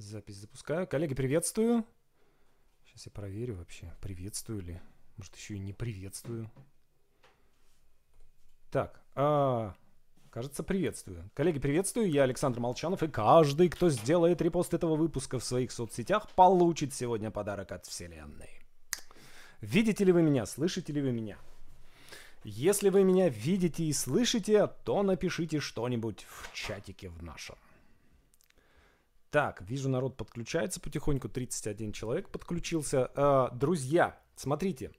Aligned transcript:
Запись 0.00 0.36
запускаю. 0.36 0.86
Коллеги, 0.86 1.14
приветствую. 1.14 1.84
Сейчас 2.86 3.04
я 3.04 3.12
проверю 3.12 3.56
вообще, 3.56 3.92
приветствую 4.00 4.62
ли. 4.62 4.80
Может, 5.18 5.36
еще 5.36 5.56
и 5.56 5.58
не 5.58 5.74
приветствую. 5.74 6.50
Так, 8.70 9.02
а, 9.14 9.74
кажется, 10.30 10.62
приветствую. 10.62 11.30
Коллеги, 11.34 11.58
приветствую. 11.58 12.10
Я 12.10 12.22
Александр 12.22 12.60
Молчанов. 12.60 13.02
И 13.02 13.08
каждый, 13.08 13.68
кто 13.68 13.90
сделает 13.90 14.40
репост 14.40 14.72
этого 14.72 14.96
выпуска 14.96 15.38
в 15.38 15.44
своих 15.44 15.70
соцсетях, 15.70 16.30
получит 16.30 16.94
сегодня 16.94 17.30
подарок 17.30 17.70
от 17.70 17.84
Вселенной. 17.84 18.48
Видите 19.60 20.02
ли 20.04 20.12
вы 20.12 20.22
меня? 20.22 20.46
Слышите 20.46 20.94
ли 20.94 21.02
вы 21.02 21.12
меня? 21.12 21.36
Если 22.42 22.88
вы 22.88 23.04
меня 23.04 23.28
видите 23.28 23.84
и 23.84 23.92
слышите, 23.92 24.66
то 24.66 25.02
напишите 25.02 25.60
что-нибудь 25.60 26.24
в 26.26 26.54
чатике 26.54 27.10
в 27.10 27.22
нашем. 27.22 27.56
Так, 29.30 29.62
вижу, 29.62 29.88
народ 29.88 30.16
подключается 30.16 30.80
потихоньку. 30.80 31.28
31 31.28 31.92
человек 31.92 32.28
подключился. 32.30 33.10
Э, 33.14 33.48
друзья, 33.52 34.18
смотрите. 34.34 34.92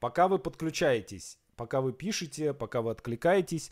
Пока 0.00 0.28
вы 0.28 0.38
подключаетесь, 0.38 1.38
пока 1.56 1.80
вы 1.80 1.92
пишете, 1.92 2.52
пока 2.52 2.82
вы 2.82 2.90
откликаетесь, 2.90 3.70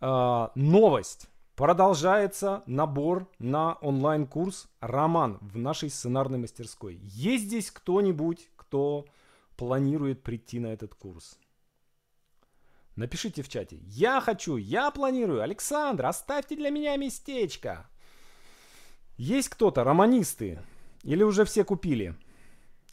э, 0.00 0.48
новость. 0.54 1.28
Продолжается 1.54 2.62
набор 2.66 3.30
на 3.38 3.74
онлайн-курс 3.80 4.68
«Роман» 4.80 5.38
в 5.40 5.56
нашей 5.56 5.88
сценарной 5.88 6.38
мастерской. 6.38 7.00
Есть 7.02 7.44
здесь 7.44 7.70
кто-нибудь, 7.70 8.50
кто 8.56 9.06
планирует 9.56 10.22
прийти 10.22 10.60
на 10.60 10.66
этот 10.66 10.94
курс? 10.94 11.38
Напишите 12.94 13.42
в 13.42 13.48
чате. 13.48 13.78
Я 13.84 14.20
хочу, 14.20 14.56
я 14.56 14.90
планирую. 14.90 15.40
Александр, 15.40 16.04
оставьте 16.04 16.56
для 16.56 16.68
меня 16.68 16.94
местечко. 16.96 17.88
Есть 19.16 19.48
кто-то, 19.48 19.84
романисты? 19.84 20.58
Или 21.02 21.22
уже 21.22 21.44
все 21.44 21.64
купили? 21.64 22.14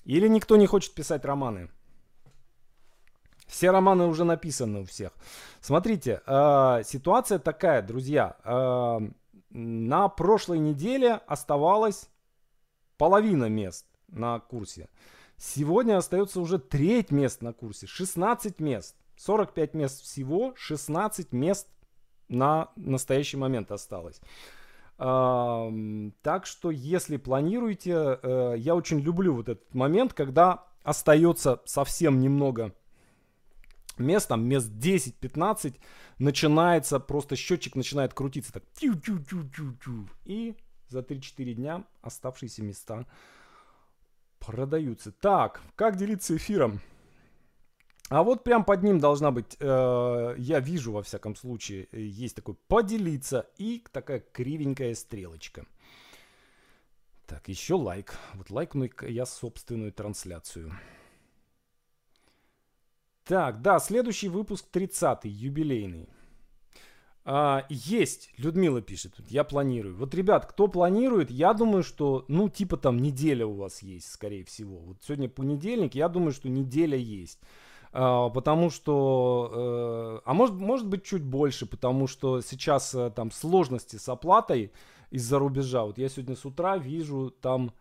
Или 0.06 0.28
никто 0.28 0.56
не 0.56 0.68
хочет 0.68 0.94
писать 0.94 1.26
романы? 1.26 1.70
Все 3.48 3.72
романы 3.72 4.08
уже 4.08 4.24
написаны 4.24 4.82
у 4.82 4.86
всех. 4.86 5.12
Смотрите, 5.62 6.22
э, 6.26 6.82
ситуация 6.86 7.40
такая, 7.40 7.82
друзья. 7.82 8.38
Э, 8.44 9.00
на 9.50 10.10
прошлой 10.10 10.60
неделе 10.60 11.22
оставалось 11.28 12.10
половина 12.98 13.50
мест 13.50 13.86
на 14.08 14.40
курсе. 14.40 14.90
Сегодня 15.38 15.98
остается 15.98 16.40
уже 16.40 16.58
треть 16.58 17.12
мест 17.12 17.42
на 17.42 17.54
курсе. 17.54 17.86
16 17.86 18.60
мест. 18.60 18.96
45 19.18 19.74
мест 19.74 20.02
всего, 20.02 20.54
16 20.56 21.32
мест 21.32 21.68
на 22.30 22.72
настоящий 22.76 23.38
момент 23.38 23.72
осталось. 23.72 24.20
Так 24.98 26.46
что, 26.46 26.72
если 26.72 27.18
планируете, 27.18 28.20
э, 28.22 28.56
я 28.58 28.76
очень 28.76 29.00
люблю 29.00 29.36
вот 29.36 29.50
этот 29.50 29.74
момент, 29.74 30.14
когда 30.14 30.66
остается 30.84 31.62
совсем 31.66 32.20
немного 32.20 32.74
мест, 33.98 34.28
там 34.28 34.46
мест 34.48 34.70
10-15, 34.72 35.80
начинается, 36.20 37.00
просто 37.00 37.36
счетчик 37.36 37.76
начинает 37.76 38.14
крутиться 38.14 38.54
так. 38.54 38.64
И 40.26 40.56
за 40.90 41.00
3-4 41.00 41.54
дня 41.54 41.84
оставшиеся 42.02 42.64
места 42.64 43.06
продаются. 44.40 45.12
Так, 45.12 45.62
как 45.76 45.96
делиться 45.96 46.36
эфиром? 46.36 46.82
А 48.10 48.24
вот 48.24 48.44
прям 48.44 48.64
под 48.64 48.84
ним 48.84 49.00
должна 49.00 49.32
быть, 49.32 49.56
э, 49.60 50.36
я 50.38 50.60
вижу 50.60 50.92
во 50.92 51.04
всяком 51.04 51.36
случае, 51.36 51.88
есть 51.92 52.36
такой 52.36 52.56
поделиться 52.68 53.48
и 53.58 53.84
такая 53.92 54.20
кривенькая 54.20 54.94
стрелочка. 54.94 55.66
Так, 57.26 57.48
еще 57.48 57.76
лайк. 57.76 58.14
Вот 58.34 58.50
лайкну 58.50 58.90
я 59.08 59.26
собственную 59.26 59.94
трансляцию. 59.94 60.74
Так, 63.24 63.62
да, 63.62 63.80
следующий 63.80 64.28
выпуск 64.28 64.68
30-й, 64.72 65.30
юбилейный. 65.30 66.10
А, 67.26 67.66
есть, 67.70 68.32
Людмила 68.38 68.82
пишет, 68.82 69.14
я 69.30 69.46
планирую. 69.46 69.96
Вот, 69.96 70.14
ребят, 70.14 70.46
кто 70.46 70.68
планирует, 70.68 71.32
я 71.32 71.54
думаю, 71.54 71.84
что, 71.84 72.26
ну, 72.28 72.50
типа 72.50 72.76
там 72.76 72.98
неделя 72.98 73.46
у 73.46 73.54
вас 73.54 73.82
есть, 73.82 74.12
скорее 74.12 74.44
всего. 74.44 74.80
Вот 74.80 74.98
сегодня 75.02 75.30
понедельник, 75.30 75.96
я 75.96 76.10
думаю, 76.10 76.34
что 76.34 76.50
неделя 76.50 76.98
есть. 76.98 77.40
А, 77.96 78.30
потому 78.30 78.72
что, 78.72 79.52
э, 79.54 80.22
а 80.26 80.34
может, 80.34 80.56
может 80.56 80.88
быть 80.88 81.04
чуть 81.04 81.24
больше, 81.24 81.68
потому 81.68 82.08
что 82.08 82.42
сейчас 82.42 82.96
э, 82.96 83.12
там 83.12 83.30
сложности 83.32 83.98
с 83.98 84.10
оплатой 84.10 84.72
из-за 85.12 85.38
рубежа. 85.38 85.84
Вот 85.84 86.00
я 86.00 86.10
сегодня 86.10 86.36
с 86.36 86.44
утра 86.44 86.76
вижу 86.78 87.30
там 87.30 87.72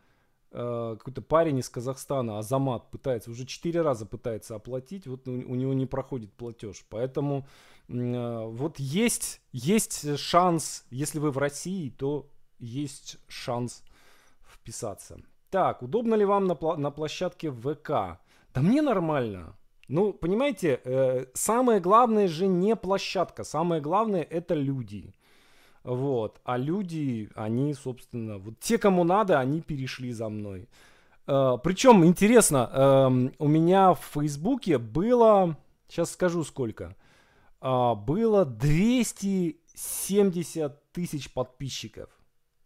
э, 0.50 0.96
какой-то 0.98 1.22
парень 1.22 1.60
из 1.60 1.70
Казахстана, 1.70 2.38
Азамат, 2.38 2.90
пытается, 2.90 3.30
уже 3.30 3.46
четыре 3.46 3.80
раза 3.80 4.04
пытается 4.04 4.54
оплатить, 4.54 5.06
вот 5.06 5.26
у, 5.26 5.54
него 5.54 5.72
не 5.72 5.86
проходит 5.86 6.30
платеж. 6.34 6.84
Поэтому 6.90 7.46
вот 7.88 8.78
есть, 8.78 9.40
есть 9.50 10.18
шанс, 10.18 10.84
если 10.90 11.18
вы 11.18 11.30
в 11.30 11.38
России, 11.38 11.88
то 11.90 12.28
есть 12.58 13.16
шанс 13.28 13.82
вписаться. 14.46 15.20
Так, 15.50 15.82
удобно 15.82 16.14
ли 16.14 16.24
вам 16.24 16.46
на, 16.46 16.56
на 16.76 16.90
площадке 16.90 17.50
ВК? 17.50 18.20
Да 18.54 18.60
мне 18.60 18.82
нормально. 18.82 19.56
Ну, 19.92 20.12
понимаете, 20.14 20.80
э, 20.84 21.26
самое 21.34 21.78
главное 21.78 22.26
же 22.26 22.46
не 22.46 22.74
площадка, 22.76 23.44
самое 23.44 23.82
главное 23.82 24.22
это 24.22 24.54
люди. 24.54 25.12
Вот. 25.84 26.40
А 26.44 26.56
люди, 26.56 27.28
они, 27.34 27.74
собственно, 27.74 28.38
вот 28.38 28.58
те, 28.58 28.78
кому 28.78 29.04
надо, 29.04 29.38
они 29.38 29.60
перешли 29.60 30.10
за 30.12 30.30
мной. 30.30 30.66
Э, 31.26 31.58
причем, 31.62 32.06
интересно, 32.06 32.70
э, 32.72 33.28
у 33.38 33.48
меня 33.48 33.92
в 33.92 34.00
Фейсбуке 34.14 34.78
было, 34.78 35.58
сейчас 35.88 36.12
скажу 36.12 36.42
сколько, 36.42 36.96
э, 37.60 37.94
было 37.94 38.46
270 38.46 40.90
тысяч 40.92 41.30
подписчиков. 41.30 42.08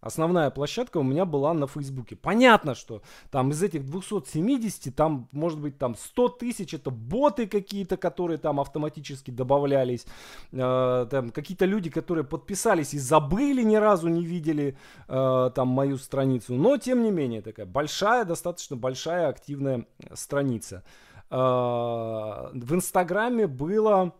Основная 0.06 0.50
площадка 0.50 0.98
у 0.98 1.02
меня 1.02 1.24
была 1.24 1.52
на 1.52 1.66
Фейсбуке. 1.66 2.16
Понятно, 2.16 2.74
что 2.74 3.02
там 3.30 3.50
из 3.50 3.62
этих 3.62 3.84
270, 3.84 4.94
там 4.94 5.28
может 5.32 5.60
быть 5.60 5.78
там 5.78 5.96
100 5.96 6.28
тысяч, 6.28 6.74
это 6.74 6.90
боты 6.90 7.46
какие-то, 7.46 7.96
которые 7.96 8.38
там 8.38 8.60
автоматически 8.60 9.30
добавлялись. 9.30 10.06
Э, 10.52 11.06
там 11.10 11.30
какие-то 11.30 11.64
люди, 11.64 11.90
которые 11.90 12.24
подписались 12.24 12.94
и 12.94 12.98
забыли, 12.98 13.62
ни 13.62 13.76
разу 13.76 14.08
не 14.08 14.24
видели 14.24 14.78
э, 15.08 15.50
там 15.54 15.68
мою 15.68 15.98
страницу. 15.98 16.54
Но 16.54 16.76
тем 16.76 17.02
не 17.02 17.10
менее, 17.10 17.42
такая 17.42 17.66
большая, 17.66 18.24
достаточно 18.24 18.76
большая 18.76 19.28
активная 19.28 19.86
страница. 20.14 20.84
Э, 21.30 21.36
в 21.36 22.74
Инстаграме 22.74 23.46
было 23.46 24.12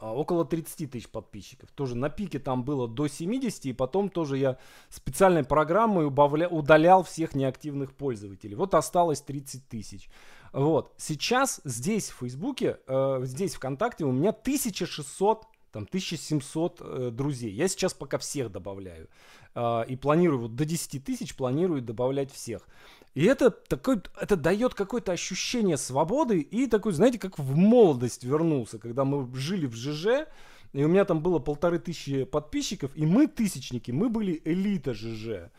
около 0.00 0.44
30 0.44 0.90
тысяч 0.90 1.08
подписчиков. 1.08 1.70
Тоже 1.72 1.96
на 1.96 2.10
пике 2.10 2.38
там 2.38 2.64
было 2.64 2.88
до 2.88 3.08
70, 3.08 3.66
и 3.66 3.72
потом 3.72 4.08
тоже 4.08 4.38
я 4.38 4.58
специальной 4.88 5.44
программой 5.44 6.06
убавля, 6.06 6.48
удалял 6.48 7.02
всех 7.02 7.34
неактивных 7.34 7.94
пользователей. 7.94 8.54
Вот 8.54 8.74
осталось 8.74 9.20
30 9.20 9.68
тысяч. 9.68 10.10
Вот. 10.52 10.92
Сейчас 10.96 11.60
здесь 11.64 12.10
в 12.10 12.18
Фейсбуке, 12.18 12.78
э, 12.86 13.20
здесь 13.22 13.54
ВКонтакте 13.54 14.04
у 14.04 14.12
меня 14.12 14.30
1600 14.30 15.46
там 15.74 15.82
1700 15.82 16.80
э, 16.80 17.10
друзей. 17.10 17.52
Я 17.52 17.66
сейчас 17.66 17.94
пока 17.94 18.18
всех 18.18 18.52
добавляю. 18.52 19.08
Э, 19.56 19.84
и 19.88 19.96
планирую, 19.96 20.42
вот 20.42 20.54
до 20.54 20.64
10 20.64 21.04
тысяч 21.04 21.34
планирую 21.34 21.82
добавлять 21.82 22.30
всех. 22.30 22.68
И 23.14 23.24
это, 23.24 23.50
такой, 23.50 24.02
это 24.20 24.36
дает 24.36 24.74
какое-то 24.74 25.12
ощущение 25.12 25.76
свободы 25.76 26.40
и 26.40 26.66
такой, 26.66 26.92
знаете, 26.92 27.18
как 27.18 27.38
в 27.38 27.56
молодость 27.56 28.24
вернулся, 28.24 28.78
когда 28.78 29.04
мы 29.04 29.32
жили 29.36 29.66
в 29.66 29.74
ЖЖ, 29.74 30.26
и 30.72 30.82
у 30.82 30.88
меня 30.88 31.04
там 31.04 31.22
было 31.22 31.38
полторы 31.38 31.78
тысячи 31.78 32.24
подписчиков, 32.24 32.90
и 32.96 33.06
мы 33.06 33.28
тысячники, 33.28 33.92
мы 33.92 34.08
были 34.08 34.42
элита 34.44 34.92
ЖЖ. 34.92 35.52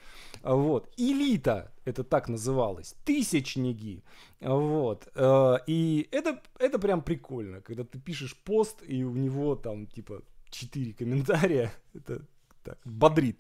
Вот. 0.43 0.89
Элита, 0.97 1.71
это 1.85 2.03
так 2.03 2.27
называлось. 2.27 2.95
Тысячники. 3.05 4.03
Вот. 4.41 5.07
Э, 5.15 5.55
и 5.65 6.09
это, 6.11 6.41
это 6.59 6.77
прям 6.77 7.01
прикольно, 7.01 7.61
когда 7.61 7.85
ты 7.85 7.97
пишешь 7.97 8.35
пост, 8.35 8.83
и 8.85 9.05
у 9.05 9.15
него 9.15 9.55
там 9.55 9.87
типа 9.87 10.21
4 10.49 10.93
комментария. 10.93 11.71
Это 11.93 12.21
так, 12.63 12.77
бодрит. 12.83 13.39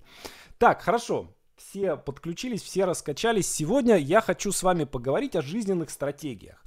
Так, 0.57 0.81
хорошо 0.81 1.34
все 1.57 1.95
подключились, 1.95 2.61
все 2.61 2.85
раскачались. 2.85 3.51
Сегодня 3.51 3.97
я 3.97 4.21
хочу 4.21 4.51
с 4.51 4.63
вами 4.63 4.83
поговорить 4.83 5.35
о 5.35 5.41
жизненных 5.41 5.89
стратегиях. 5.89 6.63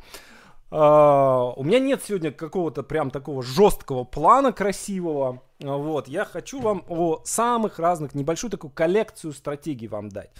Uh, 0.70 1.54
у 1.56 1.64
меня 1.64 1.78
нет 1.78 2.02
сегодня 2.04 2.30
какого-то 2.30 2.82
прям 2.82 3.10
такого 3.10 3.42
жесткого 3.42 4.04
плана 4.04 4.52
красивого. 4.52 5.42
Uh, 5.60 5.82
вот, 5.82 6.08
я 6.08 6.26
хочу 6.26 6.60
вам 6.60 6.84
о 6.88 7.22
самых 7.24 7.78
разных, 7.78 8.14
небольшую 8.14 8.50
такую 8.50 8.70
коллекцию 8.70 9.32
стратегий 9.32 9.88
вам 9.88 10.10
дать. 10.10 10.30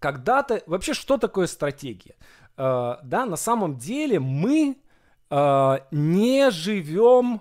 Когда-то, 0.00 0.64
вообще, 0.66 0.94
что 0.94 1.16
такое 1.16 1.46
стратегия? 1.46 2.16
Uh, 2.56 2.98
да, 3.04 3.24
на 3.24 3.36
самом 3.36 3.78
деле 3.78 4.20
мы 4.20 4.78
не 5.30 6.50
живем 6.50 7.40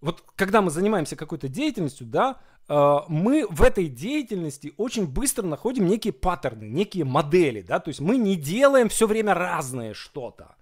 вот 0.00 0.24
когда 0.34 0.62
мы 0.62 0.70
занимаемся 0.70 1.14
какой-то 1.14 1.48
деятельностью, 1.48 2.06
да, 2.06 2.40
мы 2.68 3.46
в 3.50 3.62
этой 3.62 3.88
деятельности 3.88 4.72
очень 4.76 5.06
быстро 5.06 5.44
находим 5.44 5.86
некие 5.86 6.12
паттерны, 6.12 6.64
некие 6.64 7.04
модели, 7.04 7.62
да, 7.62 7.80
то 7.80 7.88
есть 7.88 8.00
мы 8.00 8.16
не 8.16 8.36
делаем 8.36 8.88
все 8.88 9.08
время 9.08 9.34
разное 9.34 9.92
что-то 9.92 10.54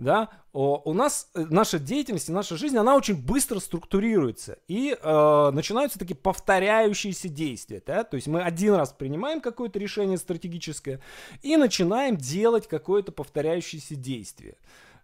да, 0.00 0.30
у 0.54 0.94
нас 0.94 1.28
э, 1.34 1.44
наша 1.50 1.78
деятельность 1.78 2.30
наша 2.30 2.56
жизнь, 2.56 2.76
она 2.76 2.96
очень 2.96 3.14
быстро 3.14 3.60
структурируется. 3.60 4.58
И 4.66 4.96
э, 5.00 5.50
начинаются 5.52 5.98
такие 5.98 6.16
повторяющиеся 6.16 7.28
действия. 7.28 7.82
Да? 7.86 8.02
То 8.02 8.16
есть 8.16 8.26
мы 8.26 8.42
один 8.42 8.74
раз 8.74 8.94
принимаем 8.94 9.42
какое-то 9.42 9.78
решение 9.78 10.16
стратегическое 10.16 11.00
и 11.42 11.56
начинаем 11.56 12.16
делать 12.16 12.66
какое-то 12.66 13.12
повторяющееся 13.12 13.94
действие. 13.94 14.56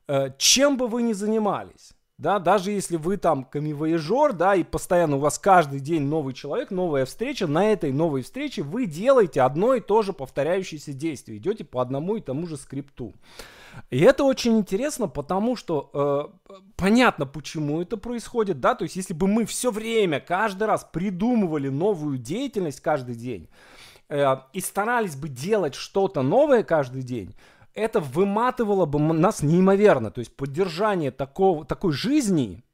Э, 0.08 0.30
чем 0.38 0.78
бы 0.78 0.88
вы 0.88 1.02
ни 1.02 1.12
занимались, 1.12 1.92
да, 2.18 2.38
даже 2.38 2.70
если 2.70 2.96
вы 2.96 3.18
там 3.18 3.44
камивояжер, 3.44 4.32
да, 4.32 4.54
и 4.54 4.64
постоянно 4.64 5.16
у 5.16 5.20
вас 5.20 5.38
каждый 5.38 5.80
день 5.80 6.02
новый 6.02 6.32
человек, 6.32 6.70
новая 6.70 7.04
встреча, 7.04 7.46
на 7.46 7.70
этой 7.70 7.92
новой 7.92 8.22
встрече 8.22 8.62
вы 8.62 8.86
делаете 8.86 9.42
одно 9.42 9.74
и 9.74 9.80
то 9.80 10.00
же 10.00 10.14
повторяющееся 10.14 10.94
действие, 10.94 11.38
идете 11.38 11.64
по 11.64 11.82
одному 11.82 12.16
и 12.16 12.22
тому 12.22 12.46
же 12.46 12.56
скрипту. 12.56 13.12
И 13.90 14.00
это 14.00 14.24
очень 14.24 14.56
интересно, 14.56 15.08
потому 15.08 15.56
что 15.56 16.32
э, 16.48 16.54
понятно, 16.76 17.26
почему 17.26 17.82
это 17.82 17.98
происходит, 17.98 18.60
да, 18.60 18.74
то 18.74 18.84
есть 18.84 18.96
если 18.96 19.12
бы 19.12 19.26
мы 19.26 19.44
все 19.44 19.70
время, 19.70 20.18
каждый 20.18 20.64
раз 20.64 20.88
придумывали 20.90 21.68
новую 21.68 22.16
деятельность 22.16 22.80
каждый 22.80 23.16
день 23.16 23.50
э, 24.08 24.36
и 24.54 24.60
старались 24.62 25.16
бы 25.16 25.28
делать 25.28 25.74
что-то 25.74 26.22
новое 26.22 26.62
каждый 26.62 27.02
день, 27.02 27.34
это 27.76 28.00
выматывало 28.00 28.86
бы 28.86 28.98
нас 28.98 29.42
неимоверно. 29.42 30.10
То 30.10 30.20
есть 30.20 30.34
поддержание 30.34 31.10
такого, 31.10 31.64
такой 31.64 31.92
жизни, 31.92 32.64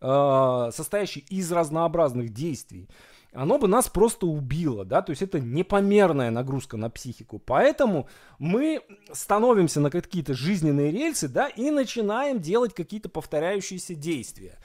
э, 0.00 0.70
состоящей 0.72 1.20
из 1.28 1.52
разнообразных 1.52 2.32
действий, 2.32 2.88
оно 3.32 3.58
бы 3.58 3.68
нас 3.68 3.90
просто 3.90 4.26
убило, 4.26 4.86
да, 4.86 5.02
то 5.02 5.10
есть 5.10 5.20
это 5.20 5.38
непомерная 5.38 6.30
нагрузка 6.30 6.78
на 6.78 6.88
психику. 6.88 7.38
Поэтому 7.38 8.08
мы 8.38 8.80
становимся 9.12 9.80
на 9.80 9.90
какие-то 9.90 10.32
жизненные 10.32 10.90
рельсы, 10.90 11.28
да, 11.28 11.48
и 11.48 11.70
начинаем 11.70 12.40
делать 12.40 12.72
какие-то 12.72 13.10
повторяющиеся 13.10 13.94
действия. 13.94 14.58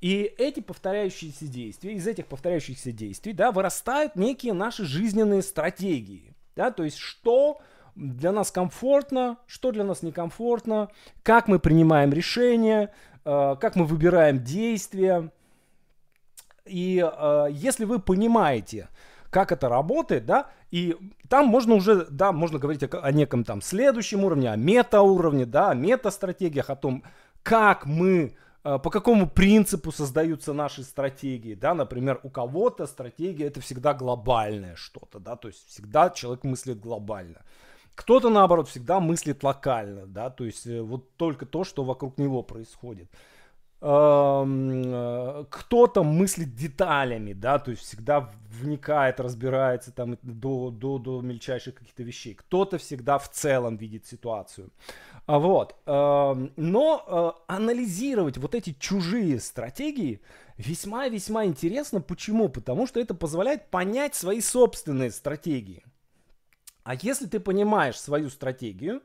И 0.00 0.22
эти 0.38 0.58
повторяющиеся 0.58 1.46
действия, 1.46 1.94
из 1.94 2.06
этих 2.06 2.26
повторяющихся 2.26 2.90
действий, 2.90 3.32
да, 3.32 3.52
вырастают 3.52 4.16
некие 4.16 4.54
наши 4.54 4.84
жизненные 4.84 5.42
стратегии, 5.42 6.34
да, 6.56 6.72
то 6.72 6.82
есть 6.82 6.98
что 6.98 7.60
для 7.96 8.30
нас 8.30 8.50
комфортно, 8.50 9.38
что 9.46 9.72
для 9.72 9.84
нас 9.84 10.02
некомфортно, 10.02 10.90
как 11.22 11.48
мы 11.48 11.58
принимаем 11.58 12.12
решения, 12.12 12.92
э, 13.24 13.56
как 13.58 13.74
мы 13.74 13.86
выбираем 13.86 14.44
действия, 14.44 15.32
и 16.66 17.04
э, 17.04 17.46
если 17.50 17.84
вы 17.84 17.98
понимаете, 17.98 18.88
как 19.30 19.50
это 19.52 19.68
работает, 19.68 20.26
да, 20.26 20.50
и 20.70 20.96
там 21.28 21.46
можно 21.46 21.74
уже, 21.74 22.06
да, 22.10 22.32
можно 22.32 22.58
говорить 22.58 22.82
о, 22.82 23.12
неком 23.12 23.44
там 23.44 23.62
следующем 23.62 24.24
уровне, 24.24 24.50
о 24.50 24.56
мета-уровне, 24.56 25.46
да, 25.46 25.70
о 25.70 25.74
мета-стратегиях, 25.74 26.70
о 26.70 26.76
том, 26.76 27.02
как 27.42 27.86
мы, 27.86 28.36
э, 28.64 28.78
по 28.78 28.90
какому 28.90 29.28
принципу 29.28 29.90
создаются 29.90 30.52
наши 30.52 30.82
стратегии, 30.82 31.54
да, 31.54 31.74
например, 31.74 32.20
у 32.24 32.30
кого-то 32.30 32.86
стратегия 32.86 33.46
это 33.46 33.60
всегда 33.60 33.94
глобальное 33.94 34.76
что-то, 34.76 35.18
да, 35.18 35.36
то 35.36 35.48
есть 35.48 35.66
всегда 35.68 36.10
человек 36.10 36.44
мыслит 36.44 36.78
глобально. 36.80 37.42
Кто-то, 37.96 38.28
наоборот, 38.28 38.68
всегда 38.68 39.00
мыслит 39.00 39.42
локально, 39.42 40.06
да, 40.06 40.28
то 40.28 40.44
есть 40.44 40.66
э, 40.66 40.82
вот 40.82 41.16
только 41.16 41.46
то, 41.46 41.64
что 41.64 41.82
вокруг 41.82 42.18
него 42.18 42.42
происходит. 42.42 43.10
Э, 43.80 45.44
кто-то 45.48 46.04
мыслит 46.04 46.54
деталями, 46.54 47.32
да, 47.32 47.58
то 47.58 47.70
есть 47.70 47.82
всегда 47.82 48.30
вникает, 48.50 49.18
разбирается 49.18 49.92
там 49.92 50.18
до, 50.22 50.70
до, 50.70 50.98
до 50.98 51.22
мельчайших 51.22 51.74
каких-то 51.74 52.02
вещей. 52.02 52.34
Кто-то 52.34 52.76
всегда 52.76 53.18
в 53.18 53.30
целом 53.30 53.78
видит 53.78 54.04
ситуацию. 54.06 54.70
А 55.24 55.38
вот. 55.38 55.74
Но 55.86 56.54
э, 56.56 57.52
анализировать 57.52 58.36
вот 58.36 58.54
эти 58.54 58.76
чужие 58.78 59.40
стратегии 59.40 60.20
весьма-весьма 60.58 61.46
интересно. 61.46 62.02
Почему? 62.02 62.50
Потому 62.50 62.86
что 62.86 63.00
это 63.00 63.14
позволяет 63.14 63.70
понять 63.70 64.14
свои 64.14 64.42
собственные 64.42 65.10
стратегии. 65.10 65.82
А 66.86 66.94
если 66.94 67.26
ты 67.26 67.40
понимаешь 67.40 67.98
свою 67.98 68.30
стратегию, 68.30 69.02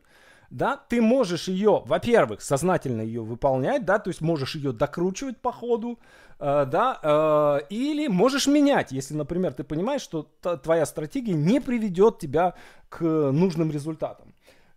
да, 0.52 0.78
ты 0.78 1.02
можешь 1.02 1.48
ее, 1.48 1.82
во-первых, 1.84 2.44
сознательно 2.44 3.02
ее 3.02 3.24
выполнять, 3.24 3.86
да, 3.86 3.98
то 3.98 4.10
есть 4.12 4.22
можешь 4.22 4.54
ее 4.54 4.72
докручивать 4.72 5.38
по 5.42 5.52
ходу, 5.52 5.98
э, 6.38 6.66
да, 6.66 7.00
э, 7.02 7.66
или 7.72 8.08
можешь 8.08 8.46
менять, 8.46 8.92
если, 8.92 9.16
например, 9.16 9.54
ты 9.54 9.64
понимаешь, 9.64 10.02
что 10.04 10.28
твоя 10.62 10.86
стратегия 10.86 11.34
не 11.34 11.60
приведет 11.60 12.20
тебя 12.20 12.54
к 12.88 13.02
нужным 13.02 13.72
результатам. 13.72 14.31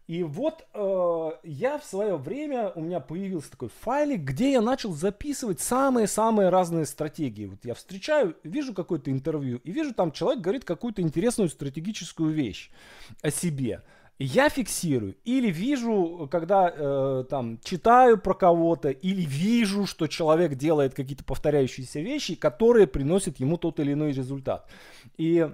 И 0.06 0.23
вот 0.23 0.67
э, 0.75 1.31
я 1.45 1.79
в 1.79 1.85
свое 1.85 2.17
время, 2.17 2.71
у 2.75 2.83
меня 2.83 3.01
появился 3.01 3.51
такой 3.51 3.71
файлик, 3.81 4.21
где 4.21 4.53
я 4.53 4.61
начал 4.61 4.93
записывать 4.93 5.61
самые-самые 5.61 6.51
разные 6.51 6.85
стратегии. 6.85 7.47
Вот 7.47 7.61
я 7.65 7.75
встречаю, 7.75 8.37
вижу 8.43 8.75
какое-то 8.75 9.11
интервью, 9.11 9.61
и 9.65 9.73
вижу 9.73 9.95
там 9.95 10.12
человек 10.12 10.43
говорит 10.43 10.65
какую-то 10.65 11.01
интересную 11.01 11.49
стратегическую 11.49 12.33
вещь 12.33 12.71
о 13.23 13.31
себе 13.31 13.83
я 14.19 14.49
фиксирую 14.49 15.17
или 15.25 15.51
вижу, 15.51 16.29
когда 16.31 16.73
э, 16.73 17.25
там 17.29 17.59
читаю 17.65 18.17
про 18.17 18.35
кого-то, 18.35 18.91
или 18.91 19.23
вижу, 19.23 19.87
что 19.87 20.07
человек 20.07 20.55
делает 20.55 20.95
какие-то 20.95 21.25
повторяющиеся 21.25 22.00
вещи, 22.00 22.37
которые 22.37 22.87
приносят 22.87 23.41
ему 23.41 23.57
тот 23.57 23.81
или 23.81 23.93
иной 23.93 24.12
результат. 24.12 24.69
И 25.17 25.50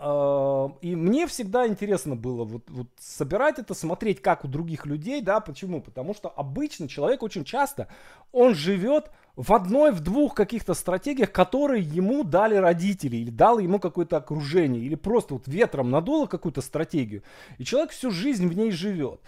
и 0.00 0.94
мне 0.94 1.26
всегда 1.26 1.66
интересно 1.66 2.14
было 2.14 2.44
вот, 2.44 2.70
вот 2.70 2.86
собирать 3.00 3.58
это, 3.58 3.74
смотреть, 3.74 4.22
как 4.22 4.44
у 4.44 4.48
других 4.48 4.86
людей, 4.86 5.20
да, 5.20 5.40
почему? 5.40 5.80
Потому 5.80 6.14
что 6.14 6.28
обычно 6.28 6.88
человек 6.88 7.22
очень 7.22 7.44
часто, 7.44 7.88
он 8.30 8.54
живет 8.54 9.10
в 9.34 9.52
одной, 9.52 9.90
в 9.90 10.00
двух 10.00 10.34
каких-то 10.34 10.74
стратегиях, 10.74 11.32
которые 11.32 11.82
ему 11.82 12.22
дали 12.22 12.54
родители, 12.54 13.16
или 13.16 13.30
дало 13.30 13.58
ему 13.58 13.80
какое-то 13.80 14.16
окружение, 14.16 14.82
или 14.82 14.94
просто 14.94 15.34
вот 15.34 15.48
ветром 15.48 15.90
надуло 15.90 16.26
какую-то 16.26 16.60
стратегию, 16.60 17.22
и 17.58 17.64
человек 17.64 17.90
всю 17.90 18.10
жизнь 18.10 18.46
в 18.46 18.56
ней 18.56 18.70
живет. 18.70 19.20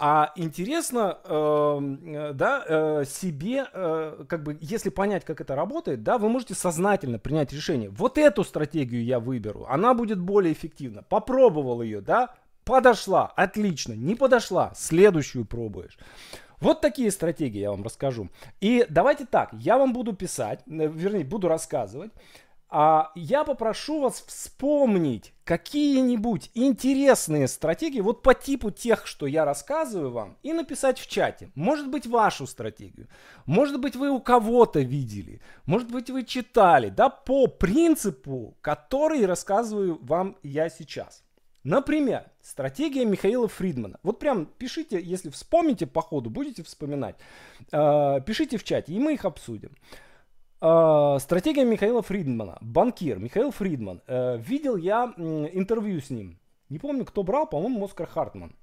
А 0.00 0.32
интересно, 0.36 1.18
э, 1.24 2.30
да, 2.32 2.64
э, 2.68 3.04
себе, 3.04 3.66
э, 3.72 4.24
как 4.28 4.44
бы, 4.44 4.56
если 4.60 4.90
понять, 4.90 5.24
как 5.24 5.40
это 5.40 5.56
работает, 5.56 6.04
да, 6.04 6.18
вы 6.18 6.28
можете 6.28 6.54
сознательно 6.54 7.18
принять 7.18 7.52
решение. 7.52 7.90
Вот 7.90 8.16
эту 8.16 8.44
стратегию 8.44 9.04
я 9.04 9.18
выберу, 9.18 9.66
она 9.68 9.94
будет 9.94 10.20
более 10.20 10.52
эффективна. 10.52 11.02
Попробовал 11.02 11.82
ее, 11.82 12.00
да, 12.00 12.36
подошла, 12.62 13.26
отлично, 13.26 13.94
не 13.94 14.14
подошла, 14.14 14.72
следующую 14.76 15.44
пробуешь. 15.44 15.98
Вот 16.60 16.80
такие 16.80 17.10
стратегии 17.10 17.58
я 17.58 17.70
вам 17.70 17.82
расскажу. 17.82 18.28
И 18.60 18.86
давайте 18.88 19.26
так, 19.26 19.50
я 19.52 19.78
вам 19.78 19.92
буду 19.92 20.12
писать, 20.12 20.60
э, 20.66 20.86
вернее, 20.86 21.24
буду 21.24 21.48
рассказывать. 21.48 22.12
А 22.70 23.12
я 23.14 23.44
попрошу 23.44 24.02
вас 24.02 24.22
вспомнить 24.26 25.32
какие-нибудь 25.44 26.50
интересные 26.52 27.48
стратегии, 27.48 28.00
вот 28.00 28.22
по 28.22 28.34
типу 28.34 28.70
тех, 28.70 29.06
что 29.06 29.26
я 29.26 29.46
рассказываю 29.46 30.10
вам, 30.10 30.36
и 30.42 30.52
написать 30.52 30.98
в 30.98 31.06
чате. 31.06 31.50
Может 31.54 31.88
быть, 31.88 32.06
вашу 32.06 32.46
стратегию. 32.46 33.08
Может 33.46 33.80
быть, 33.80 33.96
вы 33.96 34.10
у 34.10 34.20
кого-то 34.20 34.80
видели. 34.80 35.40
Может 35.64 35.90
быть, 35.90 36.10
вы 36.10 36.24
читали, 36.24 36.90
да, 36.90 37.08
по 37.08 37.46
принципу, 37.46 38.54
который 38.60 39.24
рассказываю 39.24 39.98
вам 40.02 40.36
я 40.42 40.68
сейчас. 40.68 41.24
Например, 41.64 42.24
стратегия 42.42 43.06
Михаила 43.06 43.48
Фридмана. 43.48 43.98
Вот 44.02 44.18
прям 44.18 44.44
пишите, 44.44 45.00
если 45.00 45.30
вспомните 45.30 45.86
по 45.86 46.02
ходу, 46.02 46.28
будете 46.28 46.62
вспоминать. 46.62 47.16
Э, 47.72 48.20
пишите 48.24 48.58
в 48.58 48.64
чате, 48.64 48.92
и 48.92 48.98
мы 48.98 49.14
их 49.14 49.24
обсудим. 49.24 49.70
Э, 50.60 51.18
стратегия 51.20 51.64
Михаила 51.64 52.02
Фридмана. 52.02 52.58
Банкир 52.60 53.18
Михаил 53.18 53.50
Фридман. 53.50 54.02
Э, 54.06 54.38
видел 54.38 54.76
я 54.76 55.12
интервью 55.16 56.00
с 56.00 56.10
ним. 56.10 56.38
Не 56.68 56.78
помню, 56.78 57.04
кто 57.04 57.22
брал, 57.22 57.46
по-моему, 57.46 57.84
Оскар 57.84 58.06
Хартман. 58.06 58.54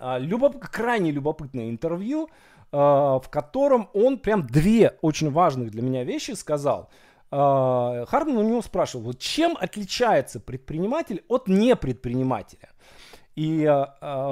Любоп... 0.00 0.58
Крайне 0.58 1.12
любопытное 1.12 1.70
интервью, 1.70 2.28
в 2.72 3.24
котором 3.30 3.88
он 3.92 4.18
прям 4.18 4.44
две 4.46 4.96
очень 5.02 5.30
важных 5.30 5.70
для 5.70 5.82
меня 5.82 6.02
вещи 6.02 6.32
сказал– 6.32 6.90
а, 7.36 8.04
Хардман 8.06 8.36
у 8.36 8.48
него 8.48 8.62
спрашивал, 8.62 9.06
вот 9.06 9.18
чем 9.18 9.56
отличается 9.58 10.38
предприниматель 10.38 11.24
от 11.26 11.48
непредпринимателя? 11.48 12.70
И 13.34 13.64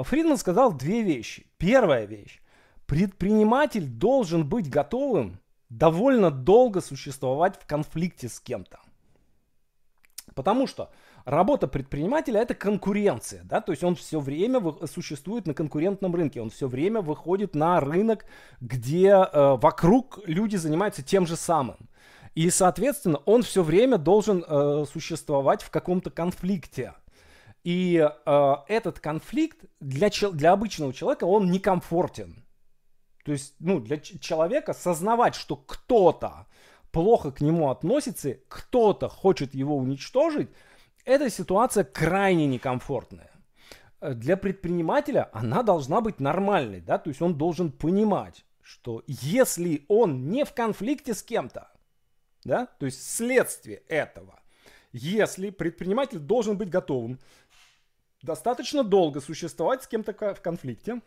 Фридман 0.05 0.37
сказал 0.37 0.71
две 0.71 1.01
вещи. 1.01 1.45
Первая 1.57 2.05
вещь. 2.05 2.41
Предприниматель 2.85 3.85
должен 3.85 4.47
быть 4.47 4.69
готовым 4.69 5.39
довольно 5.77 6.31
долго 6.31 6.81
существовать 6.81 7.59
в 7.59 7.65
конфликте 7.65 8.29
с 8.29 8.39
кем-то. 8.39 8.79
Потому 10.35 10.67
что 10.67 10.91
работа 11.25 11.67
предпринимателя 11.67 12.41
это 12.41 12.53
конкуренция, 12.55 13.41
да, 13.43 13.61
то 13.61 13.71
есть 13.71 13.83
он 13.83 13.95
все 13.95 14.19
время 14.19 14.61
существует 14.87 15.45
на 15.45 15.53
конкурентном 15.53 16.15
рынке, 16.15 16.41
он 16.41 16.49
все 16.49 16.67
время 16.67 17.01
выходит 17.01 17.55
на 17.55 17.79
рынок, 17.79 18.25
где 18.61 19.09
э, 19.09 19.57
вокруг 19.57 20.19
люди 20.25 20.55
занимаются 20.55 21.03
тем 21.03 21.27
же 21.27 21.35
самым. 21.35 21.77
И, 22.35 22.49
соответственно, 22.49 23.17
он 23.25 23.43
все 23.43 23.61
время 23.61 23.97
должен 23.97 24.43
э, 24.47 24.85
существовать 24.91 25.61
в 25.61 25.69
каком-то 25.69 26.09
конфликте. 26.09 26.95
И 27.63 28.03
э, 28.25 28.55
этот 28.67 28.99
конфликт 28.99 29.59
для, 29.79 30.09
для 30.09 30.51
обычного 30.51 30.93
человека, 30.93 31.25
он 31.25 31.51
некомфортен. 31.51 32.43
То 33.23 33.31
есть, 33.31 33.55
ну, 33.59 33.79
для 33.79 33.99
человека 33.99 34.73
сознавать, 34.73 35.35
что 35.35 35.55
кто-то 35.55 36.45
плохо 36.91 37.31
к 37.31 37.41
нему 37.41 37.69
относится, 37.69 38.37
кто-то 38.47 39.09
хочет 39.09 39.55
его 39.55 39.77
уничтожить, 39.77 40.49
эта 41.05 41.29
ситуация 41.29 41.83
крайне 41.83 42.47
некомфортная. 42.47 43.31
Э, 44.01 44.13
для 44.13 44.37
предпринимателя 44.37 45.29
она 45.33 45.63
должна 45.63 46.01
быть 46.01 46.19
нормальной, 46.19 46.81
да, 46.81 46.97
то 46.97 47.09
есть 47.09 47.21
он 47.21 47.37
должен 47.37 47.71
понимать, 47.71 48.45
что 48.61 49.03
если 49.07 49.85
он 49.87 50.29
не 50.29 50.43
в 50.43 50.53
конфликте 50.53 51.13
с 51.13 51.23
кем-то, 51.23 51.71
да, 52.43 52.65
то 52.65 52.85
есть 52.85 53.09
следствие 53.09 53.77
этого, 53.87 54.39
если 54.91 55.49
предприниматель 55.49 56.19
должен 56.19 56.57
быть 56.57 56.69
готовым 56.69 57.19
достаточно 58.21 58.83
долго 58.83 59.21
существовать 59.21 59.83
с 59.83 59.87
кем-то 59.87 60.13
в 60.33 60.41
конфликте, 60.41 61.01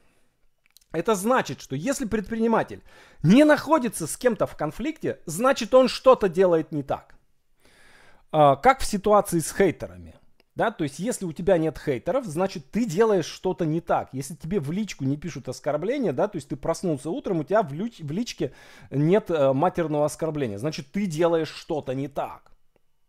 это 0.96 1.14
значит, 1.14 1.60
что 1.60 1.76
если 1.76 2.06
предприниматель 2.06 2.82
не 3.22 3.44
находится 3.44 4.06
с 4.06 4.16
кем-то 4.16 4.46
в 4.46 4.56
конфликте, 4.56 5.20
значит 5.26 5.74
он 5.74 5.88
что-то 5.88 6.28
делает 6.28 6.72
не 6.72 6.82
так. 6.82 7.14
А, 8.32 8.56
как 8.56 8.80
в 8.80 8.86
ситуации 8.86 9.40
с 9.40 9.54
хейтерами. 9.54 10.14
Да, 10.54 10.70
то 10.70 10.84
есть, 10.84 10.98
если 10.98 11.26
у 11.26 11.32
тебя 11.32 11.58
нет 11.58 11.78
хейтеров, 11.78 12.24
значит, 12.24 12.70
ты 12.70 12.86
делаешь 12.86 13.26
что-то 13.26 13.66
не 13.66 13.82
так. 13.82 14.08
Если 14.12 14.34
тебе 14.34 14.58
в 14.58 14.72
личку 14.72 15.04
не 15.04 15.18
пишут 15.18 15.50
оскорбления, 15.50 16.14
да, 16.14 16.28
то 16.28 16.36
есть 16.36 16.48
ты 16.48 16.56
проснулся 16.56 17.10
утром, 17.10 17.40
у 17.40 17.44
тебя 17.44 17.62
в, 17.62 17.74
лич, 17.74 18.00
в 18.00 18.10
личке 18.10 18.54
нет 18.90 19.30
э, 19.30 19.52
матерного 19.52 20.06
оскорбления, 20.06 20.56
значит, 20.56 20.90
ты 20.90 21.04
делаешь 21.04 21.50
что-то 21.50 21.94
не 21.94 22.08
так 22.08 22.55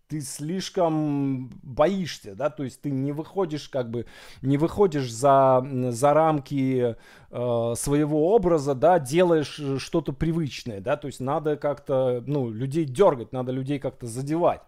ты 0.07 0.21
слишком 0.21 1.49
боишься, 1.61 2.35
да, 2.35 2.49
то 2.49 2.63
есть 2.63 2.81
ты 2.81 2.91
не 2.91 3.11
выходишь 3.11 3.69
как 3.69 3.89
бы, 3.89 4.05
не 4.41 4.57
выходишь 4.57 5.11
за, 5.11 5.65
за 5.89 6.13
рамки 6.13 6.95
э, 7.29 7.73
своего 7.75 8.33
образа, 8.33 8.73
да, 8.73 8.99
делаешь 8.99 9.59
что-то 9.79 10.13
привычное, 10.13 10.79
да, 10.79 10.95
то 10.95 11.07
есть 11.07 11.19
надо 11.19 11.57
как-то, 11.57 12.23
ну, 12.25 12.49
людей 12.49 12.85
дергать, 12.85 13.33
надо 13.33 13.51
людей 13.51 13.79
как-то 13.79 14.07
задевать. 14.07 14.61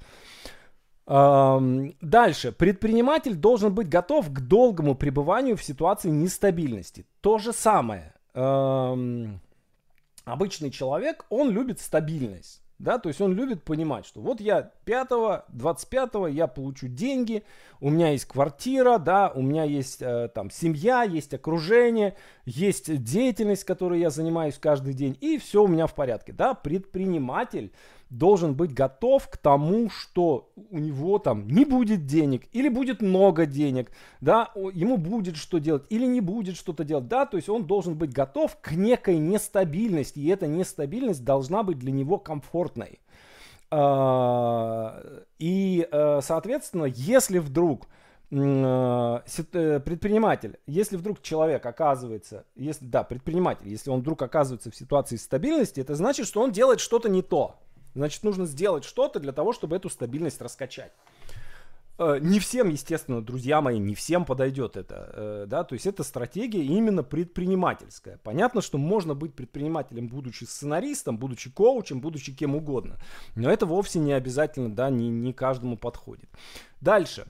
Эм, 1.10 1.96
дальше. 2.02 2.52
Предприниматель 2.52 3.34
должен 3.34 3.74
быть 3.74 3.90
готов 3.90 4.32
к 4.32 4.42
долгому 4.42 4.94
пребыванию 4.94 5.58
в 5.58 5.64
ситуации 5.64 6.10
нестабильности. 6.10 7.08
То 7.22 7.40
же 7.40 7.52
самое. 7.52 8.14
Эм, 8.36 9.40
обычный 10.24 10.70
человек, 10.70 11.26
он 11.30 11.50
любит 11.50 11.80
стабильность. 11.80 12.62
Да, 12.80 12.98
то 12.98 13.10
есть 13.10 13.20
он 13.20 13.34
любит 13.34 13.64
понимать, 13.64 14.06
что 14.06 14.22
вот 14.22 14.40
я 14.40 14.72
5 14.86 15.10
25 15.50 16.12
я 16.32 16.48
получу 16.48 16.88
деньги, 16.88 17.44
у 17.82 17.90
меня 17.90 18.12
есть 18.12 18.24
квартира, 18.24 18.98
да, 18.98 19.30
у 19.36 19.42
меня 19.42 19.66
есть 19.66 20.02
э, 20.02 20.30
там 20.34 20.50
семья, 20.50 21.04
есть 21.04 21.34
окружение, 21.34 22.16
есть 22.46 23.04
деятельность, 23.04 23.66
которой 23.66 24.00
я 24.00 24.10
занимаюсь 24.10 24.58
каждый 24.58 24.94
день, 24.94 25.18
и 25.20 25.38
все 25.38 25.64
у 25.64 25.68
меня 25.68 25.88
в 25.88 25.94
порядке, 25.94 26.32
да. 26.32 26.54
Предприниматель 26.54 27.74
должен 28.10 28.56
быть 28.56 28.74
готов 28.74 29.28
к 29.30 29.38
тому, 29.38 29.90
что 29.90 30.52
у 30.56 30.80
него 30.80 31.20
там 31.20 31.48
не 31.48 31.66
будет 31.66 32.06
денег 32.06 32.44
или 32.52 32.70
будет 32.70 33.02
много 33.02 33.46
денег, 33.46 33.92
да, 34.20 34.52
ему 34.74 34.98
будет 34.98 35.38
что 35.38 35.60
делать 35.60 35.84
или 35.90 36.06
не 36.06 36.22
будет 36.22 36.56
что-то 36.56 36.84
делать, 36.84 37.08
да, 37.08 37.26
то 37.26 37.38
есть 37.38 37.50
он 37.50 37.66
должен 37.66 37.96
быть 37.96 38.12
готов 38.12 38.58
к 38.62 38.72
некой 38.72 39.18
нестабильности, 39.18 40.20
и 40.20 40.28
эта 40.28 40.48
нестабильность 40.48 41.24
должна 41.24 41.64
быть 41.64 41.78
для 41.80 41.92
него 41.92 42.18
комфортной. 42.18 43.00
А, 43.72 45.00
и, 45.38 45.88
э, 45.92 46.20
соответственно, 46.24 46.86
если 46.86 47.38
вдруг 47.38 47.88
э, 48.32 49.20
э, 49.54 49.80
предприниматель, 49.80 50.58
если 50.66 50.98
вдруг 50.98 51.22
человек 51.22 51.64
оказывается, 51.66 52.46
если, 52.56 52.86
да, 52.86 53.04
предприниматель, 53.04 53.68
если 53.68 53.92
он 53.92 54.00
вдруг 54.00 54.24
оказывается 54.24 54.72
в 54.72 54.76
ситуации 54.76 55.18
стабильности, 55.18 55.80
это 55.82 55.94
значит, 55.94 56.26
что 56.26 56.42
он 56.42 56.52
делает 56.52 56.80
что-то 56.80 57.10
не 57.10 57.22
то. 57.22 57.60
Значит, 57.96 58.24
нужно 58.24 58.46
сделать 58.46 58.84
что-то 58.84 59.20
для 59.20 59.32
того, 59.32 59.54
чтобы 59.54 59.76
эту 59.76 59.90
стабильность 59.90 60.42
раскачать. 60.42 60.92
Э, 62.00 62.18
не 62.22 62.40
всем, 62.40 62.70
естественно, 62.70 63.22
друзья 63.22 63.60
мои, 63.62 63.78
не 63.78 63.94
всем 63.94 64.24
подойдет 64.24 64.78
это, 64.78 65.12
э, 65.14 65.46
да, 65.48 65.66
то 65.66 65.74
есть 65.74 65.86
это 65.86 66.04
стратегия 66.04 66.64
именно 66.64 67.04
предпринимательская. 67.04 68.18
Понятно, 68.24 68.62
что 68.62 68.78
можно 68.78 69.16
быть 69.16 69.36
предпринимателем, 69.36 70.08
будучи 70.08 70.46
сценаристом, 70.46 71.18
будучи 71.18 71.52
коучем, 71.52 72.00
будучи 72.00 72.34
кем 72.34 72.56
угодно, 72.56 72.98
но 73.36 73.52
это 73.52 73.66
вовсе 73.66 74.00
не 74.00 74.14
обязательно, 74.14 74.74
да, 74.74 74.90
не, 74.90 75.10
не 75.10 75.34
каждому 75.34 75.78
подходит. 75.78 76.30
Дальше. 76.80 77.26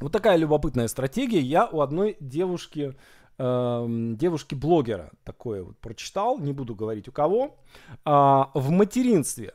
Вот 0.00 0.12
такая 0.12 0.38
любопытная 0.38 0.88
стратегия. 0.88 1.40
Я 1.40 1.66
у 1.66 1.82
одной 1.82 2.16
девушки 2.20 2.94
девушки-блогера 3.40 5.12
такое 5.24 5.62
вот 5.62 5.78
прочитал, 5.78 6.38
не 6.38 6.52
буду 6.52 6.74
говорить 6.74 7.08
у 7.08 7.12
кого. 7.12 7.56
А, 8.04 8.50
в 8.52 8.70
материнстве 8.70 9.54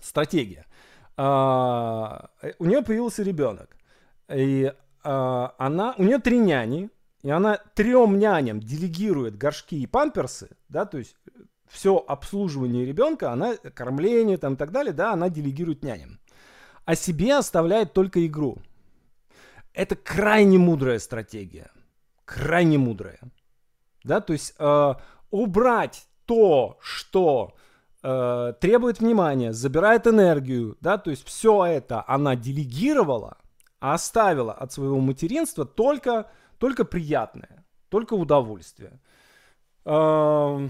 стратегия. 0.00 0.66
А, 1.16 2.30
у 2.58 2.64
нее 2.64 2.82
появился 2.82 3.22
ребенок. 3.22 3.76
И 4.28 4.72
а, 5.04 5.54
она, 5.58 5.94
у 5.96 6.02
нее 6.02 6.18
три 6.18 6.38
няни, 6.38 6.90
и 7.22 7.30
она 7.30 7.58
трем 7.74 8.18
няням 8.18 8.58
делегирует 8.58 9.38
горшки 9.38 9.76
и 9.76 9.86
памперсы, 9.86 10.48
да, 10.68 10.86
то 10.86 10.98
есть 10.98 11.14
все 11.68 11.98
обслуживание 11.98 12.84
ребенка, 12.84 13.30
она 13.30 13.54
кормление 13.56 14.38
там 14.38 14.54
и 14.54 14.56
так 14.56 14.72
далее, 14.72 14.92
да, 14.92 15.12
она 15.12 15.28
делегирует 15.28 15.84
няням. 15.84 16.18
А 16.84 16.96
себе 16.96 17.36
оставляет 17.36 17.92
только 17.92 18.26
игру. 18.26 18.58
Это 19.72 19.94
крайне 19.94 20.58
мудрая 20.58 20.98
стратегия 20.98 21.70
крайне 22.32 22.78
мудрая. 22.78 23.20
Да, 24.04 24.20
то 24.20 24.32
есть 24.32 24.54
э, 24.58 24.94
убрать 25.30 26.06
то, 26.26 26.78
что 26.80 27.54
э, 28.02 28.54
требует 28.60 29.00
внимания, 29.00 29.52
забирает 29.52 30.06
энергию, 30.06 30.76
да, 30.80 30.98
то 30.98 31.10
есть 31.10 31.24
все 31.24 31.64
это 31.64 32.04
она 32.06 32.34
делегировала, 32.34 33.36
а 33.80 33.94
оставила 33.94 34.52
от 34.52 34.72
своего 34.72 34.98
материнства 34.98 35.64
только, 35.64 36.30
только 36.58 36.84
приятное, 36.84 37.64
только 37.88 38.14
удовольствие. 38.14 39.00
Э, 39.84 40.68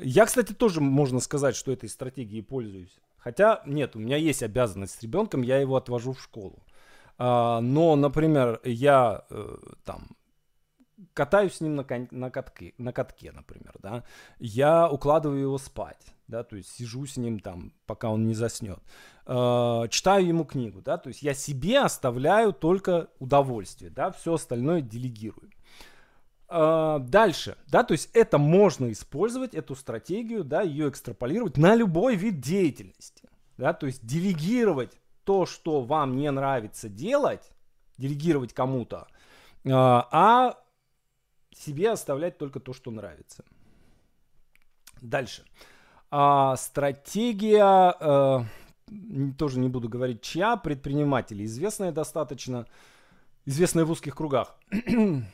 я, 0.00 0.26
кстати, 0.26 0.52
тоже 0.52 0.80
можно 0.80 1.20
сказать, 1.20 1.56
что 1.56 1.72
этой 1.72 1.88
стратегией 1.88 2.42
пользуюсь. 2.42 2.98
Хотя, 3.18 3.62
нет, 3.66 3.94
у 3.94 4.00
меня 4.00 4.16
есть 4.16 4.42
обязанность 4.42 4.98
с 4.98 5.02
ребенком, 5.02 5.42
я 5.42 5.58
его 5.58 5.76
отвожу 5.76 6.12
в 6.12 6.20
школу. 6.20 6.64
А, 7.18 7.60
но, 7.60 7.94
например, 7.94 8.60
я 8.64 9.24
э, 9.30 9.56
там 9.84 10.08
катаюсь 11.14 11.54
с 11.54 11.60
ним 11.60 11.76
на, 11.76 11.84
кон- 11.84 12.08
на, 12.10 12.30
катке, 12.30 12.74
на 12.78 12.92
катке, 12.92 13.32
например, 13.32 13.74
да, 13.80 14.04
я 14.38 14.88
укладываю 14.88 15.40
его 15.40 15.58
спать, 15.58 16.14
да, 16.28 16.42
то 16.44 16.56
есть 16.56 16.70
сижу 16.70 17.06
с 17.06 17.16
ним 17.16 17.40
там, 17.40 17.72
пока 17.86 18.10
он 18.10 18.26
не 18.26 18.34
заснет, 18.34 18.80
э, 19.26 19.88
читаю 19.90 20.26
ему 20.26 20.44
книгу, 20.44 20.80
да, 20.82 20.98
то 20.98 21.08
есть 21.08 21.22
я 21.22 21.34
себе 21.34 21.80
оставляю 21.80 22.52
только 22.52 23.08
удовольствие, 23.18 23.90
да, 23.90 24.10
все 24.10 24.34
остальное 24.34 24.80
делегирую. 24.80 25.50
Э, 26.48 26.98
дальше, 27.00 27.56
да, 27.68 27.82
то 27.82 27.92
есть 27.92 28.10
это 28.12 28.38
можно 28.38 28.92
использовать, 28.92 29.54
эту 29.54 29.74
стратегию, 29.74 30.44
да, 30.44 30.62
ее 30.62 30.88
экстраполировать 30.88 31.56
на 31.56 31.74
любой 31.74 32.16
вид 32.16 32.40
деятельности, 32.40 33.28
да, 33.56 33.72
то 33.72 33.86
есть 33.86 34.04
делегировать 34.04 34.92
то, 35.24 35.46
что 35.46 35.80
вам 35.80 36.16
не 36.16 36.30
нравится 36.30 36.88
делать, 36.88 37.50
делегировать 37.96 38.52
кому-то, 38.52 39.06
э, 39.64 39.70
а 39.70 40.58
себе 41.54 41.90
оставлять 41.90 42.38
только 42.38 42.60
то, 42.60 42.72
что 42.72 42.90
нравится. 42.90 43.44
Дальше. 45.00 45.44
А, 46.10 46.56
стратегия, 46.56 47.96
э, 48.00 48.44
тоже 49.38 49.58
не 49.58 49.68
буду 49.68 49.88
говорить 49.88 50.22
чья, 50.22 50.56
предпринимателей, 50.56 51.44
известная 51.46 51.92
достаточно, 51.92 52.66
известная 53.46 53.84
в 53.84 53.90
узких 53.90 54.14
кругах. 54.14 54.56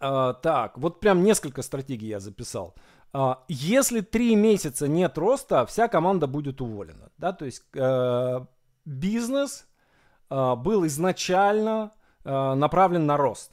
а, 0.00 0.32
так, 0.34 0.78
вот 0.78 1.00
прям 1.00 1.22
несколько 1.22 1.62
стратегий 1.62 2.08
я 2.08 2.20
записал. 2.20 2.74
А, 3.12 3.44
если 3.48 4.00
три 4.00 4.34
месяца 4.34 4.88
нет 4.88 5.16
роста, 5.16 5.64
вся 5.66 5.86
команда 5.88 6.26
будет 6.26 6.60
уволена. 6.60 7.10
Да? 7.16 7.32
То 7.32 7.44
есть 7.44 7.62
э, 7.74 8.40
бизнес 8.84 9.68
э, 10.30 10.54
был 10.56 10.84
изначально 10.86 11.92
э, 12.24 12.54
направлен 12.54 13.06
на 13.06 13.16
рост. 13.16 13.52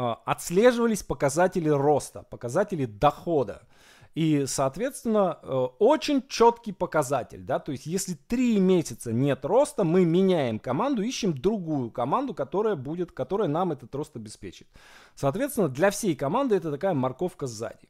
А, 0.00 0.14
отслеживались 0.24 1.02
показатели 1.02 1.68
роста, 1.68 2.22
показатели 2.30 2.84
дохода. 2.84 3.62
И, 4.14 4.44
соответственно, 4.46 5.40
э, 5.42 5.66
очень 5.80 6.22
четкий 6.28 6.70
показатель, 6.72 7.42
да, 7.42 7.58
то 7.58 7.72
есть 7.72 7.84
если 7.86 8.14
три 8.14 8.60
месяца 8.60 9.12
нет 9.12 9.44
роста, 9.44 9.82
мы 9.82 10.04
меняем 10.04 10.60
команду, 10.60 11.02
ищем 11.02 11.34
другую 11.36 11.90
команду, 11.90 12.32
которая 12.32 12.76
будет, 12.76 13.10
которая 13.10 13.48
нам 13.48 13.72
этот 13.72 13.92
рост 13.94 14.14
обеспечит. 14.14 14.68
Соответственно, 15.16 15.68
для 15.68 15.90
всей 15.90 16.14
команды 16.14 16.54
это 16.54 16.70
такая 16.70 16.94
морковка 16.94 17.48
сзади. 17.48 17.88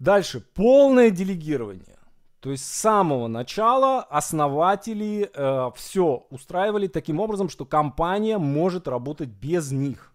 Дальше, 0.00 0.40
полное 0.40 1.10
делегирование. 1.10 1.98
То 2.40 2.50
есть 2.50 2.64
с 2.64 2.72
самого 2.72 3.28
начала 3.28 4.02
основатели 4.02 5.30
э, 5.32 5.70
все 5.76 6.26
устраивали 6.30 6.88
таким 6.88 7.20
образом, 7.20 7.48
что 7.48 7.64
компания 7.64 8.38
может 8.38 8.88
работать 8.88 9.28
без 9.28 9.70
них. 9.70 10.13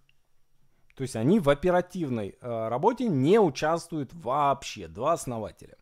То 0.99 1.03
есть 1.03 1.15
они 1.15 1.39
в 1.39 1.49
оперативной 1.49 2.35
э, 2.41 2.67
работе 2.67 3.07
не 3.07 3.39
участвуют 3.39 4.13
вообще, 4.13 4.89
два 4.89 5.13
основателя. 5.13 5.77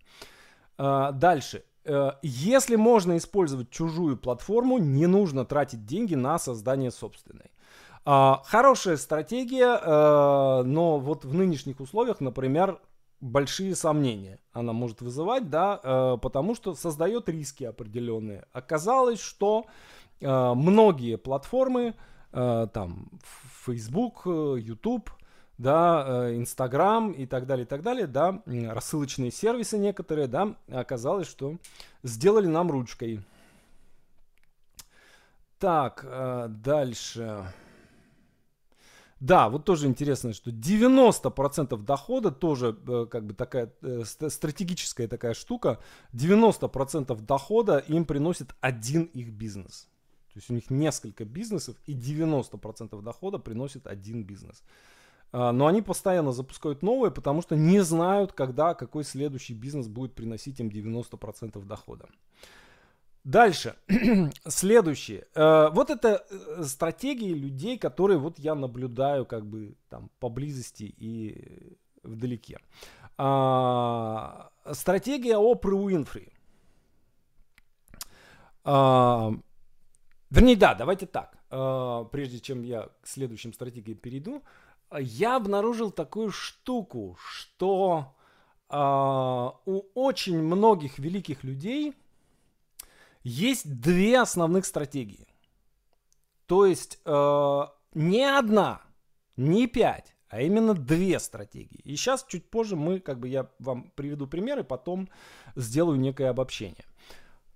Э, 0.78 1.10
дальше. 1.12 1.64
Э, 1.86 2.12
если 2.22 2.76
можно 2.76 3.18
использовать 3.18 3.72
чужую 3.72 4.18
платформу, 4.18 4.78
не 4.78 5.08
нужно 5.08 5.44
тратить 5.44 5.88
деньги 5.88 6.14
на 6.14 6.38
создание 6.38 6.92
собственной. 6.92 7.50
Э, 8.06 8.34
хорошая 8.46 8.96
стратегия, 8.98 10.62
но 10.62 11.00
вот 11.00 11.26
в 11.26 11.34
нынешних 11.34 11.80
условиях, 11.80 12.20
например, 12.20 12.80
большие 13.20 13.76
сомнения 13.76 14.38
она 14.54 14.72
может 14.72 15.02
вызывать, 15.02 15.50
да, 15.50 16.18
потому 16.22 16.54
что 16.54 16.76
создает 16.76 17.28
риски 17.28 17.64
определенные. 17.64 18.46
Оказалось, 18.54 19.20
что 19.20 19.66
многие 20.22 21.18
платформы, 21.18 21.96
там, 22.32 23.10
Facebook, 23.68 24.24
YouTube, 24.26 25.12
да, 25.58 26.32
Instagram 26.32 27.12
и 27.12 27.26
так 27.26 27.46
далее, 27.46 27.66
и 27.66 27.68
так 27.68 27.82
далее, 27.82 28.08
да, 28.08 28.42
рассылочные 28.46 29.32
сервисы 29.32 29.78
некоторые, 29.78 30.28
да, 30.28 30.56
оказалось, 30.72 31.28
что 31.28 31.58
сделали 32.04 32.48
нам 32.48 32.72
ручкой. 32.72 33.22
Так, 35.60 36.06
дальше. 36.62 37.46
Да, 39.20 39.50
вот 39.50 39.66
тоже 39.66 39.88
интересно, 39.88 40.34
что 40.34 40.52
90% 40.52 41.84
дохода 41.84 42.32
тоже 42.32 42.78
э, 42.88 43.08
как 43.10 43.26
бы 43.26 43.34
такая 43.34 43.74
э, 43.82 44.04
стратегическая 44.06 45.08
такая 45.08 45.34
штука. 45.34 45.80
90% 46.14 47.20
дохода 47.22 47.80
им 47.80 48.06
приносит 48.06 48.54
один 48.62 49.04
их 49.06 49.32
бизнес. 49.32 49.88
То 50.38 50.40
есть 50.40 50.52
у 50.52 50.54
них 50.54 50.70
несколько 50.70 51.26
бизнесов 51.26 51.76
и 51.88 51.96
90% 51.96 53.02
дохода 53.02 53.40
приносит 53.40 53.88
один 53.88 54.24
бизнес. 54.24 54.62
А, 55.32 55.52
но 55.52 55.66
они 55.66 55.82
постоянно 55.82 56.32
запускают 56.32 56.84
новые, 56.84 57.10
потому 57.10 57.42
что 57.42 57.56
не 57.56 57.80
знают, 57.80 58.34
когда 58.34 58.76
какой 58.76 59.04
следующий 59.04 59.56
бизнес 59.56 59.88
будет 59.88 60.14
приносить 60.14 60.60
им 60.60 60.68
90% 60.68 61.66
дохода. 61.66 62.06
Дальше. 63.24 63.76
Следующее. 64.48 65.26
Э, 65.34 65.70
вот 65.72 65.90
это 65.90 66.24
э, 66.30 66.64
стратегии 66.64 67.34
людей, 67.34 67.80
которые 67.80 68.20
вот 68.20 68.38
я 68.38 68.54
наблюдаю 68.54 69.26
как 69.26 69.44
бы 69.44 69.76
там 69.90 70.12
поблизости 70.20 70.84
и 70.84 71.76
вдалеке. 72.04 72.60
А, 73.18 74.52
стратегия 74.72 75.38
Опры 75.38 75.76
Уинфри. 75.76 76.32
Вернее, 80.30 80.56
да, 80.56 80.76
давайте 80.76 81.06
так. 81.06 81.38
А, 81.50 82.04
прежде 82.06 82.40
чем 82.40 82.64
я 82.64 82.90
к 83.02 83.08
следующим 83.08 83.54
стратегиям 83.54 83.98
перейду, 83.98 84.44
я 85.00 85.36
обнаружил 85.36 85.92
такую 85.92 86.32
штуку, 86.32 87.18
что 87.20 88.16
а, 88.70 89.54
у 89.66 89.84
очень 89.94 90.42
многих 90.42 91.00
великих 91.00 91.44
людей– 91.44 91.94
есть 93.28 93.82
две 93.82 94.22
основных 94.22 94.66
стратегии. 94.66 95.28
То 96.46 96.66
есть 96.66 97.00
э, 97.04 97.62
не 97.94 98.24
одна, 98.24 98.82
не 99.36 99.68
пять, 99.68 100.16
а 100.30 100.42
именно 100.42 100.74
две 100.74 101.20
стратегии. 101.20 101.82
И 101.84 101.98
сейчас 101.98 102.26
чуть 102.26 102.50
позже 102.50 102.78
мы, 102.78 103.02
как 103.02 103.20
бы 103.20 103.28
я 103.28 103.50
вам 103.60 103.92
приведу 103.96 104.28
примеры, 104.28 104.64
потом 104.64 105.10
сделаю 105.56 106.00
некое 106.00 106.30
обобщение. 106.30 106.86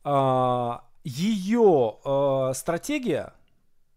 Э, 0.03 0.79
ее 1.03 1.97
э, 2.03 2.53
стратегия, 2.53 3.33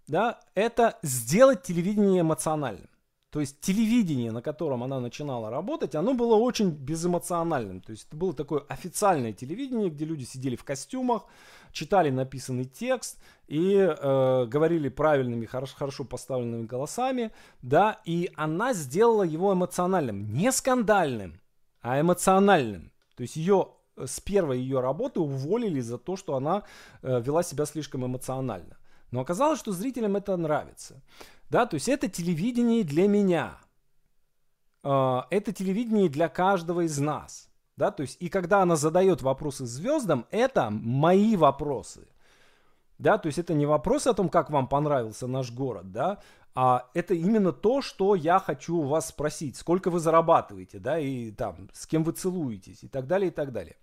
да, 0.07 0.41
это 0.55 0.99
сделать 1.03 1.63
телевидение 1.63 2.21
эмоциональным. 2.21 2.89
То 3.35 3.41
есть 3.41 3.61
телевидение, 3.61 4.31
на 4.31 4.43
котором 4.43 4.85
она 4.85 5.01
начинала 5.01 5.51
работать, 5.51 5.97
оно 5.97 6.15
было 6.15 6.37
очень 6.37 6.71
безэмоциональным. 6.71 7.81
То 7.81 7.91
есть 7.91 8.07
это 8.07 8.17
было 8.17 8.33
такое 8.33 8.61
официальное 8.69 9.33
телевидение, 9.33 9.91
где 9.91 10.05
люди 10.05 10.23
сидели 10.23 10.55
в 10.55 10.63
костюмах, 10.63 11.25
читали 11.73 12.11
написанный 12.11 12.65
текст 12.65 13.19
и 13.49 13.75
э, 13.75 14.47
говорили 14.47 14.89
правильными, 14.89 15.47
хорошо, 15.47 15.75
хорошо 15.77 16.05
поставленными 16.05 16.65
голосами, 16.65 17.33
да, 17.61 18.01
и 18.05 18.31
она 18.37 18.73
сделала 18.73 19.25
его 19.25 19.53
эмоциональным, 19.53 20.33
не 20.33 20.53
скандальным, 20.53 21.41
а 21.83 22.01
эмоциональным. 22.01 22.93
То 23.17 23.23
есть 23.23 23.35
ее 23.35 23.71
с 23.97 24.21
первой 24.21 24.59
ее 24.59 24.81
работы 24.81 25.21
уволили 25.21 25.81
за 25.81 25.99
то, 25.99 26.17
что 26.17 26.37
она 26.37 26.63
э, 27.03 27.21
вела 27.21 27.43
себя 27.43 27.67
слишком 27.67 28.05
эмоционально. 28.05 28.77
Но 29.11 29.21
оказалось, 29.21 29.61
что 29.61 29.73
зрителям 29.73 30.17
это 30.17 30.37
нравится. 30.37 31.03
Да, 31.51 31.67
то 31.67 31.75
есть 31.75 31.89
это 31.89 32.09
телевидение 32.09 32.85
для 32.85 33.07
меня. 33.09 33.59
Э, 34.83 35.23
это 35.31 35.53
телевидение 35.53 36.09
для 36.09 36.29
каждого 36.29 36.85
из 36.85 36.99
нас. 36.99 37.49
Да, 37.77 37.91
то 37.91 38.03
есть 38.03 38.17
и 38.21 38.29
когда 38.29 38.63
она 38.63 38.77
задает 38.77 39.23
вопросы 39.23 39.67
звездам, 39.67 40.27
это 40.31 40.71
мои 40.71 41.37
вопросы. 41.37 42.07
Да, 42.99 43.19
то 43.19 43.27
есть 43.27 43.39
это 43.39 43.55
не 43.55 43.67
вопрос 43.67 44.07
о 44.07 44.15
том, 44.15 44.29
как 44.29 44.51
вам 44.51 44.69
понравился 44.69 45.27
наш 45.27 45.51
город, 45.51 45.91
да, 45.91 46.21
а 46.55 46.89
это 46.95 47.15
именно 47.15 47.53
то, 47.53 47.83
что 47.83 48.15
я 48.15 48.39
хочу 48.39 48.77
у 48.77 48.83
вас 48.83 49.09
спросить. 49.09 49.57
Сколько 49.57 49.91
вы 49.91 49.99
зарабатываете, 49.99 50.79
да, 50.79 50.99
и 50.99 51.31
там, 51.33 51.69
с 51.73 51.87
кем 51.87 52.05
вы 52.05 52.13
целуетесь, 52.13 52.85
и 52.85 52.89
так 52.89 53.07
далее, 53.07 53.29
и 53.29 53.35
так 53.35 53.53
далее. 53.53 53.77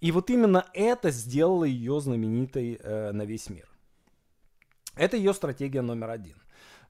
И 0.00 0.10
вот 0.12 0.30
именно 0.30 0.66
это 0.74 1.10
сделало 1.10 1.64
ее 1.64 2.00
знаменитой 2.00 2.80
э, 2.82 3.12
на 3.12 3.22
весь 3.22 3.48
мир. 3.48 3.68
Это 4.96 5.16
ее 5.16 5.34
стратегия 5.34 5.82
номер 5.82 6.10
один. 6.10 6.36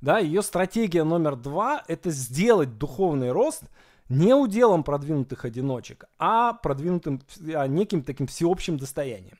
Да, 0.00 0.18
ее 0.18 0.42
стратегия 0.42 1.04
номер 1.04 1.36
два– 1.36 1.84
это 1.88 2.10
сделать 2.10 2.78
духовный 2.78 3.32
рост– 3.32 3.64
не 4.08 4.34
уделом 4.34 4.84
продвинутых 4.84 5.44
одиночек, 5.44 6.04
а 6.18 6.52
продвинутым, 6.52 7.22
а 7.54 7.66
неким 7.66 8.02
таким 8.02 8.26
всеобщим 8.26 8.76
достоянием. 8.76 9.38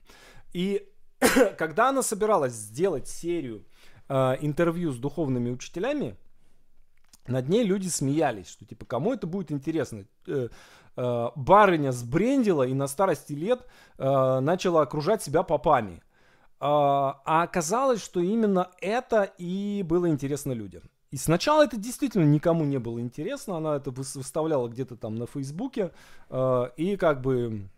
И 0.52 0.88
когда 1.58 1.90
она 1.90 2.02
собиралась 2.02 2.52
сделать 2.52 3.08
серию 3.08 3.64
э, 4.08 4.36
интервью 4.40 4.92
с 4.92 4.98
духовными 4.98 5.50
учителями, 5.50 6.16
над 7.26 7.48
ней 7.48 7.64
люди 7.64 7.88
смеялись, 7.88 8.48
что 8.48 8.64
типа 8.64 8.86
кому 8.86 9.12
это 9.12 9.26
будет 9.26 9.50
интересно. 9.50 10.04
Э, 10.26 10.48
э, 10.96 11.28
барыня 11.34 11.92
сбрендила 11.92 12.62
и 12.62 12.74
на 12.74 12.86
старости 12.86 13.32
лет 13.32 13.66
э, 13.98 14.40
начала 14.40 14.82
окружать 14.82 15.22
себя 15.22 15.42
попами. 15.42 15.96
Э, 15.96 16.00
а 16.60 17.42
оказалось, 17.42 18.02
что 18.02 18.20
именно 18.20 18.70
это 18.80 19.24
и 19.38 19.84
было 19.86 20.08
интересно 20.08 20.52
людям. 20.52 20.82
И 21.10 21.16
сначала 21.16 21.64
это 21.64 21.76
действительно 21.76 22.24
никому 22.24 22.64
не 22.64 22.78
было 22.78 23.00
интересно, 23.00 23.56
она 23.56 23.76
это 23.76 23.90
выставляла 23.90 24.68
где-то 24.68 24.96
там 24.96 25.14
на 25.14 25.26
Фейсбуке, 25.26 25.92
э, 26.30 26.70
и 26.76 26.96
как 26.96 27.22
бы 27.22 27.68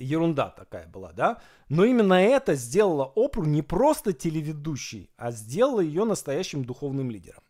ерунда 0.00 0.50
такая 0.50 0.86
была, 0.88 1.12
да. 1.12 1.40
Но 1.68 1.84
именно 1.84 2.14
это 2.14 2.54
сделало 2.54 3.12
Опру 3.14 3.44
не 3.44 3.62
просто 3.62 4.12
телеведущей, 4.12 5.10
а 5.16 5.30
сделало 5.30 5.80
ее 5.80 6.04
настоящим 6.04 6.64
духовным 6.64 7.10
лидером. 7.10 7.42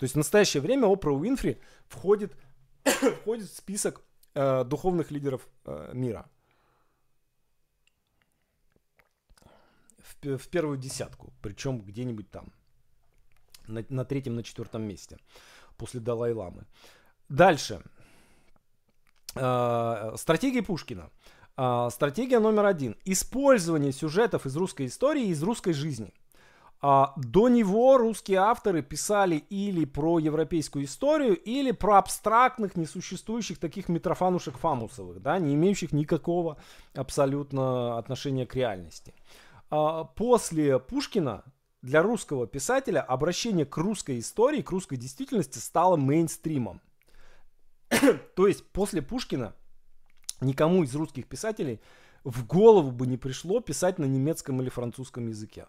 То 0.00 0.04
есть 0.04 0.14
в 0.14 0.18
настоящее 0.18 0.62
время 0.62 0.86
Опра 0.86 1.12
Уинфри 1.12 1.60
входит, 1.86 2.34
входит 2.84 3.50
в 3.50 3.56
список 3.56 4.02
э, 4.34 4.64
духовных 4.64 5.10
лидеров 5.10 5.46
э, 5.66 5.90
мира. 5.92 6.26
В, 9.98 10.38
в 10.38 10.48
первую 10.48 10.78
десятку, 10.78 11.34
причем 11.42 11.80
где-нибудь 11.80 12.30
там 12.30 12.52
на, 13.66 13.84
на 13.88 14.04
третьем, 14.04 14.36
на 14.36 14.42
четвертом 14.42 14.82
месте 14.82 15.18
после 15.76 16.00
Далай-Ламы. 16.00 16.64
Дальше. 17.28 17.82
Э, 19.34 20.14
стратегия 20.16 20.62
Пушкина. 20.62 21.10
Э, 21.62 21.90
стратегия 21.92 22.38
номер 22.38 22.64
один. 22.64 22.96
Использование 23.04 23.92
сюжетов 23.92 24.46
из 24.46 24.56
русской 24.56 24.86
истории, 24.86 25.26
из 25.26 25.42
русской 25.42 25.74
жизни. 25.74 26.14
А 26.80 27.12
до 27.16 27.50
него 27.50 27.98
русские 27.98 28.38
авторы 28.38 28.82
писали 28.82 29.36
или 29.50 29.84
про 29.84 30.18
европейскую 30.18 30.86
историю, 30.86 31.36
или 31.36 31.72
про 31.72 31.98
абстрактных, 31.98 32.76
несуществующих 32.76 33.58
таких 33.58 33.90
митрофанушек 33.90 34.56
фамусовых, 34.56 35.20
да, 35.20 35.38
не 35.38 35.54
имеющих 35.54 35.92
никакого 35.92 36.56
абсолютно 36.94 37.98
отношения 37.98 38.46
к 38.46 38.54
реальности. 38.54 39.12
А 39.68 40.04
после 40.04 40.78
Пушкина 40.78 41.44
для 41.82 42.00
русского 42.02 42.46
писателя 42.46 43.02
обращение 43.02 43.66
к 43.66 43.76
русской 43.76 44.18
истории, 44.18 44.62
к 44.62 44.70
русской 44.70 44.96
действительности 44.96 45.58
стало 45.58 45.96
мейнстримом. 45.96 46.80
То 48.34 48.46
есть 48.46 48.64
после 48.72 49.02
Пушкина 49.02 49.54
никому 50.40 50.84
из 50.84 50.94
русских 50.94 51.26
писателей 51.26 51.80
в 52.24 52.46
голову 52.46 52.90
бы 52.90 53.06
не 53.06 53.16
пришло 53.16 53.60
писать 53.60 53.98
на 53.98 54.04
немецком 54.04 54.60
или 54.60 54.68
французском 54.68 55.28
языке. 55.28 55.66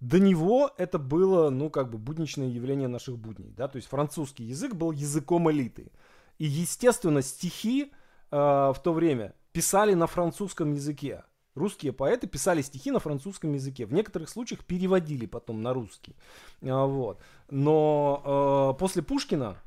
До 0.00 0.18
него 0.18 0.70
это 0.78 0.98
было, 0.98 1.50
ну, 1.50 1.68
как 1.68 1.90
бы 1.90 1.98
будничное 1.98 2.48
явление 2.48 2.88
наших 2.88 3.18
будней, 3.18 3.52
да, 3.54 3.68
то 3.68 3.76
есть 3.76 3.88
французский 3.88 4.44
язык 4.44 4.74
был 4.74 4.92
языком 4.92 5.50
элиты. 5.50 5.92
И, 6.38 6.46
естественно, 6.46 7.20
стихи 7.20 7.92
э, 8.30 8.36
в 8.36 8.76
то 8.82 8.94
время 8.94 9.34
писали 9.52 9.92
на 9.92 10.06
французском 10.06 10.72
языке. 10.72 11.24
Русские 11.54 11.92
поэты 11.92 12.26
писали 12.28 12.62
стихи 12.62 12.90
на 12.90 12.98
французском 12.98 13.52
языке. 13.52 13.84
В 13.84 13.92
некоторых 13.92 14.30
случаях 14.30 14.64
переводили 14.64 15.26
потом 15.26 15.60
на 15.62 15.74
русский. 15.74 16.16
А, 16.62 16.86
вот. 16.86 17.20
Но 17.50 18.72
э, 18.74 18.78
после 18.78 19.02
Пушкина 19.02 19.58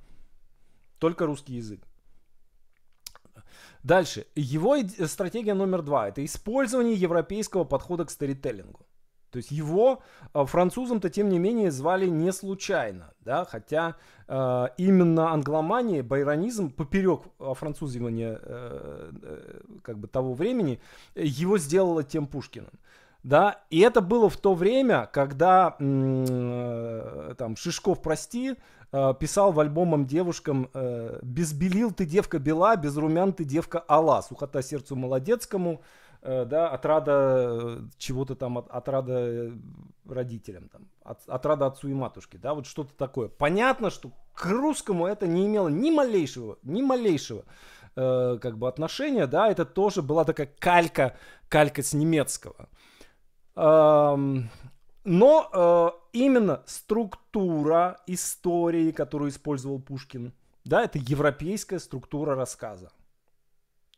только 0.98 1.28
русский 1.28 1.56
язык. 1.56 1.82
Дальше. 3.84 4.26
Его 4.36 4.78
стратегия 5.06 5.54
номер 5.54 5.82
два– 5.82 6.08
это 6.10 6.24
использование 6.24 6.96
европейского 6.96 7.66
подхода 7.66 8.06
к 8.06 8.12
старителлингу. 8.12 8.86
То 9.30 9.38
есть 9.38 9.50
его 9.52 10.04
э, 10.34 10.46
французом-то, 10.46 11.10
тем 11.10 11.28
не 11.30 11.40
менее, 11.40 11.72
звали 11.72 12.06
не 12.06 12.32
случайно, 12.32 13.16
да, 13.22 13.46
хотя 13.46 13.96
э, 14.28 14.68
именно 14.78 15.32
англомания, 15.32 16.04
байронизм, 16.04 16.70
поперек 16.70 17.24
французивания 17.40 18.40
э, 18.40 19.12
э, 19.24 19.62
как 19.82 19.98
бы 19.98 20.08
того 20.08 20.36
времени, 20.36 20.80
его 21.16 21.58
сделало 21.58 22.04
тем 22.04 22.28
Пушкиным. 22.28 22.70
Да, 23.24 23.64
и 23.72 23.80
это 23.80 24.02
было 24.02 24.30
в 24.30 24.38
то 24.38 24.54
время, 24.54 25.10
когда 25.12 25.76
э, 25.80 27.34
там 27.36 27.56
Шишков, 27.56 28.04
прости, 28.04 28.52
э, 28.52 28.56
писал 29.20 29.52
в 29.52 29.60
альбомом 29.60 30.06
девушкам 30.06 30.70
э, 30.74 31.20
«Без 31.22 31.54
белил 31.54 31.92
ты 31.92 32.06
девка 32.06 32.40
бела, 32.40 32.76
без 32.76 32.96
румян 32.96 33.34
ты 33.34 33.44
девка 33.44 33.84
ала, 33.88 34.22
сухота 34.22 34.62
сердцу 34.62 34.96
молодецкому, 34.96 35.82
Э, 36.26 36.46
да, 36.46 36.70
отрада 36.70 37.12
э, 37.12 37.80
чего-то 37.98 38.36
там, 38.36 38.58
от, 38.58 38.70
отрада 38.70 39.52
родителям, 40.08 40.70
там, 40.70 40.88
от, 41.04 41.20
отрада 41.28 41.66
отцу 41.66 41.90
и 41.90 41.94
матушке, 41.94 42.38
да, 42.38 42.54
вот 42.54 42.66
что-то 42.66 42.94
такое. 42.94 43.28
Понятно, 43.28 43.90
что 43.90 44.12
к 44.34 44.46
русскому 44.46 45.06
это 45.06 45.28
не 45.28 45.46
имело 45.46 45.68
ни 45.68 45.92
малейшего, 45.92 46.60
ни 46.64 46.82
малейшего 46.82 47.44
э, 47.98 48.38
как 48.42 48.58
бы 48.58 48.70
отношения, 48.70 49.28
да, 49.28 49.52
это 49.52 49.66
тоже 49.66 50.02
была 50.02 50.24
такая 50.24 50.50
калька, 50.60 51.18
калька 51.50 51.84
с 51.84 51.94
немецкого. 51.94 52.70
Но 55.04 55.50
э, 55.52 55.90
именно 56.14 56.64
структура 56.66 58.02
истории, 58.08 58.92
которую 58.92 59.30
использовал 59.30 59.80
Пушкин, 59.80 60.34
да, 60.64 60.84
это 60.84 60.98
европейская 60.98 61.80
структура 61.80 62.36
рассказа. 62.36 62.92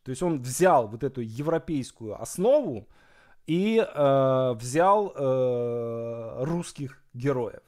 То 0.04 0.10
есть 0.10 0.22
он 0.24 0.42
взял 0.42 0.88
вот 0.88 1.04
эту 1.04 1.22
европейскую 1.22 2.20
основу 2.22 2.88
и 3.48 3.78
э, 3.78 4.54
взял 4.54 5.14
э, 5.16 6.44
русских 6.44 7.04
героев. 7.14 7.62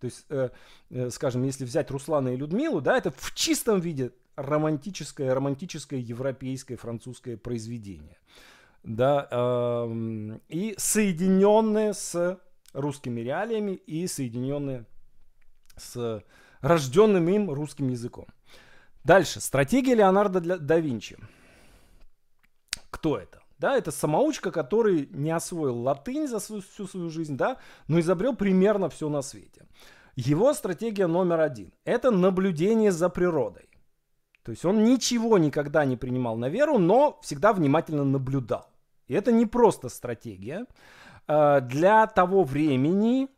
То 0.00 0.06
есть, 0.06 0.26
э, 0.30 0.50
э, 0.90 1.10
скажем, 1.10 1.44
если 1.44 1.64
взять 1.64 1.90
Руслана 1.90 2.28
и 2.30 2.36
Людмилу, 2.36 2.80
да, 2.80 2.96
это 2.96 3.10
в 3.10 3.34
чистом 3.34 3.80
виде 3.80 4.12
романтическое, 4.36 5.34
романтическое 5.34 6.00
европейское 6.00 6.76
французское 6.76 7.36
произведение. 7.36 8.18
Да, 8.82 9.28
э, 9.30 10.38
и 10.48 10.74
соединенное 10.76 11.92
с 11.92 12.40
русскими 12.72 13.20
реалиями 13.20 13.72
и 13.72 14.06
соединенное 14.06 14.86
с 15.76 16.22
рожденным 16.60 17.28
им 17.28 17.50
русским 17.50 17.88
языком. 17.88 18.26
Дальше. 19.04 19.40
Стратегия 19.40 19.94
Леонардо 19.94 20.58
да 20.58 20.78
Винчи 20.78 21.18
кто 23.02 23.18
это? 23.18 23.42
Да, 23.58 23.76
это 23.76 23.90
самоучка, 23.90 24.52
который 24.52 25.08
не 25.10 25.32
освоил 25.32 25.76
латынь 25.76 26.28
за 26.28 26.38
свою, 26.38 26.62
всю 26.62 26.86
свою 26.86 27.10
жизнь, 27.10 27.36
да, 27.36 27.56
но 27.88 27.98
изобрел 27.98 28.36
примерно 28.36 28.88
все 28.88 29.08
на 29.08 29.22
свете. 29.22 29.66
Его 30.14 30.54
стратегия 30.54 31.08
номер 31.08 31.40
один– 31.40 31.72
это 31.84 32.12
наблюдение 32.12 32.92
за 32.92 33.08
природой. 33.08 33.68
То 34.44 34.52
есть 34.52 34.64
он 34.64 34.84
ничего 34.84 35.38
никогда 35.38 35.84
не 35.84 35.96
принимал 35.96 36.36
на 36.36 36.48
веру, 36.48 36.78
но 36.78 37.18
всегда 37.22 37.52
внимательно 37.52 38.04
наблюдал. 38.04 38.70
И 39.08 39.14
это 39.14 39.32
не 39.32 39.46
просто 39.46 39.88
стратегия. 39.88 40.66
А, 41.26 41.60
для 41.60 42.06
того 42.06 42.44
времени 42.44 43.28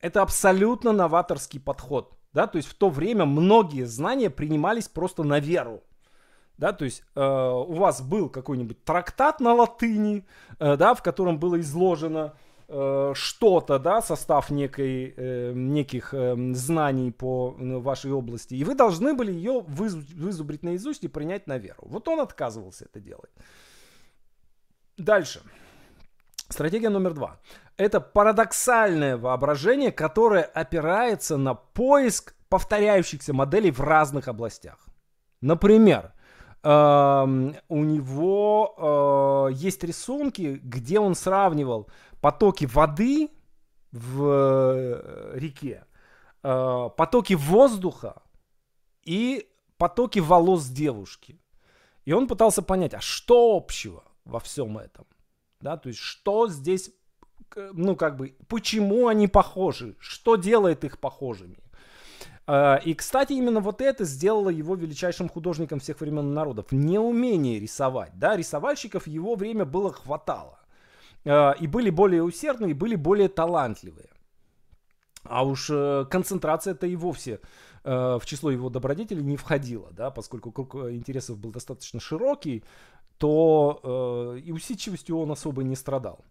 это 0.00 0.22
абсолютно 0.22 0.92
новаторский 0.92 1.60
подход. 1.60 2.18
Да? 2.32 2.46
То 2.46 2.56
есть 2.56 2.68
в 2.68 2.74
то 2.74 2.90
время 2.90 3.24
многие 3.24 3.84
знания 3.84 4.30
принимались 4.30 4.88
просто 4.88 5.22
на 5.22 5.40
веру 5.40 5.82
да, 6.58 6.72
то 6.72 6.84
есть 6.84 7.02
э, 7.14 7.20
у 7.20 7.74
вас 7.74 8.00
был 8.00 8.28
какой-нибудь 8.28 8.82
трактат 8.84 9.40
на 9.40 9.54
латыни, 9.54 10.26
э, 10.58 10.76
да, 10.76 10.94
в 10.94 11.02
котором 11.02 11.38
было 11.38 11.60
изложено 11.60 12.34
э, 12.68 13.12
что-то, 13.14 13.78
да, 13.78 14.00
состав 14.00 14.50
некой, 14.50 15.14
э, 15.16 15.52
неких 15.54 16.14
э, 16.14 16.34
знаний 16.54 17.12
по 17.12 17.54
э, 17.58 17.76
вашей 17.78 18.12
области, 18.12 18.54
и 18.54 18.64
вы 18.64 18.74
должны 18.74 19.14
были 19.14 19.32
ее 19.32 19.60
вызубрить 19.66 20.62
наизусть 20.62 21.04
и 21.04 21.08
принять 21.08 21.46
на 21.46 21.58
веру. 21.58 21.82
Вот 21.82 22.08
он 22.08 22.20
отказывался 22.20 22.86
это 22.86 23.00
делать. 23.00 23.30
Дальше. 24.96 25.42
Стратегия 26.48 26.90
номер 26.90 27.14
два. 27.14 27.38
Это 27.76 28.00
парадоксальное 28.00 29.16
воображение, 29.16 29.90
которое 29.90 30.42
опирается 30.42 31.36
на 31.36 31.54
поиск 31.54 32.34
повторяющихся 32.48 33.32
моделей 33.34 33.70
в 33.70 33.80
разных 33.80 34.28
областях. 34.28 34.78
Например, 35.40 36.12
у 36.62 37.84
него 37.84 39.48
э, 39.50 39.54
есть 39.54 39.84
рисунки, 39.84 40.60
где 40.64 40.98
он 40.98 41.14
сравнивал 41.14 41.88
потоки 42.20 42.64
воды 42.64 43.30
в 43.92 44.24
э, 44.24 45.38
реке, 45.38 45.84
э, 46.42 46.90
потоки 46.96 47.34
воздуха 47.34 48.22
и 49.04 49.48
потоки 49.76 50.18
волос 50.18 50.66
девушки. 50.66 51.40
И 52.04 52.12
он 52.12 52.26
пытался 52.26 52.62
понять, 52.62 52.94
а 52.94 53.00
что 53.00 53.56
общего 53.56 54.02
во 54.24 54.40
всем 54.40 54.78
этом? 54.78 55.06
Да, 55.60 55.76
то 55.76 55.88
есть 55.88 56.00
что 56.00 56.48
здесь, 56.48 56.90
ну 57.54 57.96
как 57.96 58.16
бы, 58.16 58.36
почему 58.48 59.08
они 59.08 59.28
похожи, 59.28 59.96
что 59.98 60.36
делает 60.36 60.84
их 60.84 60.98
похожими? 60.98 61.58
А, 62.46 62.76
и, 62.76 62.94
кстати, 62.94 63.32
именно 63.32 63.60
вот 63.60 63.80
это 63.80 64.04
сделало 64.04 64.50
его 64.50 64.76
величайшим 64.76 65.28
художником 65.28 65.80
всех 65.80 66.00
времен 66.00 66.32
народов. 66.32 66.70
Неумение 66.70 67.58
рисовать. 67.58 68.12
Да? 68.14 68.36
Рисовальщиков 68.36 69.06
его 69.06 69.34
время 69.34 69.64
было 69.64 69.92
хватало. 69.92 70.60
А, 71.24 71.52
и 71.52 71.66
были 71.66 71.90
более 71.90 72.22
усердные, 72.22 72.70
и 72.70 72.74
были 72.74 72.94
более 72.94 73.28
талантливые. 73.28 74.10
А 75.28 75.44
уж 75.44 75.70
э, 75.70 76.04
концентрация-то 76.08 76.86
и 76.86 76.94
вовсе 76.94 77.40
э, 77.84 78.18
в 78.20 78.22
число 78.24 78.50
его 78.50 78.70
добродетелей 78.70 79.22
не 79.22 79.36
входила, 79.36 79.90
да, 79.92 80.10
поскольку 80.10 80.52
круг 80.52 80.76
э, 80.76 80.94
интересов 80.94 81.38
был 81.38 81.50
достаточно 81.50 82.00
широкий, 82.00 82.64
то 83.18 84.36
и 84.42 84.52
усидчивостью 84.52 85.18
он 85.18 85.30
особо 85.32 85.62
не 85.62 85.76
страдал. 85.76 86.24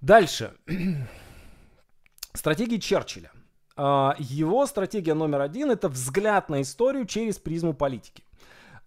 Дальше. 0.00 0.54
Стратегии 2.32 2.78
Черчилля. 2.78 3.30
А, 3.76 4.14
его 4.18 4.66
стратегия 4.66 5.14
номер 5.14 5.40
один– 5.40 5.70
это 5.72 5.88
взгляд 5.88 6.48
на 6.48 6.62
историю 6.62 7.06
через 7.06 7.38
призму 7.38 7.74
политики. 7.74 8.24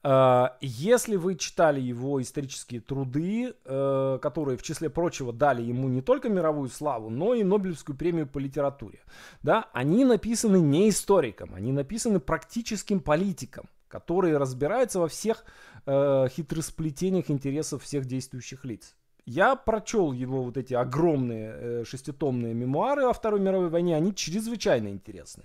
А, 0.04 0.58
если 0.62 1.16
вы 1.16 1.36
читали 1.36 1.80
его 1.80 2.22
исторические 2.22 2.82
труды, 2.82 3.54
э, 3.66 4.20
которые, 4.22 4.58
в 4.58 4.64
числе 4.64 4.90
прочего, 4.90 5.32
дали 5.34 5.62
ему 5.62 5.88
не 5.88 6.02
только 6.02 6.30
мировую 6.30 6.70
славу, 6.70 7.10
но 7.10 7.34
и 7.34 7.44
Нобелевскую 7.44 7.98
премию 7.98 8.28
по 8.28 8.40
литературе, 8.40 9.00
да, 9.42 9.70
они 9.74 10.04
написаны 10.06 10.58
не 10.58 10.90
историком, 10.90 11.56
они 11.56 11.72
написаны 11.72 12.20
практическим 12.20 13.00
политиком, 13.00 13.70
который 13.88 14.38
разбирается 14.38 15.00
во 15.00 15.08
всех 15.08 15.46
э, 15.86 16.28
хитросплетениях 16.30 17.30
интересов 17.30 17.84
всех 17.84 18.06
действующих 18.06 18.66
лиц. 18.66 18.96
Я 19.26 19.56
прочел 19.56 20.12
его 20.12 20.44
вот 20.44 20.58
эти 20.58 20.74
огромные 20.74 21.54
э, 21.56 21.84
шеститомные 21.86 22.54
мемуары 22.54 23.04
о 23.04 23.14
Второй 23.14 23.40
мировой 23.40 23.70
войне, 23.70 23.96
они 23.96 24.14
чрезвычайно 24.14 24.90
интересны. 24.90 25.44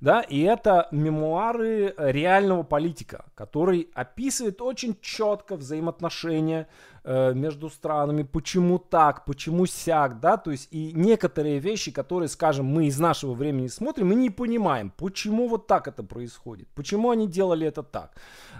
Да, 0.00 0.22
и 0.22 0.40
это 0.40 0.88
мемуары 0.92 1.94
реального 1.98 2.62
политика, 2.62 3.26
который 3.34 3.90
описывает 3.94 4.62
очень 4.62 4.96
четко 5.02 5.56
взаимоотношения 5.56 6.68
э, 7.04 7.34
между 7.34 7.68
странами, 7.68 8.22
почему 8.22 8.78
так, 8.78 9.26
почему 9.26 9.66
сяк, 9.66 10.20
да, 10.20 10.38
то 10.38 10.50
есть 10.50 10.68
и 10.70 10.92
некоторые 10.94 11.58
вещи, 11.58 11.90
которые, 11.90 12.28
скажем, 12.28 12.64
мы 12.64 12.86
из 12.86 12.98
нашего 12.98 13.34
времени 13.34 13.66
смотрим, 13.66 14.08
мы 14.08 14.14
не 14.14 14.30
понимаем, 14.30 14.90
почему 14.96 15.48
вот 15.48 15.66
так 15.66 15.86
это 15.86 16.02
происходит, 16.02 16.68
почему 16.74 17.10
они 17.10 17.26
делали 17.26 17.66
это 17.66 17.82
так. 17.82 18.16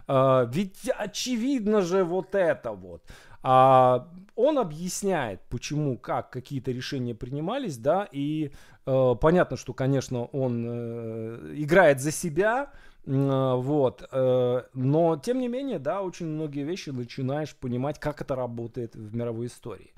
Э, 0.08 0.46
ведь 0.52 0.90
очевидно 0.90 1.80
же 1.80 2.04
вот 2.04 2.34
это 2.34 2.72
вот. 2.72 3.02
А, 3.42 4.08
он 4.38 4.58
объясняет, 4.58 5.40
почему, 5.48 5.98
как 5.98 6.30
какие-то 6.30 6.70
решения 6.70 7.14
принимались, 7.14 7.76
да, 7.76 8.08
и 8.12 8.52
э, 8.86 9.14
понятно, 9.20 9.56
что, 9.56 9.72
конечно, 9.72 10.26
он 10.26 10.64
э, 10.64 11.54
играет 11.56 12.00
за 12.00 12.12
себя, 12.12 12.70
э, 13.04 13.54
вот, 13.56 14.08
э, 14.12 14.62
но 14.74 15.16
тем 15.16 15.40
не 15.40 15.48
менее, 15.48 15.80
да, 15.80 16.02
очень 16.02 16.26
многие 16.26 16.62
вещи 16.62 16.90
начинаешь 16.90 17.54
понимать, 17.56 17.98
как 17.98 18.20
это 18.20 18.36
работает 18.36 18.94
в 18.94 19.12
мировой 19.12 19.46
истории. 19.46 19.92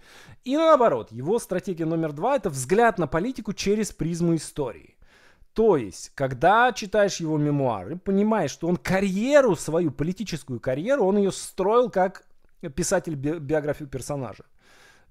И 0.45 0.57
наоборот, 0.57 1.13
его 1.13 1.39
стратегия 1.39 1.85
номер 1.85 2.13
два 2.13 2.37
это 2.37 2.49
взгляд 2.49 2.99
на 2.99 3.07
политику 3.07 3.53
через 3.53 3.93
призму 3.93 4.37
истории. 4.37 4.97
То 5.53 5.77
есть, 5.77 6.13
когда 6.15 6.73
читаешь 6.73 7.17
его 7.21 7.37
мемуары, 7.37 7.97
понимаешь, 7.97 8.53
что 8.53 8.69
он 8.69 8.77
карьеру, 8.77 9.57
свою 9.57 9.91
политическую 9.91 10.61
карьеру, 10.61 11.05
он 11.05 11.19
ее 11.19 11.33
строил 11.33 11.91
как 11.91 12.25
писатель 12.69 13.15
би- 13.15 13.39
биографию 13.39 13.89
персонажа. 13.89 14.45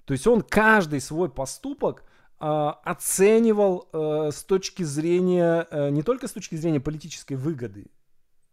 То 0.06 0.14
есть 0.14 0.28
он 0.28 0.42
каждый 0.42 1.02
свой 1.02 1.30
поступок 1.30 2.04
э, 2.40 2.46
оценивал 2.84 3.90
э, 3.92 4.32
с 4.32 4.44
точки 4.44 4.84
зрения, 4.84 5.68
э, 5.70 5.90
не 5.90 6.04
только 6.04 6.28
с 6.28 6.32
точки 6.32 6.56
зрения 6.56 6.80
политической 6.80 7.36
выгоды, 7.36 7.88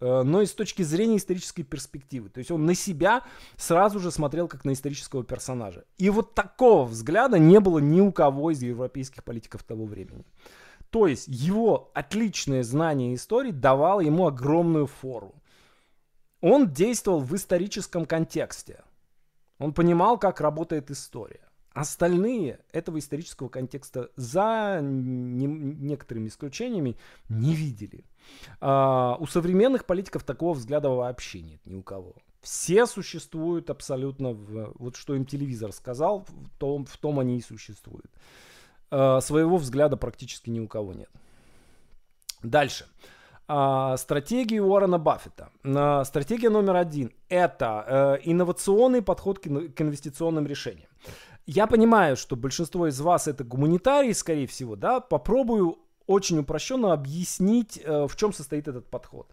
э, 0.00 0.22
но 0.22 0.42
и 0.42 0.46
с 0.46 0.52
точки 0.52 0.82
зрения 0.82 1.16
исторической 1.16 1.62
перспективы. 1.62 2.28
То 2.28 2.38
есть 2.38 2.50
он 2.50 2.66
на 2.66 2.74
себя 2.74 3.22
сразу 3.56 4.00
же 4.00 4.10
смотрел 4.10 4.48
как 4.48 4.64
на 4.64 4.72
исторического 4.72 5.24
персонажа. 5.24 5.84
И 5.96 6.10
вот 6.10 6.34
такого 6.34 6.84
взгляда 6.84 7.38
не 7.38 7.58
было 7.60 7.78
ни 7.78 8.00
у 8.00 8.12
кого 8.12 8.50
из 8.50 8.62
европейских 8.62 9.24
политиков 9.24 9.62
того 9.62 9.86
времени. 9.86 10.26
То 10.90 11.06
есть 11.06 11.26
его 11.28 11.90
отличное 11.94 12.62
знание 12.62 13.14
истории 13.14 13.50
давало 13.50 14.00
ему 14.00 14.26
огромную 14.26 14.86
фору. 14.86 15.34
Он 16.40 16.70
действовал 16.70 17.20
в 17.20 17.34
историческом 17.34 18.06
контексте. 18.06 18.82
Он 19.58 19.72
понимал, 19.72 20.18
как 20.18 20.40
работает 20.40 20.90
история. 20.90 21.40
Остальные 21.72 22.60
этого 22.72 22.98
исторического 22.98 23.48
контекста 23.48 24.10
за 24.16 24.80
не, 24.82 25.46
некоторыми 25.46 26.28
исключениями 26.28 26.96
не 27.28 27.54
видели. 27.54 28.04
А, 28.60 29.16
у 29.20 29.26
современных 29.26 29.84
политиков 29.84 30.24
такого 30.24 30.54
взгляда 30.54 30.88
вообще 30.88 31.42
нет 31.42 31.60
ни 31.66 31.74
у 31.74 31.82
кого. 31.82 32.16
Все 32.40 32.86
существуют 32.86 33.68
абсолютно, 33.68 34.32
в, 34.32 34.72
вот 34.78 34.96
что 34.96 35.14
им 35.14 35.26
телевизор 35.26 35.72
сказал, 35.72 36.26
в 36.28 36.58
том, 36.58 36.86
в 36.86 36.96
том 36.96 37.18
они 37.18 37.38
и 37.38 37.42
существуют. 37.42 38.10
А, 38.90 39.20
своего 39.20 39.58
взгляда 39.58 39.96
практически 39.96 40.48
ни 40.48 40.60
у 40.60 40.68
кого 40.68 40.94
нет. 40.94 41.10
Дальше. 42.42 42.86
А, 43.48 43.96
стратегии 43.96 44.58
Уоррена 44.58 44.98
Баффета. 44.98 45.50
А, 45.64 46.04
стратегия 46.04 46.50
номер 46.50 46.76
один– 46.76 47.12
это 47.28 47.84
э, 47.86 48.30
инновационный 48.30 49.02
подход 49.02 49.38
к, 49.38 49.46
инвестиционным 49.46 50.46
решениям. 50.46 50.88
Я 51.46 51.66
понимаю, 51.66 52.16
что 52.16 52.34
большинство 52.34 52.88
из 52.88 53.00
вас 53.00 53.28
это 53.28 53.44
гуманитарии, 53.44 54.12
скорее 54.12 54.46
всего, 54.46 54.74
да, 54.74 54.98
попробую 55.00 55.78
очень 56.06 56.38
упрощенно 56.38 56.92
объяснить, 56.92 57.80
э, 57.82 58.06
в 58.08 58.16
чем 58.16 58.32
состоит 58.32 58.68
этот 58.68 58.90
подход. 58.90 59.32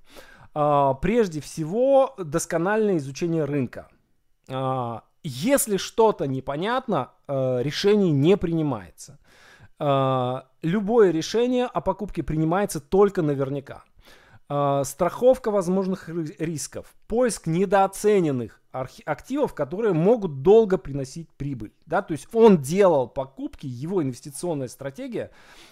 Э, 0.55 0.93
прежде 1.01 1.41
всего, 1.41 2.13
доскональное 2.17 2.97
изучение 2.97 3.45
рынка. 3.45 3.87
Э, 4.47 4.99
если 5.23 5.77
что-то 5.77 6.27
непонятно, 6.27 7.11
э, 7.27 7.61
решение 7.63 8.11
не 8.11 8.37
принимается. 8.37 9.19
Любое 10.61 11.11
решение 11.11 11.65
о 11.65 11.81
покупке 11.81 12.23
принимается 12.23 12.79
только 12.79 13.21
наверняка. 13.21 13.83
Э, 14.55 14.83
страховка 14.85 15.49
возможных 15.49 16.09
рисков, 16.09 16.93
поиск 17.07 17.47
недооцененных 17.47 18.61
активов, 18.71 19.55
которые 19.55 19.93
могут 19.93 20.43
долго 20.43 20.77
приносить 20.77 21.27
прибыль. 21.37 21.73
Да? 21.87 22.03
То 22.03 22.11
есть 22.11 22.27
он 22.33 22.59
делал 22.59 23.07
покупки, 23.07 23.65
его 23.65 24.03
инвестиционная 24.03 24.67
стратегия 24.67 25.31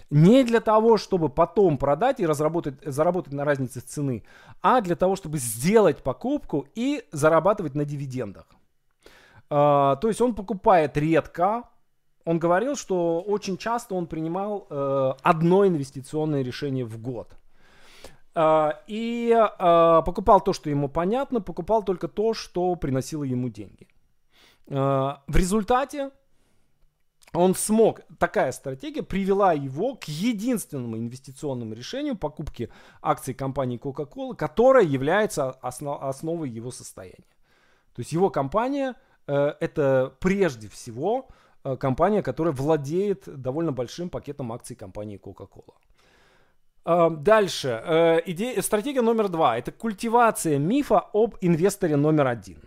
не 0.09 0.43
для 0.43 0.61
того, 0.61 0.97
чтобы 0.97 1.29
потом 1.29 1.77
продать 1.77 2.19
и 2.19 2.25
разработать, 2.25 2.75
заработать 2.83 3.33
на 3.33 3.45
разнице 3.45 3.81
цены, 3.81 4.23
а 4.63 4.81
для 4.81 4.95
того, 4.95 5.15
чтобы 5.15 5.37
сделать 5.37 6.01
покупку 6.01 6.65
и 6.73 7.03
зарабатывать 7.11 7.75
на 7.75 7.85
дивидендах. 7.85 8.47
Uh, 9.49 9.99
то 9.99 10.07
есть 10.07 10.21
он 10.21 10.33
покупает 10.33 10.97
редко. 10.97 11.65
Он 12.23 12.39
говорил, 12.39 12.75
что 12.75 13.21
очень 13.21 13.57
часто 13.57 13.95
он 13.95 14.07
принимал 14.07 14.65
uh, 14.69 15.17
одно 15.21 15.67
инвестиционное 15.67 16.41
решение 16.41 16.85
в 16.85 16.99
год. 16.99 17.35
А, 18.33 18.81
и 18.87 19.33
а, 19.35 20.01
покупал 20.03 20.41
то, 20.41 20.53
что 20.53 20.69
ему 20.69 20.87
понятно, 20.89 21.41
покупал 21.41 21.83
только 21.83 22.07
то, 22.07 22.33
что 22.33 22.75
приносило 22.75 23.23
ему 23.23 23.49
деньги. 23.49 23.87
А, 24.69 25.23
в 25.27 25.35
результате 25.35 26.11
он 27.33 27.55
смог, 27.55 28.01
такая 28.19 28.51
стратегия 28.51 29.03
привела 29.03 29.53
его 29.53 29.95
к 29.95 30.05
единственному 30.05 30.97
инвестиционному 30.97 31.73
решению 31.73 32.17
покупки 32.17 32.69
акций 33.01 33.33
компании 33.33 33.79
Coca-Cola, 33.79 34.35
которая 34.35 34.83
является 34.83 35.51
основ, 35.51 36.01
основой 36.01 36.49
его 36.49 36.71
состояния. 36.71 37.35
То 37.95 38.01
есть 38.01 38.11
его 38.11 38.29
компания 38.29 38.95
э, 39.27 39.53
это 39.59 40.13
прежде 40.19 40.67
всего 40.67 41.29
э, 41.63 41.77
компания, 41.77 42.21
которая 42.21 42.53
владеет 42.53 43.23
довольно 43.41 43.71
большим 43.71 44.09
пакетом 44.09 44.51
акций 44.51 44.75
компании 44.75 45.17
Coca-Cola. 45.17 45.75
Дальше. 46.83 47.81
Э, 47.85 48.21
идея, 48.25 48.61
стратегия 48.61 49.01
номер 49.01 49.29
два. 49.29 49.57
Это 49.57 49.71
культивация 49.71 50.57
мифа 50.57 50.99
об 51.13 51.35
инвесторе 51.41 51.95
номер 51.95 52.27
один. 52.27 52.57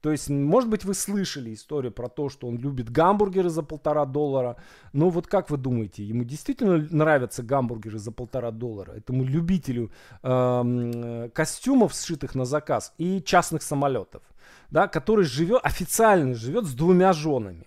То 0.00 0.12
есть, 0.12 0.30
может 0.30 0.70
быть, 0.70 0.84
вы 0.84 0.94
слышали 0.94 1.52
историю 1.52 1.90
про 1.92 2.08
то, 2.08 2.28
что 2.28 2.46
он 2.46 2.56
любит 2.56 2.90
гамбургеры 2.90 3.48
за 3.48 3.64
полтора 3.64 4.04
доллара. 4.04 4.56
Но 4.92 5.10
вот 5.10 5.26
как 5.26 5.50
вы 5.50 5.56
думаете, 5.56 6.04
ему 6.04 6.22
действительно 6.22 6.86
нравятся 6.90 7.42
гамбургеры 7.42 7.98
за 7.98 8.12
полтора 8.12 8.52
доллара? 8.52 8.92
Этому 8.92 9.24
любителю 9.24 9.90
э, 10.22 11.30
костюмов, 11.34 11.94
сшитых 11.94 12.36
на 12.36 12.44
заказ, 12.44 12.94
и 12.96 13.20
частных 13.20 13.62
самолетов, 13.62 14.22
да, 14.70 14.86
который 14.86 15.24
живет, 15.24 15.60
официально 15.64 16.34
живет 16.34 16.66
с 16.66 16.74
двумя 16.74 17.12
женами. 17.12 17.66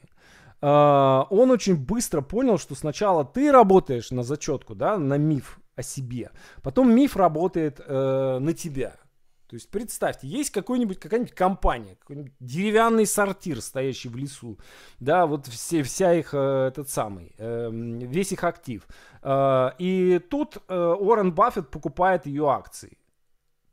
Uh, 0.61 1.25
он 1.31 1.49
очень 1.49 1.75
быстро 1.75 2.21
понял, 2.21 2.59
что 2.59 2.75
сначала 2.75 3.25
ты 3.25 3.51
работаешь 3.51 4.11
на 4.11 4.21
зачетку, 4.21 4.75
да, 4.75 4.97
на 4.97 5.17
миф 5.17 5.59
о 5.75 5.81
себе, 5.81 6.29
потом 6.61 6.93
миф 6.93 7.15
работает 7.17 7.79
uh, 7.79 8.37
на 8.37 8.53
тебя. 8.53 8.95
То 9.51 9.55
есть 9.55 9.69
представьте, 9.69 10.29
есть 10.29 10.49
какой-нибудь, 10.51 10.97
какая-нибудь 10.97 11.35
компания, 11.35 11.97
какой-нибудь 11.99 12.31
деревянный 12.39 13.05
сортир, 13.05 13.59
стоящий 13.59 14.07
в 14.07 14.15
лесу, 14.15 14.57
да, 15.01 15.25
вот 15.25 15.47
все, 15.47 15.83
вся 15.83 16.13
их, 16.13 16.33
э, 16.33 16.67
этот 16.69 16.87
самый, 16.89 17.35
э, 17.37 17.69
весь 17.69 18.31
их 18.31 18.45
актив. 18.45 18.87
Э, 19.21 19.71
и 19.77 20.19
тут 20.19 20.55
э, 20.69 20.73
Уоррен 20.73 21.33
Баффет 21.33 21.69
покупает 21.69 22.27
ее 22.27 22.49
акции. 22.49 22.97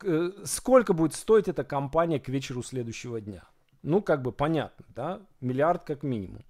Э, 0.03 0.31
сколько 0.43 0.91
будет 0.91 1.13
стоить 1.13 1.47
эта 1.47 1.63
компания 1.63 2.19
к 2.19 2.27
вечеру 2.27 2.61
следующего 2.61 3.21
дня? 3.21 3.43
Ну, 3.81 4.01
как 4.01 4.21
бы 4.21 4.31
понятно, 4.31 4.85
да, 4.89 5.21
миллиард 5.41 5.83
как 5.83 6.03
минимум. 6.03 6.43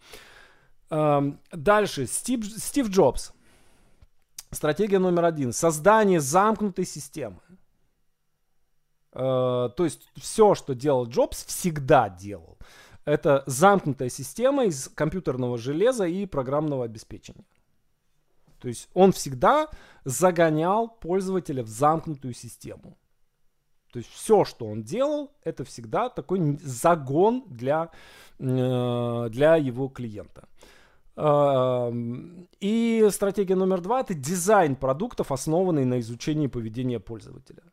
Эм, 0.89 1.39
дальше, 1.51 2.07
Стив, 2.07 2.45
Стив 2.45 2.89
Джобс. 2.89 3.33
Стратегия 4.51 4.99
номер 4.99 5.25
один. 5.25 5.53
Создание 5.53 6.19
замкнутой 6.19 6.85
системы. 6.85 7.39
Э, 9.13 9.69
то 9.75 9.83
есть 9.83 10.09
все, 10.15 10.55
что 10.55 10.73
делал 10.73 11.07
Джобс, 11.07 11.45
всегда 11.45 12.09
делал. 12.09 12.57
Это 13.05 13.43
замкнутая 13.45 14.09
система 14.09 14.65
из 14.65 14.89
компьютерного 14.89 15.57
железа 15.57 16.05
и 16.05 16.25
программного 16.25 16.85
обеспечения. 16.85 17.45
То 18.59 18.67
есть 18.67 18.89
он 18.93 19.11
всегда 19.11 19.69
загонял 20.03 20.87
пользователя 20.87 21.63
в 21.63 21.67
замкнутую 21.67 22.33
систему. 22.33 22.97
То 23.91 23.99
есть 23.99 24.11
все, 24.11 24.45
что 24.45 24.65
он 24.65 24.83
делал, 24.83 25.31
это 25.43 25.63
всегда 25.63 26.09
такой 26.09 26.57
загон 26.61 27.43
для, 27.47 27.89
э, 28.39 29.27
для 29.29 29.55
его 29.55 29.87
клиента. 29.87 30.47
И 32.61 33.07
стратегия 33.11 33.55
номер 33.55 33.81
два– 33.81 33.99
это 34.01 34.13
дизайн 34.13 34.75
продуктов, 34.77 35.33
основанный 35.33 35.83
на 35.83 35.99
изучении 35.99 36.47
поведения 36.47 36.99
пользователя. 36.99 37.63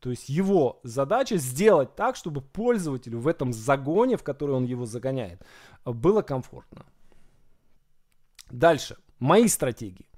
То 0.00 0.10
есть 0.10 0.28
его 0.28 0.80
задача 0.82 1.36
сделать 1.36 1.94
так, 1.94 2.16
чтобы 2.16 2.40
пользователю 2.40 3.20
в 3.20 3.28
этом 3.28 3.52
загоне, 3.52 4.16
в 4.16 4.24
который 4.24 4.56
он 4.56 4.64
его 4.64 4.86
загоняет, 4.86 5.40
было 5.84 6.22
комфортно. 6.22 6.84
Дальше. 8.50 8.96
Мои 9.20 9.46
стратегии. 9.46 10.08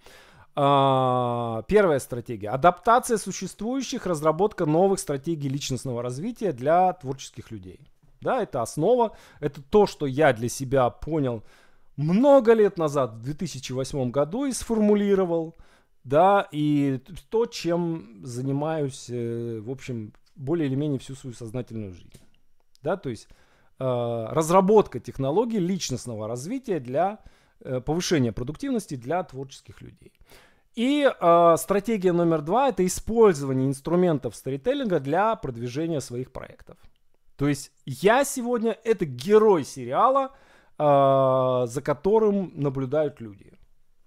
А, 0.55 1.62
первая 1.69 1.99
стратегия. 1.99 2.51
Адаптация 2.51 3.17
существующих, 3.17 4.07
разработка 4.07 4.67
новых 4.67 5.01
стратегий 5.01 5.49
личностного 5.49 6.03
развития 6.03 6.53
для 6.53 6.93
творческих 6.93 7.51
людей. 7.51 7.81
Да, 8.21 8.43
это 8.43 8.62
основа, 8.62 9.17
это 9.41 9.61
то, 9.62 9.87
что 9.87 10.07
я 10.07 10.33
для 10.33 10.49
себя 10.49 10.91
понял– 10.91 11.43
много 11.97 12.55
лет 12.55 12.79
назад, 12.79 13.15
в 13.15 13.23
2008 13.23 14.11
году, 14.11 14.47
и 14.47 14.53
сформулировал, 14.53 15.57
да, 16.05 16.49
и 16.51 17.01
то, 17.31 17.47
чем 17.47 18.21
занимаюсь, 18.25 19.07
э, 19.09 19.61
в 19.61 19.71
общем, 19.71 20.12
более 20.35 20.69
или 20.69 20.75
менее 20.75 20.99
всю 20.99 21.15
свою 21.15 21.35
сознательную 21.35 21.93
жизнь. 21.93 22.21
Да, 22.83 22.97
то 22.97 23.11
есть 23.11 23.29
э, 23.79 24.27
разработка 24.31 25.01
технологий 25.01 25.59
личностного 25.59 26.27
развития 26.27 26.81
для 26.81 27.21
э, 27.64 27.81
повышения 27.81 28.33
продуктивности 28.33 28.94
для 28.96 29.22
творческих 29.22 29.81
людей. 29.81 30.12
И 30.75 31.07
э, 31.09 31.57
стратегия 31.59 32.12
номер 32.12 32.40
два 32.42 32.68
это 32.68 32.87
использование 32.87 33.68
инструментов 33.68 34.35
сторителлинга 34.35 35.01
для 35.01 35.37
продвижения 35.37 36.01
своих 36.01 36.33
проектов. 36.33 36.79
То 37.37 37.48
есть 37.48 37.72
я 37.85 38.25
сегодня 38.25 38.79
это 38.85 39.05
герой 39.05 39.64
сериала, 39.64 40.33
э, 40.79 41.66
за 41.66 41.83
которым 41.83 42.53
наблюдают 42.55 43.20
люди. 43.20 43.53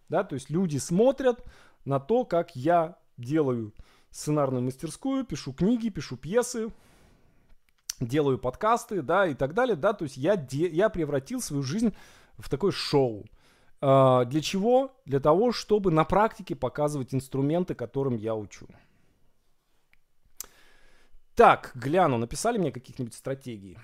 Да, 0.10 0.24
то 0.24 0.36
есть 0.36 0.50
люди 0.50 0.78
смотрят 0.78 1.44
на 1.84 2.00
то, 2.00 2.26
как 2.26 2.56
я 2.56 2.98
делаю 3.18 3.74
сценарную 4.12 4.64
мастерскую, 4.64 5.26
пишу 5.26 5.54
книги, 5.54 5.90
пишу 5.90 6.16
пьесы, 6.16 6.72
делаю 8.00 8.38
подкасты, 8.38 9.02
да, 9.02 9.28
и 9.28 9.34
так 9.34 9.54
далее, 9.54 9.76
да, 9.76 9.94
то 9.94 10.04
есть 10.04 10.18
я, 10.18 10.36
де, 10.36 10.68
я 10.68 10.90
превратил 10.90 11.42
свою 11.42 11.64
жизнь 11.64 11.96
в 12.38 12.50
такое 12.50 12.72
шоу. 12.72 13.26
А, 13.88 14.26
для 14.26 14.42
чего? 14.42 15.00
Для 15.06 15.20
того, 15.20 15.52
чтобы 15.52 15.92
на 15.92 16.06
практике 16.06 16.56
показывать 16.56 17.14
инструменты, 17.14 17.76
которым 17.76 18.16
я 18.16 18.34
учу. 18.34 18.68
Так, 21.36 21.72
гляну, 21.76 22.18
написали 22.18 22.58
мне 22.58 22.72
каких-нибудь 22.72 23.14
стратегий? 23.14 23.78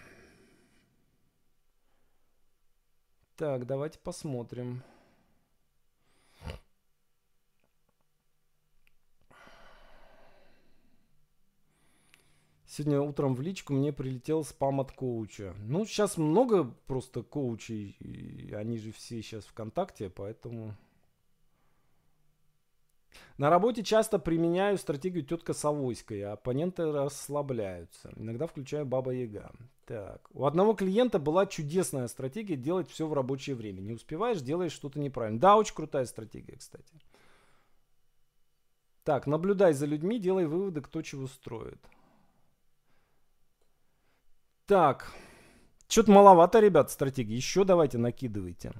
Так, 3.35 3.67
давайте 3.67 3.99
посмотрим. 3.99 4.81
Сегодня 12.73 13.01
утром 13.01 13.36
в 13.36 13.41
личку 13.41 13.73
мне 13.73 13.91
прилетел 13.91 14.45
спам 14.45 14.79
от 14.79 14.93
коуча. 14.93 15.53
Ну, 15.65 15.86
сейчас 15.86 16.15
много 16.15 16.63
просто 16.88 17.21
коучей, 17.21 17.97
они 18.55 18.77
же 18.77 18.93
все 18.93 19.21
сейчас 19.21 19.43
ВКонтакте, 19.43 20.10
поэтому... 20.10 20.77
На 23.38 23.49
работе 23.49 23.84
часто 23.84 24.19
применяю 24.19 24.77
стратегию 24.77 25.25
тетка 25.25 25.51
Савойская, 25.51 26.31
оппоненты 26.31 26.89
расслабляются. 26.89 28.13
Иногда 28.15 28.47
включаю 28.47 28.86
Баба 28.86 29.12
Яга. 29.12 29.51
Так, 29.86 30.29
у 30.34 30.45
одного 30.45 30.73
клиента 30.73 31.19
была 31.19 31.47
чудесная 31.47 32.07
стратегия 32.07 32.55
делать 32.55 32.89
все 32.89 33.05
в 33.05 33.12
рабочее 33.12 33.57
время. 33.57 33.81
Не 33.81 33.95
успеваешь, 33.95 34.39
делаешь 34.39 34.71
что-то 34.71 34.97
неправильно. 34.97 35.41
Да, 35.41 35.57
очень 35.57 35.75
крутая 35.75 36.05
стратегия, 36.05 36.55
кстати. 36.55 36.93
Так, 39.03 39.27
наблюдай 39.27 39.73
за 39.73 39.88
людьми, 39.88 40.19
делай 40.19 40.45
выводы, 40.45 40.79
кто 40.79 41.01
чего 41.01 41.27
строит. 41.27 41.86
Так, 44.65 45.12
что-то 45.91 46.12
маловато, 46.12 46.62
ребят, 46.62 46.89
стратегии. 46.89 47.36
Еще 47.36 47.65
давайте 47.65 47.97
накидывайте. 47.97 48.71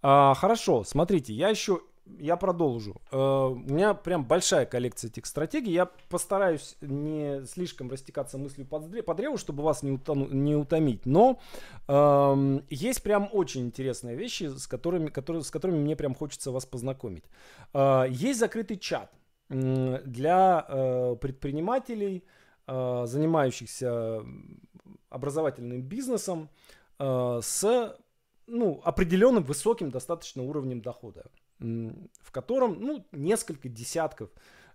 А, 0.00 0.34
хорошо, 0.34 0.84
смотрите, 0.84 1.32
я 1.32 1.48
еще, 1.48 1.80
я 2.20 2.36
продолжу. 2.36 3.00
А, 3.10 3.48
у 3.48 3.56
меня 3.56 3.94
прям 3.94 4.24
большая 4.24 4.66
коллекция 4.66 5.10
этих 5.10 5.26
стратегий. 5.26 5.72
Я 5.72 5.86
постараюсь 5.86 6.76
не 6.82 7.44
слишком 7.46 7.90
растекаться 7.90 8.38
мыслью 8.38 8.66
по, 8.66 8.78
по 8.78 9.14
древу, 9.14 9.38
чтобы 9.38 9.64
вас 9.64 9.82
не, 9.82 10.54
утомить. 10.54 11.04
Но 11.04 11.40
а, 11.88 12.36
есть 12.70 13.02
прям 13.02 13.28
очень 13.32 13.62
интересные 13.62 14.14
вещи, 14.14 14.44
с 14.44 14.68
которыми, 14.68 15.08
которые, 15.08 15.42
с 15.42 15.50
которыми 15.50 15.78
мне 15.78 15.96
прям 15.96 16.14
хочется 16.14 16.52
вас 16.52 16.64
познакомить. 16.64 17.24
А, 17.72 18.04
есть 18.04 18.38
закрытый 18.38 18.76
чат 18.76 19.10
для 19.48 20.64
а, 20.68 21.16
предпринимателей, 21.16 22.24
занимающихся 22.66 24.22
образовательным 25.14 25.82
бизнесом 25.82 26.48
э, 26.98 27.40
с 27.42 27.96
ну, 28.46 28.80
определенным 28.84 29.44
высоким 29.44 29.90
достаточно 29.90 30.42
уровнем 30.42 30.80
дохода, 30.80 31.24
в 31.58 32.30
котором 32.30 32.80
ну, 32.80 33.06
несколько 33.12 33.68
десятков 33.68 34.30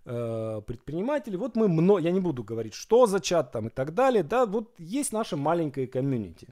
э, 0.06 0.62
предпринимателей. 0.66 1.36
Вот 1.36 1.56
мы 1.56 1.68
много, 1.68 2.00
я 2.00 2.10
не 2.10 2.20
буду 2.20 2.42
говорить, 2.42 2.74
что 2.74 3.06
за 3.06 3.20
чат 3.20 3.52
там 3.52 3.66
и 3.66 3.70
так 3.70 3.94
далее, 3.94 4.22
да, 4.22 4.46
вот 4.46 4.74
есть 4.78 5.12
наше 5.12 5.36
маленькое 5.36 5.86
комьюнити, 5.86 6.48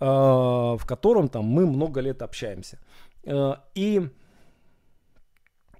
э, 0.00 0.04
в 0.04 0.82
котором 0.86 1.28
там 1.28 1.44
мы 1.44 1.66
много 1.66 2.00
лет 2.00 2.22
общаемся. 2.22 2.78
И 3.74 4.08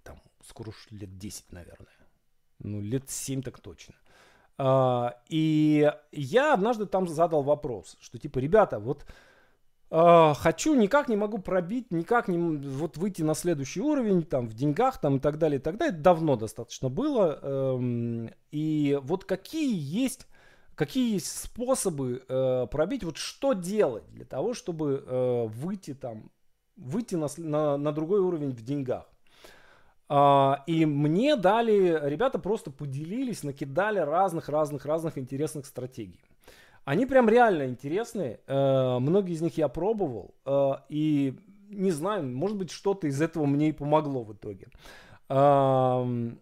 там 0.03 0.21
скоро 0.45 0.71
уж 0.71 0.89
лет 0.91 1.17
10, 1.17 1.53
наверное. 1.53 1.97
Ну, 2.59 2.81
лет 2.81 3.09
7 3.09 3.43
так 3.43 3.61
точно. 3.61 3.95
А, 4.59 5.17
и 5.29 5.91
я 6.13 6.55
однажды 6.55 6.87
там 6.87 7.09
задал 7.09 7.43
вопрос, 7.43 7.97
что 8.01 8.19
типа, 8.19 8.39
ребята, 8.39 8.79
вот 8.79 9.05
а, 9.89 10.35
хочу, 10.35 10.75
никак 10.75 11.09
не 11.09 11.17
могу 11.17 11.39
пробить, 11.39 11.91
никак 11.91 12.29
не 12.29 12.39
вот 12.39 12.97
выйти 12.97 13.23
на 13.23 13.35
следующий 13.35 13.81
уровень, 13.81 14.23
там, 14.23 14.49
в 14.49 14.55
деньгах, 14.55 15.01
там, 15.01 15.17
и 15.17 15.21
так 15.21 15.39
далее, 15.39 15.59
и 15.59 15.63
так 15.63 15.77
далее. 15.77 15.97
давно 15.97 16.37
достаточно 16.37 16.89
было. 16.89 17.39
Эм, 17.43 18.31
и 18.51 18.99
вот 19.03 19.25
какие 19.25 19.73
есть, 19.75 20.27
какие 20.75 21.15
есть 21.15 21.39
способы 21.41 22.25
э, 22.29 22.67
пробить, 22.71 23.05
вот 23.05 23.17
что 23.17 23.53
делать 23.53 24.11
для 24.11 24.25
того, 24.25 24.55
чтобы 24.55 25.05
э, 25.07 25.47
выйти 25.47 25.95
там, 25.95 26.31
выйти 26.77 27.15
на, 27.15 27.29
на, 27.37 27.77
на 27.77 27.93
другой 27.93 28.21
уровень 28.21 28.51
в 28.51 28.63
деньгах. 28.63 29.07
А, 30.09 30.63
и 30.67 30.87
мне 30.87 31.37
дали, 31.37 32.01
ребята 32.09 32.39
просто 32.39 32.71
поделились, 32.71 33.43
накидали 33.43 33.99
разных-разных-разных 33.99 35.19
интересных 35.19 35.67
стратегий. 35.67 36.21
Они 36.85 37.07
прям 37.07 37.29
реально 37.29 37.67
интересные. 37.67 38.39
Э, 38.47 39.01
многие 39.01 39.35
из 39.35 39.43
них 39.43 39.59
я 39.59 39.67
пробовал. 39.67 40.37
Э, 40.45 40.75
и 40.89 41.37
не 41.69 41.91
знаю, 41.91 42.25
может 42.25 42.57
быть, 42.57 42.71
что-то 42.71 43.09
из 43.09 43.21
этого 43.21 43.47
мне 43.47 43.71
и 43.71 43.73
помогло 43.73 44.23
в 44.23 44.33
итоге. 44.33 44.69
Но 45.29 46.37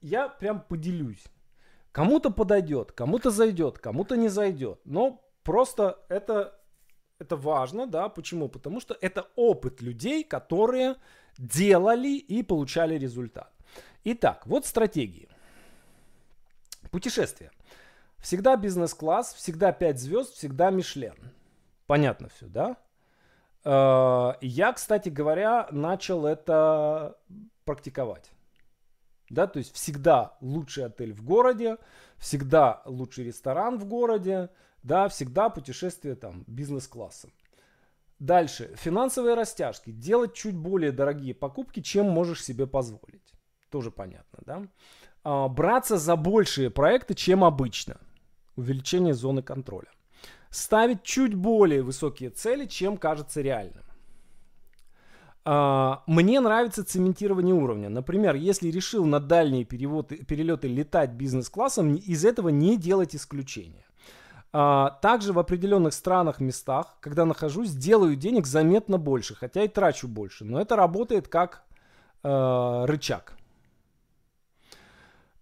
я 0.00 0.28
прям 0.28 0.62
поделюсь. 0.62 1.22
Кому-то 1.92 2.30
подойдет, 2.30 2.92
кому-то 2.92 3.30
зайдет, 3.30 3.78
кому-то 3.78 4.16
не 4.16 4.28
зайдет. 4.28 4.80
Но 4.84 5.22
просто 5.42 5.98
это, 6.08 6.58
это 7.18 7.36
важно, 7.36 7.86
да, 7.86 8.08
почему? 8.08 8.48
Потому 8.48 8.80
что 8.80 8.96
это 9.00 9.26
опыт 9.36 9.82
людей, 9.82 10.24
которые 10.24 10.96
делали 11.38 12.16
и 12.16 12.42
получали 12.42 12.98
результат. 12.98 13.52
Итак, 14.04 14.46
вот 14.46 14.66
стратегии. 14.66 15.28
Путешествие. 16.90 17.50
Всегда 18.18 18.56
бизнес-класс, 18.56 19.34
всегда 19.34 19.72
5 19.72 20.00
звезд, 20.00 20.34
всегда 20.34 20.70
Мишлен. 20.70 21.16
Понятно 21.86 22.28
все, 22.28 22.46
да? 22.46 22.76
Э, 23.64 24.34
я, 24.40 24.72
кстати 24.72 25.08
говоря, 25.08 25.68
начал 25.70 26.26
это 26.26 27.16
практиковать. 27.64 28.30
Да, 29.30 29.46
то 29.46 29.58
есть 29.58 29.74
всегда 29.74 30.36
лучший 30.40 30.86
отель 30.86 31.12
в 31.12 31.22
городе, 31.22 31.76
всегда 32.16 32.82
лучший 32.86 33.24
ресторан 33.24 33.78
в 33.78 33.84
городе, 33.84 34.48
да, 34.82 35.08
всегда 35.08 35.50
путешествие 35.50 36.14
там 36.14 36.44
бизнес-классом. 36.46 37.30
Дальше. 38.18 38.74
Финансовые 38.76 39.34
растяжки. 39.34 39.90
Делать 39.90 40.34
чуть 40.34 40.56
более 40.56 40.92
дорогие 40.92 41.34
покупки, 41.34 41.80
чем 41.80 42.10
можешь 42.10 42.44
себе 42.44 42.66
позволить. 42.66 43.32
Тоже 43.70 43.90
понятно, 43.90 44.38
да? 44.44 44.62
А, 45.24 45.48
браться 45.48 45.98
за 45.98 46.16
большие 46.16 46.70
проекты, 46.70 47.14
чем 47.14 47.44
обычно. 47.44 47.98
Увеличение 48.56 49.14
зоны 49.14 49.42
контроля. 49.42 49.88
Ставить 50.50 51.02
чуть 51.02 51.34
более 51.34 51.82
высокие 51.82 52.30
цели, 52.30 52.66
чем 52.66 52.96
кажется 52.96 53.40
реальным. 53.40 53.84
А, 55.44 56.02
мне 56.06 56.40
нравится 56.40 56.84
цементирование 56.84 57.54
уровня. 57.54 57.88
Например, 57.88 58.34
если 58.34 58.68
решил 58.68 59.06
на 59.06 59.20
дальние 59.20 59.64
переводы, 59.64 60.24
перелеты 60.24 60.66
летать 60.66 61.12
бизнес-классом, 61.12 61.94
из 61.94 62.24
этого 62.24 62.48
не 62.48 62.76
делать 62.76 63.14
исключения. 63.14 63.87
А, 64.52 64.98
также 65.02 65.32
в 65.32 65.38
определенных 65.38 65.92
странах, 65.92 66.40
местах, 66.40 66.96
когда 67.00 67.24
нахожусь, 67.24 67.72
делаю 67.72 68.16
денег 68.16 68.46
заметно 68.46 68.98
больше, 68.98 69.34
хотя 69.34 69.62
и 69.62 69.68
трачу 69.68 70.08
больше. 70.08 70.44
Но 70.44 70.60
это 70.60 70.74
работает 70.76 71.28
как 71.28 71.64
э, 72.22 72.84
рычаг. 72.86 73.34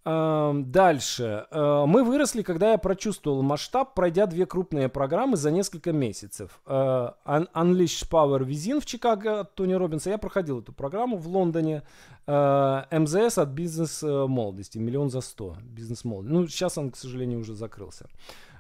Э, 0.05 0.53
дальше. 0.57 1.47
Э, 1.53 1.85
мы 1.87 2.03
выросли, 2.03 2.43
когда 2.43 2.73
я 2.73 2.79
прочувствовал 2.79 3.43
масштаб, 3.43 3.95
пройдя 3.95 4.27
две 4.27 4.45
крупные 4.45 4.89
программы 4.89 5.37
за 5.37 5.53
несколько 5.53 5.93
месяцев. 5.93 6.61
Э, 6.67 7.11
Unleash 7.25 8.11
Power 8.11 8.41
Within 8.41 8.81
в 8.81 8.87
Чикаго 8.87 9.41
от 9.41 9.55
Тони 9.55 9.75
Робинса. 9.75 10.11
Я 10.11 10.19
проходил 10.19 10.61
эту 10.61 10.73
программу 10.73 11.17
в 11.17 11.29
Лондоне. 11.29 11.85
Э, 12.27 12.83
МЗС 12.91 13.39
от 13.39 13.51
бизнес 13.51 14.03
молодости. 14.03 14.79
Миллион 14.79 15.11
за 15.11 15.21
сто. 15.21 15.57
Бизнес 15.63 16.05
молодости. 16.05 16.33
Ну, 16.33 16.49
сейчас 16.49 16.77
он, 16.77 16.91
к 16.91 16.97
сожалению, 16.97 17.39
уже 17.39 17.55
закрылся. 17.55 18.09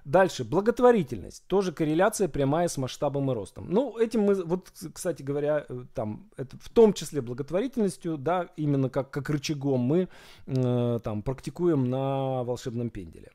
Дальше, 0.07 0.44
благотворительность. 0.44 1.44
Тоже 1.48 1.72
корреляция 1.72 2.28
прямая 2.28 2.68
с 2.68 2.76
масштабом 2.76 3.28
и 3.32 3.34
ростом. 3.34 3.66
Ну, 3.68 3.98
этим 3.98 4.20
мы, 4.20 4.34
вот, 4.44 4.70
кстати 4.94 5.24
говоря, 5.24 5.66
э, 5.68 5.84
там, 5.94 6.30
это 6.36 6.57
в 6.61 6.68
том 6.68 6.92
числе 6.92 7.20
благотворительностью, 7.20 8.16
да, 8.16 8.48
именно 8.57 8.88
как, 8.88 9.11
как 9.11 9.28
рычагом 9.30 9.80
мы 9.80 10.09
э, 10.46 11.00
там 11.02 11.22
практикуем 11.22 11.90
на 11.90 12.44
волшебном 12.44 12.90
пенделе. 12.90 13.32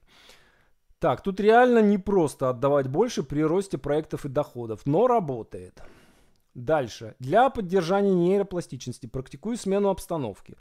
Так, 0.99 1.21
тут 1.21 1.41
реально 1.41 1.79
не 1.79 1.97
просто 1.97 2.49
отдавать 2.49 2.87
больше 2.87 3.23
при 3.23 3.43
росте 3.43 3.77
проектов 3.77 4.25
и 4.25 4.29
доходов, 4.29 4.85
но 4.85 5.07
работает. 5.07 5.83
Дальше. 6.53 7.15
Для 7.19 7.49
поддержания 7.49 8.13
нейропластичности 8.13 9.07
практикую 9.07 9.57
смену 9.57 9.89
обстановки. 9.89 10.55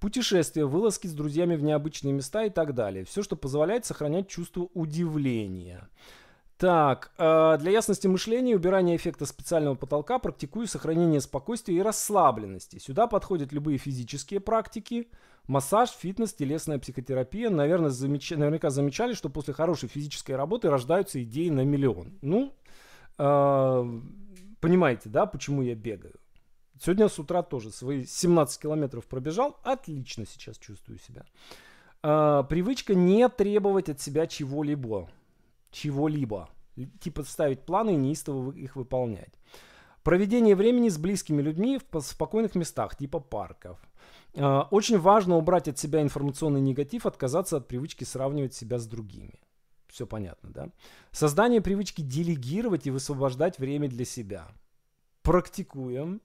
Путешествия, 0.00 0.66
вылазки 0.66 1.06
с 1.06 1.14
друзьями 1.14 1.56
в 1.56 1.62
необычные 1.62 2.12
места 2.12 2.44
и 2.44 2.50
так 2.50 2.74
далее. 2.74 3.04
Все, 3.04 3.22
что 3.22 3.36
позволяет 3.36 3.86
сохранять 3.86 4.28
чувство 4.28 4.68
удивления. 4.74 5.88
Так, 6.58 7.12
э, 7.18 7.58
для 7.60 7.70
ясности 7.70 8.06
мышления, 8.06 8.56
убирания 8.56 8.96
эффекта 8.96 9.26
специального 9.26 9.74
потолка 9.74 10.18
практикую 10.18 10.66
сохранение 10.66 11.20
спокойствия 11.20 11.76
и 11.76 11.82
расслабленности. 11.82 12.78
Сюда 12.78 13.06
подходят 13.06 13.52
любые 13.52 13.76
физические 13.76 14.40
практики, 14.40 15.08
массаж, 15.46 15.90
фитнес, 15.90 16.32
телесная 16.32 16.78
психотерапия. 16.78 17.50
Наверное, 17.50 17.90
замеч... 17.90 18.30
наверняка 18.30 18.70
замечали, 18.70 19.12
что 19.12 19.28
после 19.28 19.52
хорошей 19.52 19.90
физической 19.90 20.32
работы 20.32 20.70
рождаются 20.70 21.22
идеи 21.22 21.50
на 21.50 21.62
миллион. 21.62 22.18
Ну, 22.22 22.54
э, 23.18 24.00
понимаете, 24.60 25.10
да, 25.10 25.26
почему 25.26 25.60
я 25.60 25.74
бегаю? 25.74 26.14
Сегодня 26.80 27.08
с 27.08 27.18
утра 27.18 27.42
тоже 27.42 27.70
свои 27.70 28.04
17 28.04 28.60
километров 28.60 29.06
пробежал. 29.06 29.58
Отлично 29.62 30.26
сейчас 30.26 30.58
чувствую 30.58 30.98
себя. 30.98 31.24
Э, 32.02 32.44
привычка 32.48 32.94
не 32.94 33.28
требовать 33.28 33.88
от 33.88 34.00
себя 34.00 34.26
чего-либо 34.26 35.08
чего-либо. 35.76 36.48
Типа 37.00 37.22
ставить 37.22 37.60
планы 37.60 37.94
и 37.94 37.96
неистово 37.96 38.52
их 38.52 38.76
выполнять. 38.76 39.32
Проведение 40.02 40.54
времени 40.54 40.88
с 40.88 40.98
близкими 40.98 41.42
людьми 41.42 41.80
в 41.90 42.00
спокойных 42.00 42.54
местах, 42.54 42.96
типа 42.96 43.18
парков. 43.18 43.78
А, 44.36 44.68
очень 44.70 44.98
важно 44.98 45.36
убрать 45.36 45.68
от 45.68 45.78
себя 45.78 46.00
информационный 46.02 46.60
негатив, 46.60 47.06
отказаться 47.06 47.56
от 47.56 47.66
привычки 47.66 48.04
сравнивать 48.04 48.54
себя 48.54 48.78
с 48.78 48.86
другими. 48.86 49.40
Все 49.88 50.06
понятно, 50.06 50.50
да? 50.50 50.68
Создание 51.12 51.60
привычки 51.60 52.02
делегировать 52.02 52.86
и 52.86 52.90
высвобождать 52.90 53.58
время 53.58 53.88
для 53.88 54.04
себя. 54.04 54.46
Практикуем. 55.22 56.20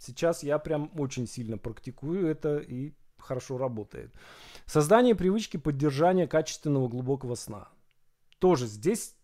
Сейчас 0.00 0.42
я 0.42 0.58
прям 0.58 0.90
очень 0.96 1.26
сильно 1.26 1.58
практикую 1.58 2.26
это 2.26 2.56
и 2.56 2.94
хорошо 3.18 3.58
работает. 3.58 4.12
Создание 4.64 5.14
привычки 5.14 5.58
поддержания 5.58 6.26
качественного 6.26 6.88
глубокого 6.88 7.34
сна 7.34 7.68
тоже 8.38 8.66
здесь 8.66 9.14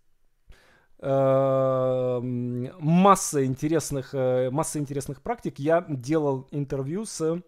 э, 0.99 2.21
масса 2.23 3.45
интересных, 3.45 4.15
э, 4.15 4.51
масса 4.51 4.79
интересных 4.79 5.23
практик. 5.23 5.59
Я 5.59 5.85
делал 5.89 6.47
интервью 6.51 7.07
с 7.07 7.43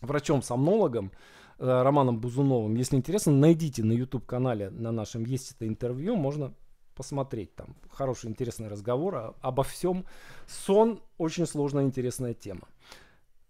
врачом-сомнологом 0.00 1.12
э, 1.58 1.82
Романом 1.82 2.18
Бузуновым. 2.18 2.74
Если 2.74 2.96
интересно, 2.96 3.32
найдите 3.32 3.84
на 3.84 3.92
YouTube-канале 3.92 4.70
на 4.70 4.90
нашем 4.92 5.24
есть 5.24 5.52
это 5.52 5.66
интервью, 5.66 6.16
можно 6.16 6.52
посмотреть 6.96 7.54
там. 7.54 7.76
Хороший, 7.90 8.30
интересный 8.30 8.68
разговор 8.68 9.36
обо 9.40 9.62
всем. 9.62 10.04
Сон 10.48 11.00
очень 11.18 11.46
сложная, 11.46 11.84
интересная 11.84 12.34
тема. 12.34 12.66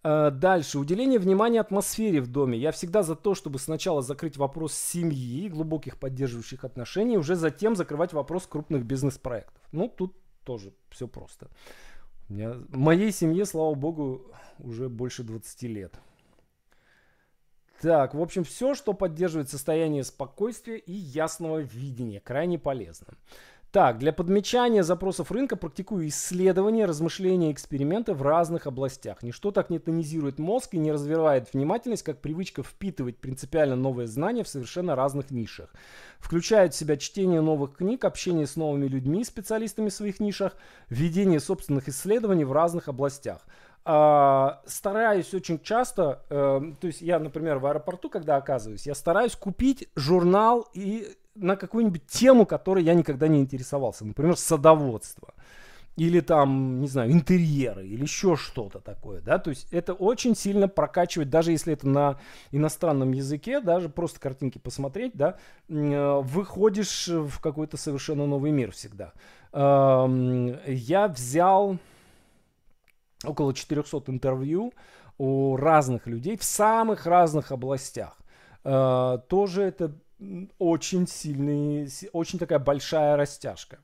Э, 0.02 0.30
дальше. 0.30 0.78
Уделение 0.78 1.18
внимания 1.18 1.60
атмосфере 1.60 2.20
в 2.20 2.28
доме. 2.28 2.58
Я 2.58 2.70
всегда 2.70 3.02
за 3.02 3.16
то, 3.16 3.34
чтобы 3.34 3.58
сначала 3.58 4.02
закрыть 4.02 4.36
вопрос 4.36 4.74
семьи, 4.74 5.48
глубоких 5.48 5.98
поддерживающих 5.98 6.64
отношений, 6.64 7.16
уже 7.16 7.34
затем 7.34 7.74
закрывать 7.74 8.12
вопрос 8.12 8.46
крупных 8.46 8.84
бизнес-проектов. 8.84 9.62
Ну, 9.72 9.88
тут 9.88 10.14
тоже 10.44 10.72
все 10.90 11.08
просто. 11.08 11.48
У 12.28 12.34
меня, 12.34 12.56
моей 12.68 13.12
семье, 13.12 13.44
слава 13.46 13.74
богу, 13.74 14.26
уже 14.58 14.88
больше 14.88 15.22
20 15.22 15.62
лет. 15.62 15.98
Так, 17.80 18.14
в 18.14 18.22
общем, 18.22 18.44
все, 18.44 18.74
что 18.74 18.94
поддерживает 18.94 19.50
состояние 19.50 20.02
спокойствия 20.04 20.78
и 20.78 20.92
ясного 20.92 21.58
видения, 21.58 22.20
крайне 22.20 22.58
полезно. 22.58 23.08
Так, 23.76 23.98
для 23.98 24.14
подмечания 24.14 24.82
запросов 24.82 25.30
рынка 25.30 25.54
практикую 25.54 26.08
исследования, 26.08 26.86
размышления, 26.86 27.52
эксперименты 27.52 28.14
в 28.14 28.22
разных 28.22 28.66
областях. 28.66 29.22
Ничто 29.22 29.50
так 29.50 29.68
не 29.68 29.78
тонизирует 29.78 30.38
мозг 30.38 30.72
и 30.72 30.78
не 30.78 30.92
развивает 30.92 31.52
внимательность, 31.52 32.02
как 32.02 32.22
привычка 32.22 32.62
впитывать 32.62 33.18
принципиально 33.18 33.76
новые 33.76 34.06
знания 34.06 34.44
в 34.44 34.48
совершенно 34.48 34.94
разных 34.94 35.30
нишах. 35.30 35.74
Включает 36.18 36.72
в 36.72 36.76
себя 36.78 36.96
чтение 36.96 37.42
новых 37.42 37.76
книг, 37.76 38.06
общение 38.06 38.46
с 38.46 38.56
новыми 38.56 38.86
людьми, 38.86 39.22
специалистами 39.24 39.90
в 39.90 39.92
своих 39.92 40.20
нишах, 40.20 40.54
ведение 40.88 41.38
собственных 41.38 41.88
исследований 41.88 42.44
в 42.44 42.52
разных 42.52 42.88
областях. 42.88 43.42
Uh, 43.86 44.56
стараюсь 44.66 45.32
очень 45.32 45.60
часто, 45.60 46.24
uh, 46.28 46.74
то 46.80 46.88
есть 46.88 47.02
я, 47.02 47.20
например, 47.20 47.58
в 47.58 47.66
аэропорту, 47.66 48.10
когда 48.10 48.34
оказываюсь, 48.34 48.84
я 48.84 48.96
стараюсь 48.96 49.36
купить 49.36 49.88
журнал 49.94 50.68
и 50.74 51.06
на 51.36 51.54
какую-нибудь 51.54 52.04
тему, 52.08 52.46
которой 52.46 52.82
я 52.82 52.94
никогда 52.94 53.28
не 53.28 53.38
интересовался. 53.38 54.04
Например, 54.04 54.36
садоводство. 54.36 55.34
Или 55.96 56.18
там, 56.18 56.80
не 56.80 56.88
знаю, 56.88 57.12
интерьеры, 57.12 57.86
или 57.86 58.02
еще 58.02 58.34
что-то 58.36 58.80
такое, 58.80 59.22
да, 59.22 59.38
то 59.38 59.48
есть 59.48 59.72
это 59.72 59.94
очень 59.94 60.36
сильно 60.36 60.68
прокачивает, 60.68 61.30
даже 61.30 61.52
если 61.52 61.72
это 61.72 61.88
на 61.88 62.18
иностранном 62.50 63.12
языке, 63.12 63.60
даже 63.60 63.88
просто 63.88 64.20
картинки 64.20 64.58
посмотреть, 64.58 65.12
да, 65.14 65.38
э, 65.70 66.20
выходишь 66.22 67.08
в 67.08 67.40
какой-то 67.40 67.78
совершенно 67.78 68.26
новый 68.26 68.50
мир 68.50 68.72
всегда. 68.72 69.12
Я 69.54 71.08
взял 71.08 71.78
около 73.24 73.54
400 73.54 74.02
интервью 74.10 74.72
у 75.18 75.56
разных 75.56 76.06
людей 76.06 76.36
в 76.36 76.44
самых 76.44 77.06
разных 77.06 77.52
областях. 77.52 78.18
Э, 78.64 79.18
тоже 79.28 79.62
это 79.62 79.92
очень 80.58 81.06
сильный, 81.06 81.88
очень 82.12 82.38
такая 82.38 82.58
большая 82.58 83.16
растяжка. 83.16 83.78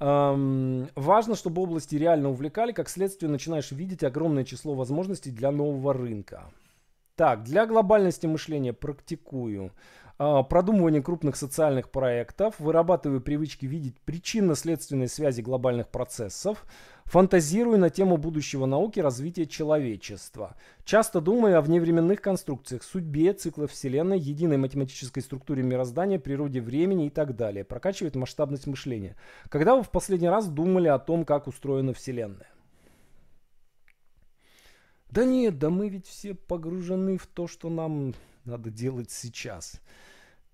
Эм, 0.00 0.88
важно, 0.96 1.36
чтобы 1.36 1.62
области 1.62 1.94
реально 1.94 2.30
увлекали, 2.30 2.72
как 2.72 2.88
следствие 2.88 3.30
начинаешь 3.30 3.70
видеть 3.70 4.02
огромное 4.02 4.44
число 4.44 4.74
возможностей 4.74 5.30
для 5.30 5.52
нового 5.52 5.94
рынка. 5.94 6.50
Так, 7.14 7.44
для 7.44 7.66
глобальности 7.66 8.26
мышления 8.26 8.72
практикую. 8.72 9.70
А, 10.18 10.42
продумывание 10.42 11.02
крупных 11.02 11.36
социальных 11.36 11.90
проектов, 11.90 12.56
вырабатываю 12.58 13.20
привычки 13.20 13.66
видеть 13.66 13.96
причинно-следственные 14.04 15.08
связи 15.08 15.40
глобальных 15.40 15.88
процессов, 15.88 16.64
фантазирую 17.04 17.78
на 17.78 17.90
тему 17.90 18.16
будущего 18.16 18.66
науки 18.66 19.00
развития 19.00 19.46
человечества. 19.46 20.56
Часто 20.84 21.20
думаю 21.20 21.58
о 21.58 21.62
вневременных 21.62 22.20
конструкциях, 22.20 22.82
судьбе, 22.82 23.32
циклах 23.32 23.70
Вселенной, 23.70 24.18
единой 24.18 24.58
математической 24.58 25.20
структуре 25.20 25.62
мироздания, 25.62 26.18
природе 26.18 26.60
времени 26.60 27.06
и 27.06 27.10
так 27.10 27.34
далее. 27.34 27.64
Прокачивает 27.64 28.14
масштабность 28.14 28.66
мышления. 28.66 29.16
Когда 29.48 29.74
вы 29.76 29.82
в 29.82 29.90
последний 29.90 30.28
раз 30.28 30.46
думали 30.48 30.88
о 30.88 30.98
том, 30.98 31.24
как 31.24 31.46
устроена 31.46 31.94
Вселенная? 31.94 32.51
Да 35.12 35.26
нет, 35.26 35.58
да 35.58 35.68
мы 35.68 35.90
ведь 35.90 36.06
все 36.06 36.32
погружены 36.32 37.18
в 37.18 37.26
то, 37.26 37.46
что 37.46 37.68
нам 37.68 38.14
надо 38.46 38.70
делать 38.70 39.10
сейчас. 39.10 39.78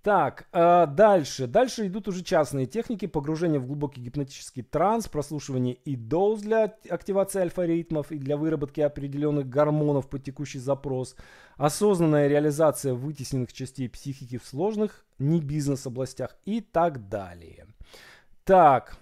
Так, 0.03 0.49
э, 0.53 0.87
дальше. 0.89 1.47
Дальше 1.47 1.87
идут 1.87 2.09
уже 2.09 2.25
частные 2.25 2.67
техники 2.67 3.07
погружения 3.07 3.61
в 3.61 3.67
глубокий 3.67 4.01
гипнотический 4.01 4.65
транс, 4.65 5.07
прослушивание 5.07 5.75
и 5.75 5.95
доз 5.95 6.41
для 6.41 6.77
активации 6.91 7.43
альфа-ритмов 7.43 8.11
и 8.11 8.19
для 8.19 8.37
выработки 8.37 8.81
определенных 8.81 9.49
гормонов 9.49 10.09
под 10.09 10.25
текущий 10.25 10.59
запрос, 10.59 11.15
осознанная 11.57 12.27
реализация 12.27 12.95
вытесненных 12.95 13.53
частей 13.53 13.89
психики 13.89 14.39
в 14.39 14.45
сложных 14.45 15.05
не 15.21 15.41
бизнес-областях 15.41 16.37
и 16.47 16.61
так 16.61 17.09
далее. 17.09 17.69
Так, 18.43 18.97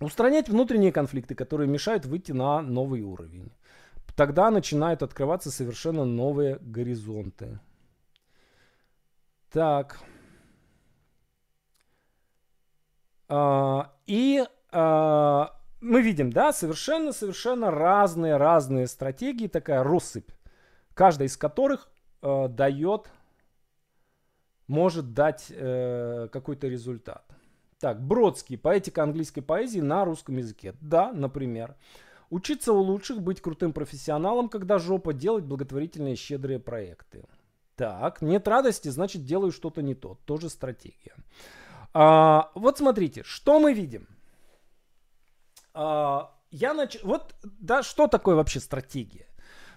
устранять 0.00 0.48
внутренние 0.48 0.92
конфликты, 0.92 1.34
которые 1.34 1.68
мешают 1.68 2.06
выйти 2.06 2.32
на 2.32 2.62
новый 2.62 3.02
уровень 3.02 3.50
тогда 4.20 4.50
начинают 4.50 5.02
открываться 5.02 5.50
совершенно 5.50 6.04
новые 6.04 6.58
горизонты. 6.60 7.58
Так. 9.50 9.98
А, 13.28 13.94
и 14.06 14.44
а, 14.72 15.58
мы 15.80 16.02
видим, 16.02 16.30
да, 16.30 16.52
совершенно-совершенно 16.52 17.70
разные-разные 17.70 18.88
стратегии, 18.88 19.46
такая 19.46 19.82
россыпь, 19.82 20.28
каждая 20.92 21.26
из 21.26 21.38
которых 21.38 21.88
а, 22.20 22.48
дает, 22.48 23.10
может 24.66 25.14
дать 25.14 25.46
э, 25.48 26.28
какой-то 26.30 26.68
результат. 26.68 27.24
Так, 27.78 28.06
Бродский, 28.06 28.58
поэтика 28.58 29.02
английской 29.02 29.40
поэзии 29.40 29.80
на 29.80 30.04
русском 30.04 30.36
языке. 30.36 30.74
Да, 30.82 31.10
например. 31.10 31.74
Учиться 32.30 32.72
у 32.72 32.80
лучших, 32.80 33.20
быть 33.20 33.42
крутым 33.42 33.72
профессионалом, 33.72 34.48
когда 34.48 34.78
жопа, 34.78 35.12
делать 35.12 35.44
благотворительные 35.44 36.14
щедрые 36.14 36.60
проекты. 36.60 37.24
Так, 37.74 38.22
нет 38.22 38.46
радости, 38.46 38.88
значит 38.88 39.24
делаю 39.24 39.50
что-то 39.50 39.82
не 39.82 39.94
то. 39.94 40.16
Тоже 40.26 40.48
стратегия. 40.48 41.14
А, 41.92 42.52
вот 42.54 42.78
смотрите, 42.78 43.24
что 43.24 43.58
мы 43.58 43.72
видим. 43.72 44.06
А, 45.74 46.32
я 46.52 46.72
нач... 46.72 47.02
Вот, 47.02 47.34
да, 47.42 47.82
что 47.82 48.06
такое 48.06 48.36
вообще 48.36 48.60
стратегия? 48.60 49.26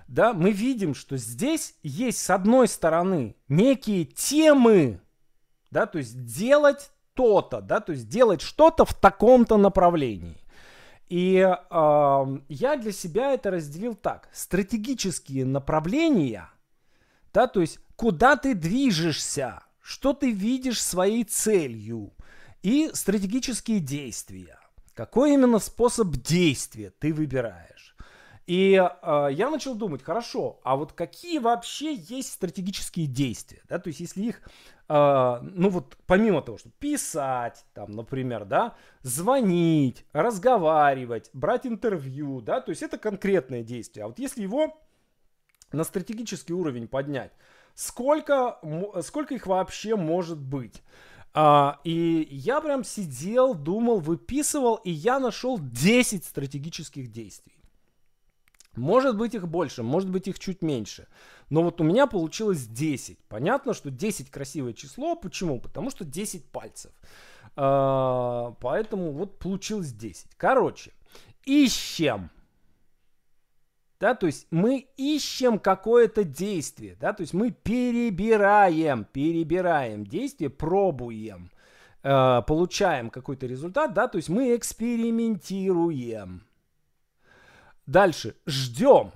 Да, 0.08 0.34
мы 0.34 0.52
видим, 0.52 0.94
что 0.94 1.18
здесь 1.18 1.76
есть 1.82 2.20
с 2.20 2.30
одной 2.30 2.68
стороны 2.68 3.36
некие 3.48 4.06
темы, 4.06 5.00
да, 5.72 5.88
то 5.88 5.98
есть 5.98 6.26
делать 6.26 6.92
то-то, 7.16 7.62
да, 7.62 7.80
то 7.80 7.94
есть 7.94 8.10
делать 8.10 8.42
что-то 8.42 8.86
в 8.86 8.94
таком-то 8.94 9.58
направлении. 9.58 10.43
И 11.14 11.36
э, 11.36 12.38
я 12.50 12.76
для 12.76 12.92
себя 12.92 13.34
это 13.34 13.52
разделил 13.52 13.94
так. 13.94 14.28
Стратегические 14.34 15.46
направления, 15.46 16.50
да, 17.32 17.46
то 17.46 17.62
есть 17.62 17.78
куда 17.96 18.36
ты 18.36 18.56
движешься, 18.56 19.62
что 19.80 20.14
ты 20.14 20.32
видишь 20.32 20.82
своей 20.82 21.24
целью. 21.24 22.14
И 22.64 22.90
стратегические 22.96 23.80
действия. 23.80 24.58
Какой 24.96 25.36
именно 25.36 25.60
способ 25.60 26.16
действия 26.16 26.90
ты 26.90 27.14
выбираешь? 27.14 27.93
И 28.46 28.74
э, 28.74 29.28
я 29.32 29.50
начал 29.50 29.74
думать, 29.74 30.04
хорошо, 30.04 30.60
а 30.64 30.76
вот 30.76 30.92
какие 30.92 31.40
вообще 31.40 31.94
есть 31.94 32.34
стратегические 32.34 33.08
действия, 33.08 33.62
да, 33.70 33.80
то 33.80 33.88
есть 33.88 34.02
если 34.02 34.24
их, 34.24 34.42
э, 34.90 35.40
ну 35.42 35.70
вот 35.70 35.98
помимо 36.06 36.42
того, 36.42 36.58
что 36.58 36.70
писать, 36.80 37.64
там, 37.74 37.92
например, 37.92 38.44
да, 38.44 38.76
звонить, 39.02 40.06
разговаривать, 40.12 41.30
брать 41.32 41.66
интервью, 41.66 42.42
да, 42.42 42.60
то 42.60 42.72
есть 42.72 42.84
это 42.84 42.98
конкретное 42.98 43.64
действие, 43.64 44.04
а 44.04 44.08
вот 44.08 44.20
если 44.20 44.42
его 44.42 44.78
на 45.72 45.86
стратегический 45.86 46.54
уровень 46.54 46.90
поднять, 46.90 47.32
сколько, 47.76 48.60
сколько 49.04 49.34
их 49.36 49.48
вообще 49.48 49.96
может 49.96 50.40
быть? 50.40 50.84
А, 51.34 51.80
и 51.84 52.28
я 52.30 52.62
прям 52.62 52.84
сидел, 52.84 53.56
думал, 53.56 54.00
выписывал, 54.00 54.76
и 54.76 54.92
я 54.92 55.20
нашел 55.20 55.58
10 55.58 56.26
стратегических 56.26 57.12
действий. 57.12 57.63
Может 58.76 59.18
быть 59.18 59.36
их 59.36 59.48
больше, 59.48 59.84
может 59.84 60.10
быть 60.10 60.28
их 60.28 60.40
чуть 60.40 60.62
меньше. 60.62 61.08
Но 61.50 61.62
вот 61.64 61.80
у 61.80 61.84
меня 61.84 62.08
получилось 62.08 62.66
10. 62.66 63.20
Понятно, 63.30 63.74
что 63.74 63.92
10 63.92 64.32
красивое 64.32 64.74
число. 64.74 65.16
Почему? 65.16 65.60
Потому 65.60 65.92
что 65.92 66.04
10 66.06 66.46
пальцев. 66.46 66.92
А, 67.56 68.56
поэтому 68.60 69.12
вот 69.12 69.38
получилось 69.38 69.94
10. 69.94 70.36
Короче, 70.38 70.92
ищем. 71.46 72.32
Да, 74.00 74.16
то 74.16 74.26
есть 74.26 74.48
мы 74.52 74.88
ищем 74.98 75.60
какое-то 75.60 76.26
действие, 76.26 76.98
да, 77.00 77.14
то 77.14 77.22
есть 77.22 77.34
мы 77.34 77.52
перебираем, 77.52 79.06
перебираем 79.06 80.06
действие, 80.06 80.50
пробуем, 80.50 81.52
э, 82.04 82.42
получаем 82.46 83.10
какой-то 83.10 83.46
результат, 83.46 83.94
да, 83.94 84.10
то 84.10 84.18
есть 84.18 84.28
мы 84.28 84.58
экспериментируем. 84.58 86.44
Дальше. 87.86 88.36
Ждем. 88.46 89.12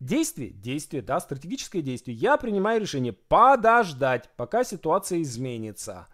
Действие, 0.00 0.50
действие, 0.50 1.02
да, 1.02 1.20
стратегическое 1.20 1.80
действие. 1.80 2.16
Я 2.16 2.36
принимаю 2.36 2.80
решение 2.80 3.12
подождать, 3.12 4.28
пока 4.36 4.64
ситуация 4.64 5.22
изменится. 5.22 6.08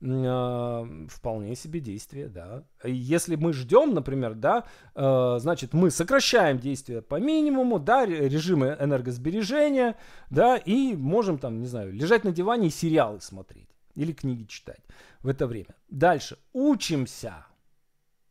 Э, 0.00 1.06
вполне 1.08 1.54
себе 1.54 1.80
действие, 1.80 2.28
да. 2.28 2.64
Если 2.84 3.36
мы 3.36 3.52
ждем, 3.52 3.94
например, 3.94 4.34
да, 4.34 4.64
э, 4.94 5.36
значит, 5.40 5.72
мы 5.72 5.90
сокращаем 5.90 6.58
действие 6.58 7.00
по 7.00 7.18
минимуму, 7.18 7.78
да, 7.78 8.04
режимы 8.04 8.76
энергосбережения, 8.78 9.96
да, 10.30 10.56
и 10.56 10.94
можем 10.94 11.38
там, 11.38 11.60
не 11.60 11.66
знаю, 11.66 11.92
лежать 11.92 12.24
на 12.24 12.32
диване 12.32 12.68
и 12.68 12.70
сериалы 12.70 13.20
смотреть 13.20 13.68
или 13.94 14.12
книги 14.12 14.44
читать 14.44 14.80
в 15.22 15.28
это 15.28 15.46
время. 15.46 15.74
Дальше. 15.88 16.38
Учимся. 16.52 17.46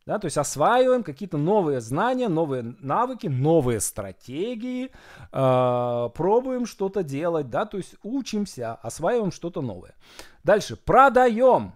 Да, 0.06 0.18
то 0.18 0.26
есть 0.26 0.36
осваиваем 0.36 1.02
какие-то 1.02 1.38
новые 1.38 1.80
знания, 1.80 2.28
новые 2.28 2.76
навыки, 2.80 3.26
новые 3.26 3.80
стратегии, 3.80 4.90
э, 5.32 6.10
пробуем 6.14 6.66
что-то 6.66 7.02
делать, 7.02 7.48
да, 7.48 7.64
то 7.64 7.78
есть 7.78 7.94
учимся, 8.02 8.74
осваиваем 8.74 9.32
что-то 9.32 9.62
новое. 9.62 9.94
Дальше 10.42 10.76
продаем, 10.76 11.72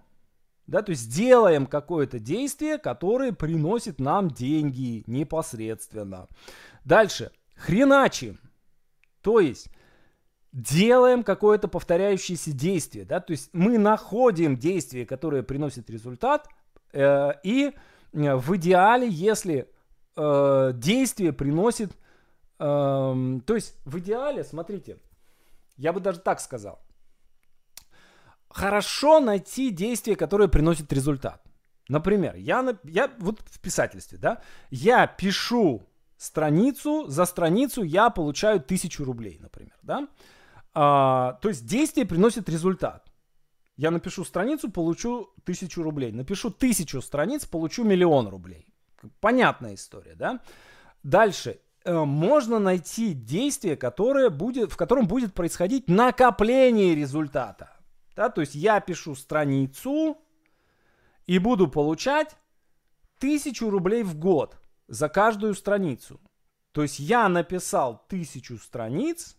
да, 0.66 0.82
то 0.82 0.90
есть 0.90 1.10
делаем 1.10 1.64
какое-то 1.64 2.18
действие, 2.18 2.76
которое 2.76 3.32
приносит 3.32 3.98
нам 3.98 4.28
деньги 4.28 5.04
непосредственно. 5.06 6.28
Дальше 6.84 7.32
хреначим, 7.56 8.38
то 9.22 9.40
есть 9.40 9.70
делаем 10.52 11.22
какое-то 11.22 11.66
повторяющееся 11.68 12.52
действие, 12.52 13.06
да, 13.06 13.20
то 13.20 13.30
есть 13.30 13.48
мы 13.54 13.78
находим 13.78 14.58
действие, 14.58 15.06
которое 15.06 15.42
приносит 15.42 15.88
результат, 15.88 16.46
э, 16.92 17.32
и 17.42 17.72
в 18.12 18.56
идеале, 18.56 19.08
если 19.08 19.68
э, 20.16 20.72
действие 20.74 21.32
приносит... 21.32 21.92
Э, 22.58 23.40
то 23.46 23.54
есть 23.54 23.76
в 23.84 23.98
идеале, 23.98 24.44
смотрите, 24.44 24.98
я 25.76 25.92
бы 25.92 26.00
даже 26.00 26.20
так 26.20 26.40
сказал. 26.40 26.80
Хорошо 28.50 29.20
найти 29.20 29.70
действие, 29.70 30.16
которое 30.16 30.48
приносит 30.48 30.92
результат. 30.92 31.42
Например, 31.88 32.34
я, 32.36 32.76
я 32.84 33.10
вот 33.18 33.40
в 33.46 33.60
писательстве, 33.60 34.18
да, 34.18 34.42
я 34.70 35.06
пишу 35.06 35.86
страницу, 36.18 37.06
за 37.08 37.24
страницу 37.24 37.82
я 37.82 38.10
получаю 38.10 38.60
тысячу 38.60 39.04
рублей, 39.04 39.38
например, 39.40 39.76
да. 39.82 40.08
А, 40.74 41.38
то 41.40 41.48
есть 41.48 41.66
действие 41.66 42.06
приносит 42.06 42.48
результат. 42.48 43.07
Я 43.78 43.92
напишу 43.92 44.24
страницу, 44.24 44.70
получу 44.70 45.30
тысячу 45.44 45.82
рублей. 45.84 46.12
Напишу 46.12 46.50
тысячу 46.50 47.00
страниц, 47.00 47.46
получу 47.46 47.84
миллион 47.84 48.28
рублей. 48.28 48.66
Понятная 49.20 49.74
история, 49.74 50.16
да? 50.16 50.40
Дальше. 51.04 51.60
Э, 51.84 52.04
можно 52.04 52.58
найти 52.58 53.14
действие, 53.14 53.76
которое 53.76 54.30
будет, 54.30 54.72
в 54.72 54.76
котором 54.76 55.06
будет 55.06 55.32
происходить 55.32 55.88
накопление 55.88 56.96
результата. 56.96 57.70
Да? 58.16 58.30
То 58.30 58.40
есть 58.40 58.56
я 58.56 58.80
пишу 58.80 59.14
страницу 59.14 60.18
и 61.26 61.38
буду 61.38 61.68
получать 61.68 62.36
тысячу 63.20 63.70
рублей 63.70 64.02
в 64.02 64.18
год 64.18 64.56
за 64.88 65.08
каждую 65.08 65.54
страницу. 65.54 66.20
То 66.72 66.82
есть 66.82 66.98
я 66.98 67.28
написал 67.28 68.04
тысячу 68.08 68.58
страниц, 68.58 69.36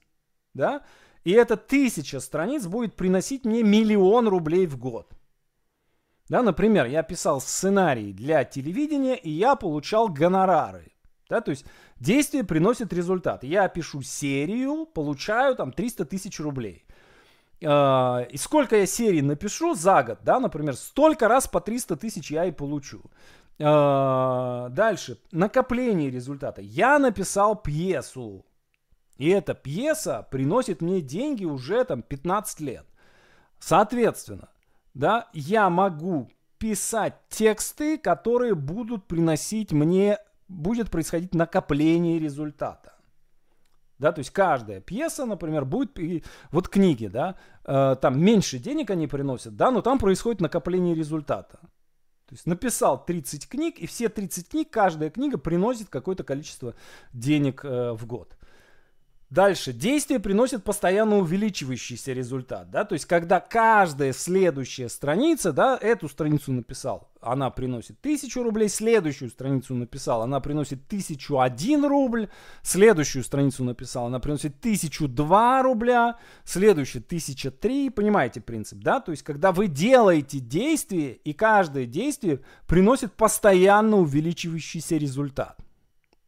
да, 0.53 0.85
и 1.29 1.31
эта 1.31 1.57
тысяча 1.57 2.19
страниц 2.19 2.65
будет 2.65 2.95
приносить 2.95 3.45
мне 3.45 3.61
миллион 3.61 4.27
рублей 4.27 4.65
в 4.65 4.79
год. 4.79 5.13
Да, 6.27 6.41
например, 6.41 6.87
я 6.87 7.03
писал 7.03 7.39
сценарий 7.39 8.13
для 8.13 8.43
телевидения, 8.43 9.15
и 9.15 9.29
я 9.29 9.55
получал 9.55 10.09
гонорары. 10.09 10.91
Да, 11.29 11.41
то 11.41 11.51
есть 11.51 11.65
действие 11.99 12.43
приносит 12.43 12.91
результат. 12.93 13.43
Я 13.43 13.67
пишу 13.67 14.01
серию, 14.01 14.87
получаю 14.87 15.55
там 15.55 15.71
300 15.71 16.05
тысяч 16.05 16.39
рублей. 16.39 16.87
А, 17.63 18.21
и 18.21 18.37
сколько 18.37 18.75
я 18.77 18.87
серий 18.87 19.21
напишу 19.21 19.75
за 19.75 20.01
год, 20.01 20.19
да, 20.23 20.39
например, 20.39 20.75
столько 20.75 21.27
раз 21.27 21.47
по 21.47 21.61
300 21.61 21.95
тысяч 21.97 22.31
я 22.31 22.45
и 22.45 22.51
получу. 22.51 23.03
А, 23.59 24.69
дальше, 24.69 25.19
накопление 25.31 26.09
результата. 26.09 26.59
Я 26.59 26.97
написал 26.97 27.55
пьесу, 27.55 28.47
и 29.19 29.27
эта 29.27 29.53
пьеса 29.53 30.25
приносит 30.31 30.81
мне 30.81 31.01
деньги 31.01 31.43
уже 31.43 31.83
там 31.83 32.01
15 32.01 32.61
лет. 32.61 32.85
Соответственно, 33.59 34.47
да, 34.93 35.27
я 35.33 35.69
могу 35.69 36.31
писать 36.57 37.15
тексты, 37.27 37.97
которые 37.97 38.55
будут 38.55 39.07
приносить 39.07 39.73
мне, 39.73 40.19
будет 40.47 40.89
происходить 40.89 41.35
накопление 41.35 42.17
результата. 42.17 42.93
Да, 43.97 44.13
то 44.13 44.19
есть 44.19 44.31
каждая 44.31 44.79
пьеса, 44.79 45.25
например, 45.25 45.65
будет, 45.65 45.97
вот 46.51 46.69
книги, 46.69 47.07
да, 47.07 47.35
э, 47.65 47.97
там 48.01 48.23
меньше 48.23 48.57
денег 48.57 48.89
они 48.89 49.07
приносят, 49.07 49.57
да, 49.57 49.69
но 49.69 49.81
там 49.81 49.99
происходит 49.99 50.39
накопление 50.39 50.95
результата. 50.95 51.59
То 52.25 52.35
есть 52.35 52.45
написал 52.45 53.03
30 53.03 53.49
книг, 53.49 53.79
и 53.79 53.85
все 53.85 54.07
30 54.07 54.47
книг, 54.47 54.69
каждая 54.69 55.09
книга 55.09 55.37
приносит 55.37 55.89
какое-то 55.89 56.23
количество 56.23 56.73
денег 57.11 57.65
э, 57.65 57.91
в 57.91 58.05
год. 58.05 58.38
Дальше. 59.29 59.73
Действие 59.73 60.19
приносит 60.19 60.63
постоянно 60.63 61.19
увеличивающийся 61.19 62.13
результат, 62.13 62.71
да, 62.71 62.83
то 62.83 62.93
есть 62.93 63.05
когда 63.05 63.39
каждая 63.39 64.11
следующая 64.11 64.89
страница, 64.89 65.51
да, 65.53 65.77
эту 65.79 66.09
страницу 66.09 66.51
написал, 66.51 67.11
она 67.21 67.51
приносит 67.51 67.99
1000 67.99 68.41
рублей, 68.41 68.69
следующую 68.69 69.29
страницу 69.29 69.75
написал, 69.75 70.23
она 70.23 70.39
приносит 70.39 70.83
1001 70.87 71.85
рубль, 71.85 72.29
следующую 72.63 73.23
страницу 73.23 73.63
написал, 73.63 74.07
она 74.07 74.19
приносит 74.19 74.57
1002 74.61 75.61
рубля, 75.61 76.17
следующую 76.43 77.03
1003, 77.03 77.91
понимаете 77.91 78.41
принцип, 78.41 78.79
да, 78.79 78.99
то 78.99 79.11
есть 79.11 79.21
когда 79.21 79.51
вы 79.51 79.67
делаете 79.67 80.39
действие, 80.39 81.13
и 81.13 81.33
каждое 81.33 81.85
действие 81.85 82.41
приносит 82.65 83.13
постоянно 83.13 83.97
увеличивающийся 83.97 84.97
результат. 84.97 85.59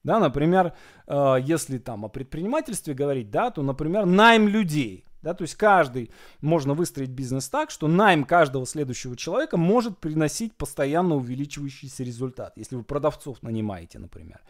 Да, 0.04 0.20
например, 0.20 0.74
э, 1.08 1.36
если 1.44 1.78
там 1.78 2.06
о 2.06 2.10
предпринимательстве 2.10 2.94
говорить, 2.94 3.30
да, 3.30 3.52
то, 3.52 3.62
например, 3.62 4.06
найм 4.06 4.48
людей. 4.48 5.06
Да, 5.22 5.36
то 5.36 5.44
есть 5.44 5.54
каждый, 5.54 6.10
можно 6.42 6.74
выстроить 6.74 7.12
бизнес 7.12 7.48
так, 7.48 7.70
что 7.70 7.88
найм 7.88 8.24
каждого 8.24 8.66
следующего 8.66 9.16
человека 9.16 9.56
может 9.56 10.00
приносить 10.00 10.56
постоянно 10.56 11.16
увеличивающийся 11.16 12.04
результат, 12.04 12.54
если 12.56 12.76
вы 12.76 12.84
продавцов 12.84 13.44
нанимаете, 13.44 14.00
например. 14.00 14.42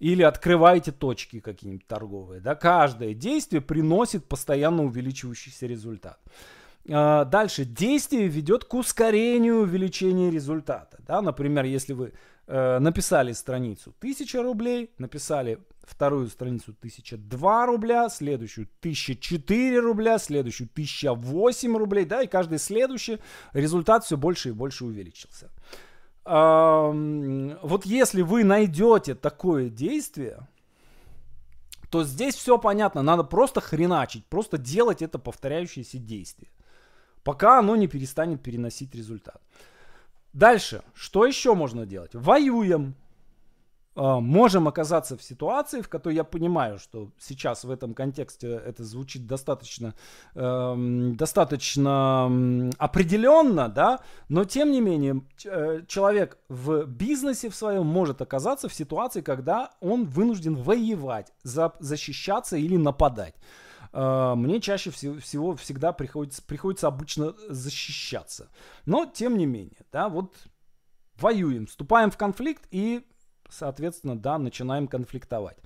Или 0.00 0.22
открываете 0.22 0.90
точки 0.90 1.38
какие-нибудь 1.38 1.86
торговые. 1.86 2.40
Да, 2.40 2.56
каждое 2.56 3.14
действие 3.14 3.60
приносит 3.60 4.26
постоянно 4.26 4.82
увеличивающийся 4.82 5.66
результат. 5.66 6.18
Э, 6.88 7.24
дальше. 7.24 7.64
Действие 7.64 8.28
ведет 8.28 8.64
к 8.64 8.74
ускорению 8.74 9.62
увеличения 9.62 10.30
результата. 10.30 10.98
Да? 11.06 11.20
Например, 11.20 11.64
если 11.64 11.92
вы 11.92 12.12
э, 12.46 12.78
написали 12.78 13.32
страницу 13.32 13.94
1000 13.98 14.42
рублей, 14.42 14.90
написали 14.98 15.58
вторую 15.82 16.28
страницу 16.28 16.74
1002 16.78 17.66
рубля, 17.66 18.08
следующую 18.08 18.68
1004 18.80 19.80
рубля, 19.80 20.18
следующую 20.18 20.68
1008 20.72 21.76
рублей, 21.76 22.04
да, 22.04 22.22
и 22.22 22.26
каждый 22.26 22.58
следующий 22.58 23.18
результат 23.52 24.04
все 24.04 24.16
больше 24.16 24.48
и 24.48 24.52
больше 24.52 24.84
увеличился. 24.84 25.50
Вот 26.24 27.86
если 27.86 28.22
вы 28.22 28.42
найдете 28.42 29.14
такое 29.14 29.68
действие, 29.68 30.48
то 31.88 32.02
здесь 32.02 32.34
все 32.34 32.58
понятно, 32.58 33.02
надо 33.02 33.22
просто 33.22 33.60
хреначить, 33.60 34.26
просто 34.26 34.58
делать 34.58 35.02
это 35.02 35.20
повторяющееся 35.20 35.98
действие, 35.98 36.50
пока 37.26 37.58
оно 37.58 37.74
не 37.76 37.88
перестанет 37.88 38.40
переносить 38.40 38.94
результат. 38.94 39.42
Дальше, 40.32 40.82
что 40.94 41.26
еще 41.26 41.54
можно 41.54 41.84
делать? 41.84 42.14
Воюем. 42.14 42.94
А, 43.96 44.20
можем 44.20 44.68
оказаться 44.68 45.16
в 45.16 45.22
ситуации, 45.22 45.80
в 45.80 45.88
которой 45.88 46.14
я 46.14 46.22
понимаю, 46.22 46.78
что 46.78 47.10
сейчас 47.18 47.64
в 47.64 47.70
этом 47.70 47.94
контексте 47.94 48.62
это 48.66 48.84
звучит 48.84 49.26
достаточно, 49.26 49.94
э, 50.34 50.74
достаточно 51.16 52.26
определенно, 52.78 53.68
да, 53.68 54.00
но 54.28 54.44
тем 54.44 54.70
не 54.70 54.80
менее 54.80 55.22
э, 55.46 55.82
человек 55.88 56.38
в 56.48 56.84
бизнесе 56.84 57.48
в 57.48 57.56
своем 57.56 57.86
может 57.86 58.22
оказаться 58.22 58.68
в 58.68 58.74
ситуации, 58.74 59.22
когда 59.22 59.70
он 59.80 60.04
вынужден 60.04 60.54
воевать, 60.54 61.32
за, 61.42 61.72
защищаться 61.80 62.56
или 62.56 62.76
нападать. 62.76 63.34
Э, 63.96 64.34
мне 64.36 64.60
чаще 64.60 64.90
всего, 64.90 65.18
всего 65.18 65.56
всегда 65.56 65.92
приходится, 65.92 66.42
приходится 66.42 66.86
обычно 66.86 67.34
защищаться. 67.48 68.50
Но 68.84 69.06
тем 69.06 69.38
не 69.38 69.46
менее, 69.46 69.86
да, 69.90 70.10
вот 70.10 70.36
воюем, 71.18 71.66
вступаем 71.66 72.10
в 72.10 72.18
конфликт 72.18 72.68
и 72.70 73.06
соответственно, 73.48 74.18
да, 74.18 74.36
начинаем 74.38 74.86
конфликтовать. 74.86 75.56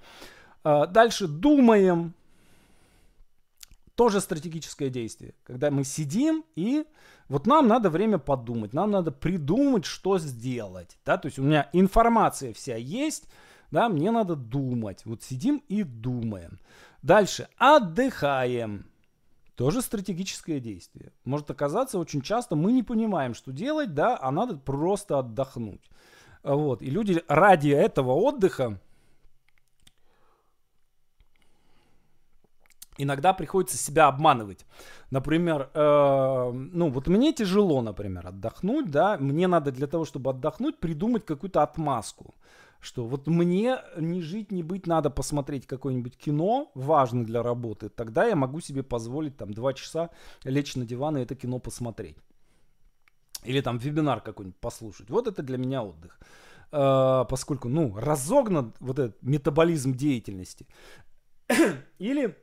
А, 0.63 0.87
дальше 0.87 1.27
думаем. 1.27 2.15
Тоже 3.97 4.21
стратегическое 4.21 4.89
действие. 4.89 5.35
Когда 5.43 5.71
мы 5.71 5.85
сидим 5.85 6.45
и 6.55 6.87
вот 7.29 7.47
нам 7.47 7.67
надо 7.69 7.91
время 7.91 8.19
подумать, 8.19 8.73
нам 8.73 8.93
надо 8.93 9.11
придумать, 9.11 9.85
что 9.85 10.19
сделать. 10.19 10.99
Да? 11.05 11.19
То 11.19 11.27
есть 11.27 11.39
у 11.39 11.43
меня 11.43 11.69
информация 11.73 12.55
вся 12.55 12.77
есть, 12.77 13.29
да, 13.71 13.89
мне 13.89 14.11
надо 14.11 14.37
думать. 14.37 15.03
Вот 15.05 15.23
сидим 15.23 15.63
и 15.69 15.83
думаем. 15.83 16.61
Дальше 17.03 17.49
отдыхаем. 17.57 18.87
Тоже 19.55 19.83
стратегическое 19.83 20.59
действие. 20.59 21.13
Может 21.25 21.51
оказаться 21.51 21.99
очень 21.99 22.23
часто 22.23 22.57
мы 22.57 22.73
не 22.73 22.83
понимаем, 22.83 23.35
что 23.35 23.53
делать, 23.53 23.95
да, 23.95 24.19
а 24.21 24.31
надо 24.31 24.57
просто 24.57 25.19
отдохнуть. 25.19 25.91
Вот. 26.43 26.81
И 26.83 26.87
люди 26.87 27.23
ради 27.29 27.69
этого 27.69 28.13
отдыха 28.13 28.81
иногда 32.97 33.33
приходится 33.33 33.77
себя 33.77 34.09
обманывать. 34.09 34.65
Например, 35.11 35.71
э, 35.75 36.51
ну 36.53 36.91
вот 36.91 37.09
мне 37.09 37.33
тяжело, 37.33 37.83
например, 37.83 38.29
отдохнуть, 38.29 38.91
да, 38.91 39.17
мне 39.19 39.47
надо 39.47 39.73
для 39.73 39.87
того, 39.87 40.05
чтобы 40.05 40.31
отдохнуть, 40.31 40.79
придумать 40.79 41.25
какую-то 41.25 41.63
отмазку. 41.63 42.35
Что 42.81 43.07
вот 43.07 43.27
мне 43.27 43.79
не 43.99 44.23
жить, 44.23 44.51
не 44.51 44.63
быть, 44.63 44.87
надо 44.87 45.11
посмотреть 45.11 45.67
какое-нибудь 45.67 46.17
кино, 46.17 46.71
важное 46.75 47.25
для 47.25 47.43
работы, 47.43 47.91
тогда 47.91 48.27
я 48.27 48.37
могу 48.37 48.61
себе 48.61 48.83
позволить 48.83 49.37
там 49.37 49.53
два 49.53 49.75
часа 49.75 50.11
лечь 50.45 50.77
на 50.77 50.87
диван 50.87 51.19
и 51.19 51.21
это 51.21 51.35
кино 51.35 51.59
посмотреть. 51.59 52.17
Или 53.45 53.61
там 53.61 53.79
вебинар 53.79 54.21
какой-нибудь 54.21 54.61
послушать. 54.61 55.11
Вот 55.11 55.27
это 55.27 55.43
для 55.43 55.59
меня 55.59 55.83
отдых. 55.83 56.19
Э, 56.73 57.25
поскольку, 57.29 57.69
ну, 57.69 57.95
разогнан 57.97 58.75
вот 58.81 58.99
этот 58.99 59.23
метаболизм 59.23 59.95
деятельности. 59.95 60.67
Или, 61.99 62.37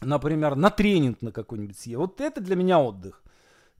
например, 0.00 0.56
на 0.56 0.70
тренинг 0.70 1.22
на 1.22 1.32
какой-нибудь 1.32 1.76
съездить. 1.76 1.98
Вот 1.98 2.20
это 2.20 2.40
для 2.40 2.56
меня 2.56 2.80
отдых. 2.80 3.22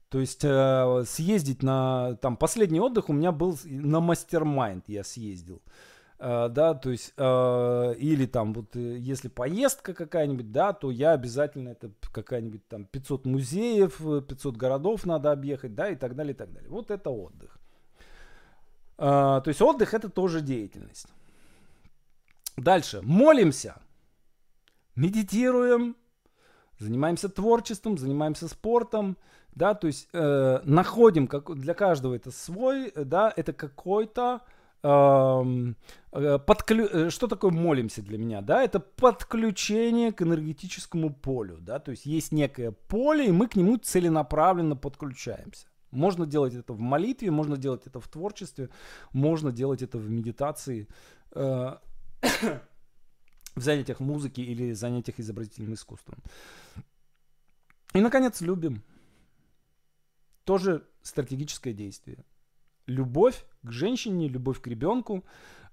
То 0.09 0.19
есть 0.19 0.43
э, 0.43 1.03
съездить 1.05 1.61
на... 1.61 2.15
Там 2.15 2.35
последний 2.35 2.79
отдых 2.79 3.09
у 3.09 3.13
меня 3.13 3.31
был 3.31 3.57
на 3.65 3.99
мастер-майнд 3.99 4.89
я 4.89 5.03
съездил. 5.03 5.61
Uh, 6.19 6.49
да, 6.49 6.73
то 6.73 6.89
есть, 6.89 7.13
uh, 7.15 7.95
или 7.95 8.25
там 8.25 8.51
вот, 8.53 8.75
э, 8.75 8.97
если 8.97 9.29
поездка 9.29 9.93
какая-нибудь, 9.93 10.51
да, 10.51 10.73
то 10.73 10.91
я 10.91 11.13
обязательно, 11.13 11.69
это 11.69 11.91
какая-нибудь 12.11 12.67
там 12.67 12.83
500 12.83 13.25
музеев, 13.25 14.01
500 14.27 14.57
городов 14.57 15.05
надо 15.05 15.31
объехать, 15.31 15.75
да, 15.75 15.89
и 15.89 15.95
так 15.95 16.17
далее, 16.17 16.33
и 16.33 16.35
так 16.35 16.51
далее. 16.51 16.69
Вот 16.69 16.91
это 16.91 17.09
отдых. 17.09 17.57
То 18.97 19.43
есть, 19.45 19.61
отдых 19.61 19.93
это 19.93 20.09
тоже 20.09 20.41
деятельность. 20.41 21.07
Дальше. 22.57 22.99
Молимся. 23.01 23.81
Медитируем. 24.97 25.95
Занимаемся 26.79 27.29
творчеством, 27.29 27.97
занимаемся 27.97 28.49
спортом, 28.49 29.17
да, 29.51 29.73
то 29.73 29.87
есть 29.87 30.07
э, 30.13 30.59
находим, 30.63 31.27
как, 31.27 31.53
для 31.55 31.73
каждого 31.73 32.15
это 32.15 32.31
свой, 32.31 32.91
да, 32.95 33.33
это 33.35 33.53
какой-то, 33.53 34.41
Э, 34.81 36.39
подклю... 36.45 36.87
Э, 36.87 37.09
что 37.09 37.27
такое 37.27 37.51
молимся 37.51 38.01
для 38.01 38.17
меня, 38.17 38.41
да, 38.41 38.63
это 38.63 38.79
подключение 38.79 40.13
к 40.13 40.21
энергетическому 40.21 41.13
полю, 41.13 41.57
да, 41.59 41.79
то 41.79 41.91
есть 41.91 42.05
есть 42.05 42.31
некое 42.31 42.71
поле, 42.71 43.27
и 43.27 43.31
мы 43.31 43.47
к 43.47 43.55
нему 43.55 43.77
целенаправленно 43.77 44.75
подключаемся. 44.75 45.67
Можно 45.91 46.25
делать 46.25 46.53
это 46.53 46.73
в 46.73 46.79
молитве, 46.79 47.29
можно 47.31 47.57
делать 47.57 47.87
это 47.87 47.99
в 47.99 48.07
творчестве, 48.07 48.69
можно 49.11 49.51
делать 49.51 49.81
это 49.81 49.97
в 49.97 50.09
медитации, 50.09 50.87
э, 51.31 51.75
в 53.55 53.61
занятиях 53.61 53.99
музыки 53.99 54.39
или 54.39 54.71
занятиях 54.71 55.19
изобразительным 55.19 55.73
искусством. 55.73 56.19
И, 57.93 57.99
наконец, 57.99 58.39
любим. 58.39 58.81
Тоже 60.43 60.87
стратегическое 61.01 61.73
действие 61.73 62.23
любовь 62.89 63.45
к 63.63 63.71
женщине, 63.71 64.27
любовь 64.27 64.59
к 64.61 64.67
ребенку, 64.67 65.23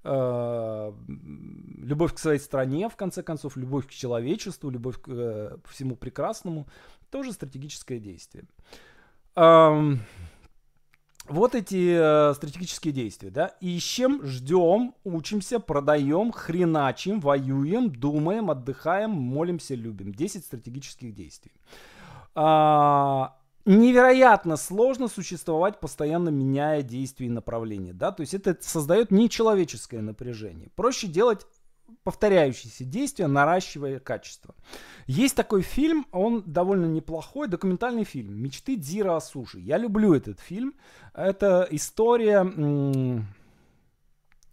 э, 0.04 0.92
любовь 1.78 2.14
к 2.14 2.18
своей 2.18 2.38
стране, 2.38 2.88
в 2.88 2.96
конце 2.96 3.22
концов, 3.22 3.56
любовь 3.56 3.86
к 3.86 3.90
человечеству, 3.90 4.70
любовь 4.70 5.00
к 5.00 5.08
э, 5.08 5.56
всему 5.68 5.96
прекрасному, 5.96 6.68
тоже 7.10 7.32
стратегическое 7.32 7.98
действие. 7.98 8.44
Вот 11.28 11.56
эти 11.56 12.30
э, 12.30 12.34
стратегические 12.34 12.92
действия, 12.92 13.30
да, 13.30 13.46
ищем, 13.60 14.24
ждем, 14.24 14.94
учимся, 15.02 15.58
продаем, 15.58 16.30
хреначим, 16.30 17.18
воюем, 17.18 17.90
думаем, 17.90 18.48
отдыхаем, 18.48 19.10
молимся, 19.10 19.74
любим. 19.74 20.12
10 20.12 20.44
стратегических 20.44 21.12
действий. 21.12 21.50
А, 22.36 23.36
невероятно 23.66 24.56
сложно 24.56 25.08
существовать, 25.08 25.80
постоянно 25.80 26.30
меняя 26.30 26.82
действия 26.82 27.26
и 27.26 27.30
направления, 27.30 27.92
да, 27.92 28.12
то 28.12 28.22
есть 28.22 28.32
это 28.32 28.56
создает 28.60 29.10
нечеловеческое 29.10 30.00
напряжение. 30.00 30.70
Проще 30.76 31.08
делать 31.08 31.46
повторяющиеся 32.04 32.84
действия, 32.84 33.26
наращивая 33.26 33.98
качество. 33.98 34.54
Есть 35.06 35.34
такой 35.34 35.62
фильм, 35.62 36.06
он 36.12 36.42
довольно 36.46 36.86
неплохой, 36.86 37.48
документальный 37.48 38.04
фильм 38.04 38.40
«Мечты 38.40 38.76
Дзира 38.76 39.16
о 39.16 39.20
суши». 39.20 39.58
Я 39.58 39.76
люблю 39.78 40.14
этот 40.14 40.40
фильм. 40.40 40.74
Это 41.14 41.66
история... 41.70 42.44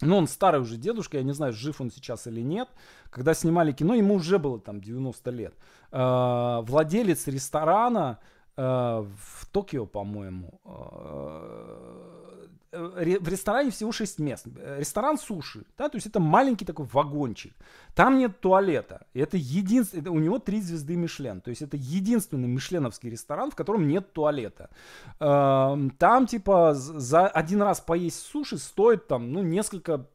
Ну, 0.00 0.16
он 0.16 0.26
старый 0.26 0.60
уже 0.60 0.76
дедушка, 0.76 1.18
я 1.18 1.22
не 1.22 1.32
знаю, 1.32 1.52
жив 1.52 1.80
он 1.80 1.90
сейчас 1.90 2.26
или 2.26 2.40
нет. 2.40 2.68
Когда 3.10 3.32
снимали 3.32 3.70
кино, 3.72 3.94
ему 3.94 4.14
уже 4.14 4.38
было 4.40 4.60
там 4.60 4.80
90 4.80 5.30
лет. 5.30 5.54
А, 5.92 6.60
владелец 6.62 7.28
ресторана, 7.28 8.18
в 8.56 9.46
Токио, 9.50 9.84
по-моему, 9.86 10.60
э, 10.64 12.46
э, 12.72 13.18
в 13.20 13.28
ресторане 13.28 13.70
всего 13.70 13.90
6 13.90 14.20
мест. 14.20 14.46
Ресторан 14.78 15.18
суши, 15.18 15.64
да, 15.76 15.88
то 15.88 15.96
есть 15.96 16.06
это 16.06 16.20
маленький 16.20 16.64
такой 16.64 16.86
вагончик. 16.86 17.52
Там 17.94 18.18
нет 18.18 18.40
туалета. 18.40 19.06
Это 19.12 19.36
единственный, 19.36 20.08
у 20.10 20.18
него 20.20 20.38
три 20.38 20.60
звезды 20.60 20.96
Мишлен. 20.96 21.40
То 21.40 21.50
есть 21.50 21.62
это 21.62 21.76
единственный 21.76 22.48
мишленовский 22.48 23.10
ресторан, 23.10 23.50
в 23.50 23.56
котором 23.56 23.88
нет 23.88 24.12
туалета. 24.12 24.70
Там 25.18 26.26
типа 26.26 26.74
за 26.74 27.26
один 27.26 27.62
раз 27.62 27.80
поесть 27.80 28.20
суши 28.20 28.58
стоит 28.58 29.08
там, 29.08 29.32
ну, 29.32 29.42
несколько 29.42 30.06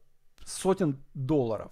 сотен 0.44 0.98
долларов. 1.14 1.70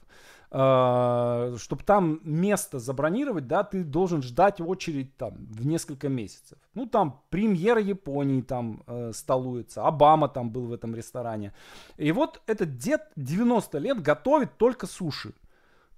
А, 0.51 1.55
чтобы 1.59 1.85
там 1.85 2.21
место 2.25 2.79
забронировать, 2.79 3.47
да, 3.47 3.65
ты 3.65 3.85
должен 3.85 4.23
ждать 4.23 4.61
очередь 4.63 5.15
там 5.17 5.35
в 5.51 5.67
несколько 5.67 6.09
месяцев. 6.09 6.59
Ну, 6.73 6.87
там 6.87 7.23
премьера 7.29 7.81
Японии 7.81 8.41
там 8.41 8.83
э, 8.87 9.13
столуется, 9.13 9.85
Обама 9.85 10.29
там 10.29 10.51
был 10.51 10.67
в 10.67 10.73
этом 10.73 10.95
ресторане. 10.95 11.53
И 11.99 12.13
вот 12.13 12.41
этот 12.47 12.79
дед 12.79 13.03
90 13.17 13.79
лет 13.79 14.01
готовит 14.01 14.57
только 14.57 14.87
суши. 14.87 15.35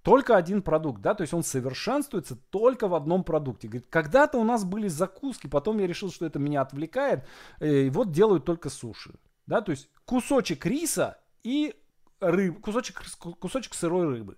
Только 0.02 0.36
один 0.36 0.62
продукт, 0.62 1.00
да, 1.02 1.14
то 1.14 1.20
есть 1.22 1.34
он 1.34 1.44
совершенствуется 1.44 2.34
только 2.34 2.88
в 2.88 2.94
одном 2.94 3.22
продукте. 3.22 3.68
Говорит, 3.68 3.86
когда-то 3.90 4.38
у 4.38 4.44
нас 4.44 4.64
были 4.64 4.88
закуски, 4.88 5.46
потом 5.46 5.78
я 5.78 5.86
решил, 5.86 6.10
что 6.10 6.26
это 6.26 6.38
меня 6.38 6.62
отвлекает, 6.62 7.24
э, 7.60 7.82
и 7.82 7.90
вот 7.90 8.10
делают 8.10 8.44
только 8.44 8.68
суши, 8.68 9.14
да, 9.46 9.60
то 9.60 9.70
есть 9.70 9.90
кусочек 10.06 10.66
риса 10.66 11.18
и 11.44 11.74
рыб, 12.20 12.60
кусочек, 12.60 13.02
кусочек 13.38 13.74
сырой 13.74 14.06
рыбы. 14.06 14.36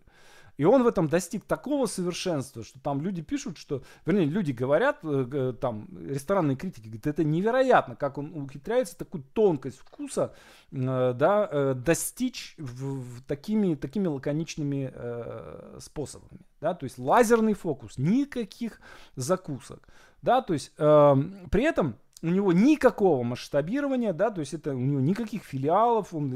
И 0.58 0.64
он 0.64 0.82
в 0.82 0.86
этом 0.86 1.08
достиг 1.08 1.44
такого 1.44 1.86
совершенства, 1.86 2.62
что 2.62 2.78
там 2.78 3.00
люди 3.00 3.22
пишут, 3.22 3.56
что, 3.56 3.82
вернее, 4.04 4.26
люди 4.26 4.52
говорят, 4.52 4.98
э, 5.02 5.54
там, 5.58 5.88
ресторанные 6.06 6.56
критики 6.56 6.86
говорят, 6.86 7.06
это 7.06 7.24
невероятно, 7.24 7.96
как 7.96 8.18
он 8.18 8.34
ухитряется 8.34 8.96
такую 8.96 9.24
тонкость 9.32 9.78
вкуса, 9.78 10.34
э, 10.70 11.14
да, 11.16 11.48
э, 11.50 11.74
достичь 11.74 12.54
в, 12.58 13.00
в 13.00 13.22
такими, 13.22 13.74
такими 13.74 14.08
лаконичными 14.08 14.92
э, 14.92 15.78
способами, 15.80 16.40
да, 16.60 16.74
то 16.74 16.84
есть 16.84 16.98
лазерный 16.98 17.54
фокус, 17.54 17.96
никаких 17.96 18.80
закусок, 19.16 19.88
да, 20.20 20.42
то 20.42 20.52
есть 20.52 20.72
э, 20.76 21.14
при 21.50 21.64
этом 21.64 21.96
у 22.20 22.28
него 22.28 22.52
никакого 22.52 23.22
масштабирования, 23.22 24.12
да, 24.12 24.30
то 24.30 24.40
есть 24.40 24.52
это 24.52 24.74
у 24.74 24.78
него 24.78 25.00
никаких 25.00 25.44
филиалов, 25.44 26.14
он 26.14 26.30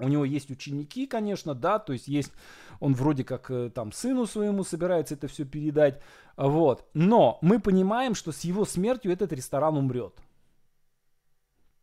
у 0.00 0.08
него 0.08 0.24
есть 0.24 0.50
ученики, 0.50 1.06
конечно, 1.06 1.54
да, 1.54 1.78
то 1.78 1.92
есть 1.92 2.08
есть, 2.08 2.32
он 2.80 2.94
вроде 2.94 3.24
как 3.24 3.50
э, 3.50 3.70
там 3.70 3.92
сыну 3.92 4.26
своему 4.26 4.64
собирается 4.64 5.14
это 5.14 5.28
все 5.28 5.44
передать, 5.44 6.00
вот. 6.36 6.86
Но 6.94 7.38
мы 7.42 7.60
понимаем, 7.60 8.14
что 8.14 8.32
с 8.32 8.40
его 8.40 8.64
смертью 8.64 9.12
этот 9.12 9.32
ресторан 9.32 9.76
умрет. 9.76 10.14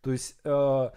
То 0.01 0.11
есть 0.11 0.37
э, 0.43 0.89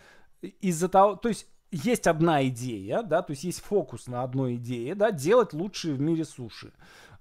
из-за 0.60 0.88
того, 0.88 1.16
то 1.16 1.28
есть 1.28 1.46
есть 1.70 2.06
одна 2.06 2.46
идея, 2.48 3.02
да, 3.02 3.22
то 3.22 3.32
есть 3.32 3.44
есть 3.44 3.60
фокус 3.60 4.06
на 4.06 4.22
одной 4.22 4.56
идее, 4.56 4.94
да, 4.94 5.10
делать 5.10 5.52
лучшие 5.52 5.94
в 5.94 6.00
мире 6.00 6.24
суши, 6.24 6.72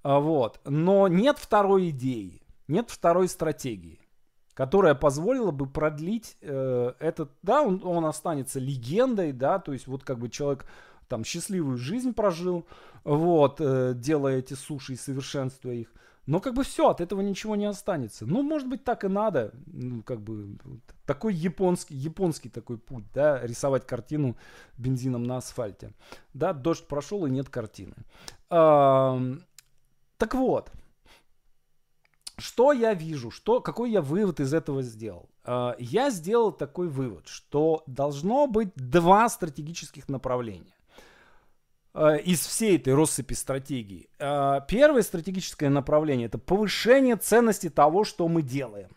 вот. 0.03 0.59
Но 0.65 1.07
нет 1.07 1.37
второй 1.37 1.89
идеи, 1.89 2.41
нет 2.67 2.89
второй 2.89 3.27
стратегии 3.27 3.99
которая 4.58 4.95
позволила 4.95 5.51
бы 5.51 5.68
продлить 5.68 6.36
э, 6.41 6.93
этот, 6.97 7.30
да, 7.43 7.62
он, 7.62 7.80
он 7.84 8.05
останется 8.05 8.60
легендой, 8.60 9.32
да, 9.32 9.60
то 9.60 9.72
есть 9.72 9.86
вот 9.86 10.03
как 10.03 10.18
бы 10.18 10.30
человек 10.30 10.66
там 11.08 11.24
счастливую 11.24 11.78
жизнь 11.78 12.12
прожил, 12.12 12.66
вот, 13.03 13.62
э, 13.62 13.93
делая 13.95 14.39
эти 14.39 14.55
суши 14.55 14.93
и 14.93 14.95
совершенствуя 14.95 15.76
их. 15.76 15.93
Но 16.26 16.39
как 16.39 16.55
бы 16.55 16.64
все, 16.64 16.89
от 16.89 17.01
этого 17.01 17.22
ничего 17.22 17.55
не 17.55 17.68
останется. 17.68 18.26
Ну, 18.26 18.41
может 18.41 18.68
быть, 18.68 18.84
так 18.84 19.03
и 19.03 19.08
надо. 19.08 19.53
Ну, 19.68 20.01
как 20.01 20.22
бы 20.22 20.58
такой 21.05 21.36
японский, 21.36 21.93
японский 21.93 22.49
такой 22.49 22.80
путь, 22.80 23.05
да, 23.14 23.39
рисовать 23.45 23.86
картину 23.86 24.38
бензином 24.76 25.24
на 25.24 25.38
асфальте. 25.38 25.91
Да, 26.34 26.53
дождь 26.53 26.88
прошел 26.88 27.28
и 27.28 27.30
нет 27.30 27.47
картины. 27.49 27.93
А, 28.49 29.22
так 30.18 30.34
вот, 30.34 30.72
что 32.38 32.71
я 32.71 32.93
вижу, 32.93 33.31
что, 33.31 33.61
какой 33.61 33.91
я 33.91 34.01
вывод 34.01 34.39
из 34.39 34.53
этого 34.53 34.83
сделал? 34.83 35.29
А, 35.43 35.75
я 35.79 36.09
сделал 36.09 36.51
такой 36.51 36.88
вывод, 36.88 37.27
что 37.27 37.83
должно 37.88 38.47
быть 38.47 38.69
два 38.75 39.27
стратегических 39.27 40.07
направления 40.07 40.75
а, 41.93 42.15
из 42.15 42.45
всей 42.45 42.77
этой 42.77 42.93
россыпи 42.93 43.33
стратегий. 43.33 44.09
А, 44.19 44.61
первое 44.61 45.01
стратегическое 45.01 45.69
направление 45.69 46.27
это 46.27 46.38
повышение 46.38 47.15
ценности 47.15 47.69
того, 47.69 48.03
что 48.03 48.27
мы 48.27 48.43
делаем. 48.43 48.91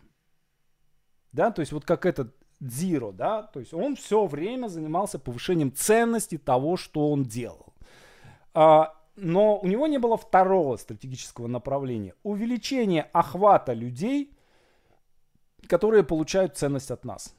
Да, 1.33 1.51
то 1.51 1.61
есть 1.61 1.73
вот 1.73 1.85
как 1.85 2.07
этот 2.07 2.35
Zero, 2.61 3.11
да, 3.11 3.43
то 3.43 3.61
есть 3.61 3.73
он 3.73 3.97
все 3.97 4.27
время 4.27 4.69
занимался 4.69 5.19
повышением 5.19 5.73
ценности 5.73 6.37
того, 6.37 6.77
что 6.77 7.11
он 7.11 7.25
делал 7.25 7.73
но 9.21 9.59
у 9.59 9.67
него 9.67 9.87
не 9.87 9.99
было 9.99 10.17
второго 10.17 10.77
стратегического 10.77 11.47
направления. 11.47 12.15
Увеличение 12.23 13.03
охвата 13.13 13.73
людей, 13.73 14.33
которые 15.67 16.03
получают 16.03 16.57
ценность 16.57 16.91
от 16.91 17.05
нас. 17.05 17.35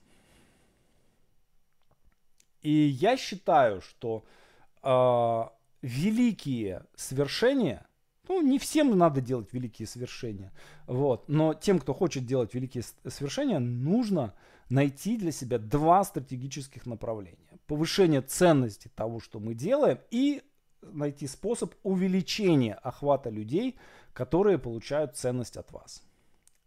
И 2.62 2.72
я 2.72 3.18
считаю, 3.18 3.82
что 3.82 4.24
э, 4.84 5.44
великие 5.82 6.86
свершения, 6.96 7.88
ну, 8.28 8.42
не 8.42 8.60
всем 8.60 8.96
надо 8.98 9.20
делать 9.20 9.52
великие 9.52 9.88
свершения, 9.88 10.54
вот, 10.86 11.28
но 11.28 11.56
тем, 11.56 11.80
кто 11.80 11.94
хочет 11.94 12.26
делать 12.26 12.54
великие 12.54 12.84
свершения, 13.08 13.60
нужно 13.60 14.36
найти 14.70 15.18
для 15.18 15.32
себя 15.32 15.58
два 15.58 16.04
стратегических 16.04 16.86
направления. 16.86 17.38
Повышение 17.66 18.22
ценности 18.22 18.90
того, 18.94 19.20
что 19.20 19.40
мы 19.40 19.56
делаем, 19.56 20.00
и 20.12 20.44
найти 20.82 21.28
способ 21.28 21.74
увеличения 21.84 22.76
охвата 22.76 23.30
людей, 23.30 23.78
которые 24.14 24.58
получают 24.58 25.16
ценность 25.16 25.58
от 25.58 25.72
вас. 25.72 26.04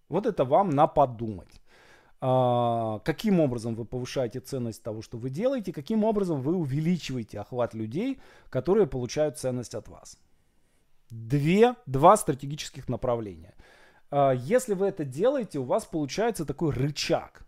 Вот 0.08 0.26
это 0.26 0.44
вам 0.44 0.70
на 0.70 0.86
подумать. 0.86 1.60
А, 2.20 3.00
каким 3.00 3.40
образом 3.40 3.74
вы 3.74 3.84
повышаете 3.84 4.40
ценность 4.40 4.82
того, 4.82 5.02
что 5.02 5.18
вы 5.18 5.30
делаете, 5.30 5.72
каким 5.72 6.04
образом 6.04 6.40
вы 6.40 6.54
увеличиваете 6.54 7.40
охват 7.40 7.74
людей, 7.74 8.18
которые 8.48 8.86
получают 8.86 9.38
ценность 9.38 9.74
от 9.74 9.88
вас. 9.88 10.18
Две, 11.10 11.74
два 11.86 12.16
стратегических 12.16 12.88
направления. 12.88 13.54
А, 14.10 14.32
если 14.32 14.74
вы 14.74 14.86
это 14.86 15.04
делаете, 15.04 15.58
у 15.58 15.64
вас 15.64 15.84
получается 15.84 16.46
такой 16.46 16.72
рычаг. 16.72 17.43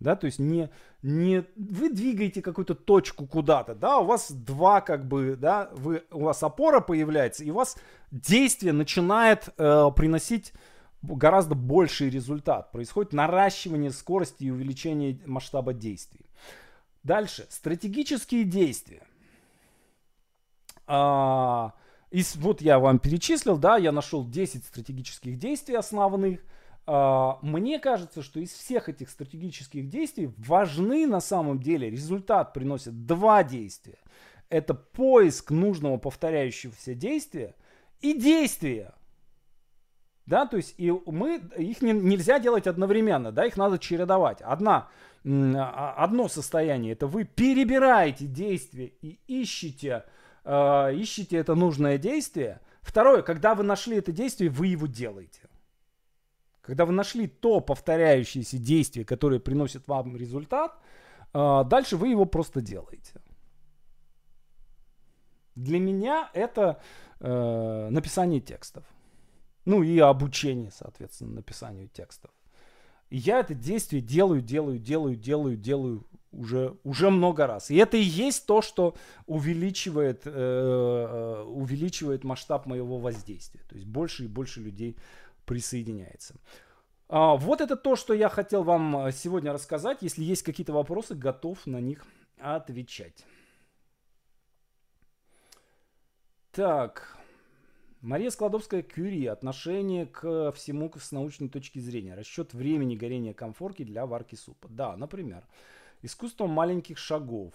Да, 0.00 0.14
то 0.14 0.26
есть 0.26 0.38
не, 0.38 0.70
не 1.02 1.44
вы 1.56 1.90
двигаете 1.90 2.40
какую-то 2.40 2.76
точку 2.76 3.26
куда-то, 3.26 3.74
да, 3.74 3.98
у 3.98 4.04
вас 4.04 4.30
два 4.30 4.80
как 4.80 5.08
бы, 5.08 5.34
да, 5.34 5.70
вы, 5.72 6.04
у 6.12 6.20
вас 6.20 6.40
опора 6.42 6.80
появляется, 6.80 7.42
и 7.42 7.50
у 7.50 7.54
вас 7.54 7.76
действие 8.12 8.72
начинает 8.72 9.48
э, 9.58 9.86
приносить 9.96 10.52
гораздо 11.02 11.56
больший 11.56 12.10
результат. 12.10 12.70
Происходит 12.70 13.12
наращивание 13.12 13.90
скорости 13.90 14.44
и 14.44 14.50
увеличение 14.50 15.18
масштаба 15.26 15.72
действий. 15.72 16.26
Дальше. 17.02 17.46
Стратегические 17.50 18.44
действия. 18.44 19.02
А, 20.86 21.74
и 22.10 22.22
вот 22.36 22.60
я 22.60 22.78
вам 22.78 23.00
перечислил, 23.00 23.58
да, 23.58 23.76
я 23.76 23.90
нашел 23.90 24.24
10 24.24 24.64
стратегических 24.64 25.38
действий 25.38 25.74
основных– 25.74 26.40
мне 27.42 27.78
кажется, 27.78 28.22
что 28.22 28.40
из 28.40 28.50
всех 28.50 28.88
этих 28.88 29.10
стратегических 29.10 29.88
действий 29.88 30.32
важны 30.38 31.06
на 31.06 31.20
самом 31.20 31.60
деле, 31.60 31.90
результат 31.90 32.54
приносит 32.54 33.04
два 33.04 33.44
действия. 33.44 33.98
Это 34.48 34.72
поиск 34.72 35.50
нужного 35.50 35.98
повторяющегося 35.98 36.94
действия 36.94 37.54
и 38.00 38.14
действия. 38.14 38.94
Да, 40.24 40.46
то 40.46 40.58
есть 40.58 40.74
и 40.76 40.90
мы, 40.90 41.40
их 41.56 41.80
не, 41.80 41.92
нельзя 41.92 42.38
делать 42.38 42.66
одновременно, 42.66 43.32
да, 43.32 43.46
их 43.46 43.56
надо 43.56 43.78
чередовать. 43.78 44.42
Одна, 44.42 44.88
а, 45.24 45.94
одно 45.96 46.28
состояние, 46.28 46.92
это 46.92 47.06
вы 47.06 47.24
перебираете 47.24 48.26
действия 48.26 48.92
и 49.00 49.18
ищете, 49.26 50.04
э, 50.44 50.94
ищете 50.94 51.38
это 51.38 51.54
нужное 51.54 51.96
действие. 51.96 52.60
Второе, 52.82 53.22
когда 53.22 53.54
вы 53.54 53.64
нашли 53.64 53.96
это 53.96 54.12
действие, 54.12 54.50
вы 54.50 54.66
его 54.66 54.86
делаете. 54.86 55.47
Когда 56.68 56.84
вы 56.84 56.92
нашли 56.92 57.26
то 57.26 57.60
повторяющееся 57.60 58.58
действие, 58.58 59.06
которое 59.06 59.40
приносит 59.40 59.88
вам 59.88 60.14
результат, 60.18 60.78
а, 61.32 61.64
дальше 61.64 61.96
вы 61.96 62.08
его 62.08 62.26
просто 62.26 62.60
делаете. 62.60 63.14
Для 65.54 65.80
меня 65.80 66.28
это 66.34 66.78
э, 67.20 67.88
написание 67.90 68.40
текстов. 68.40 68.84
Ну 69.64 69.82
и 69.82 69.98
обучение, 69.98 70.70
соответственно, 70.70 71.36
написанию 71.36 71.88
текстов. 71.88 72.32
И 73.08 73.16
я 73.16 73.40
это 73.40 73.54
действие 73.54 74.02
делаю, 74.02 74.42
делаю, 74.42 74.78
делаю, 74.78 75.16
делаю, 75.16 75.56
делаю 75.56 76.06
уже, 76.32 76.76
уже 76.84 77.08
много 77.08 77.46
раз. 77.46 77.70
И 77.70 77.76
это 77.76 77.96
и 77.96 78.02
есть 78.02 78.44
то, 78.44 78.60
что 78.60 78.94
увеличивает, 79.24 80.26
э, 80.26 80.30
э 80.30 81.44
увеличивает 81.44 82.24
масштаб 82.24 82.66
моего 82.66 82.98
воздействия. 82.98 83.62
То 83.66 83.74
есть 83.74 83.86
больше 83.86 84.24
и 84.24 84.28
больше 84.28 84.60
людей 84.60 84.98
присоединяется. 85.48 86.34
А, 87.08 87.36
вот 87.36 87.60
это 87.60 87.74
то, 87.74 87.96
что 87.96 88.12
я 88.12 88.28
хотел 88.28 88.62
вам 88.62 88.96
а, 88.96 89.12
сегодня 89.12 89.52
рассказать. 89.52 89.98
Если 90.02 90.22
есть 90.22 90.42
какие-то 90.42 90.74
вопросы, 90.74 91.14
готов 91.14 91.66
на 91.66 91.80
них 91.80 92.04
отвечать. 92.38 93.24
Так. 96.52 97.16
Мария 98.02 98.30
Складовская, 98.30 98.82
Кюри. 98.82 99.24
Отношение 99.26 100.06
к 100.06 100.52
всему 100.52 100.92
с 100.96 101.10
научной 101.10 101.48
точки 101.48 101.78
зрения. 101.78 102.14
Расчет 102.14 102.52
времени 102.52 102.94
горения 102.94 103.32
комфорки 103.32 103.84
для 103.84 104.04
варки 104.04 104.34
супа. 104.34 104.68
Да, 104.68 104.94
например. 104.96 105.46
Искусство 106.02 106.46
маленьких 106.46 106.98
шагов. 106.98 107.54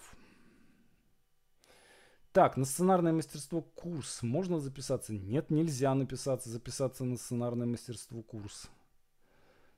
Так, 2.34 2.56
на 2.56 2.64
сценарное 2.64 3.12
мастерство 3.12 3.62
курс. 3.62 4.20
Можно 4.24 4.58
записаться? 4.58 5.12
Нет, 5.12 5.50
нельзя 5.50 5.94
написаться, 5.94 6.50
записаться 6.50 7.04
на 7.04 7.16
сценарное 7.16 7.64
мастерство 7.64 8.22
курс. 8.22 8.68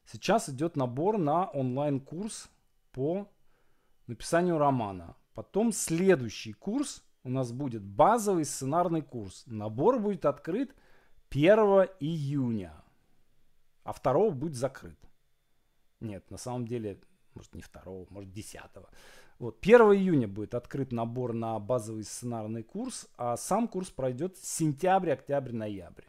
Сейчас 0.07 0.49
идет 0.49 0.75
набор 0.75 1.19
на 1.19 1.51
онлайн-курс 1.51 2.49
по 2.93 3.31
написанию 4.07 4.57
романа. 4.57 5.17
Потом 5.35 5.71
следующий 5.71 6.55
курс 6.55 7.05
у 7.25 7.29
нас 7.29 7.53
будет 7.53 7.83
базовый 7.83 8.47
сценарный 8.47 9.03
курс. 9.03 9.43
Набор 9.45 9.99
будет 9.99 10.25
открыт 10.25 10.75
1 11.29 11.59
июня, 12.01 12.73
а 13.85 13.93
2 13.93 14.31
будет 14.31 14.55
закрыт. 14.55 14.99
Нет, 16.01 16.31
на 16.31 16.39
самом 16.39 16.67
деле, 16.67 17.03
может 17.35 17.55
не 17.55 17.61
2, 17.61 18.07
может 18.09 18.33
10. 18.33 18.63
Вот, 19.39 19.59
1 19.61 19.81
июня 19.93 20.29
будет 20.29 20.55
открыт 20.55 20.93
набор 20.93 21.35
на 21.35 21.59
базовый 21.59 22.05
сценарный 22.05 22.63
курс, 22.63 23.07
а 23.19 23.37
сам 23.37 23.69
курс 23.69 23.91
пройдет 23.91 24.37
сентябрь, 24.39 25.11
октябрь, 25.11 25.53
ноябрь. 25.53 26.05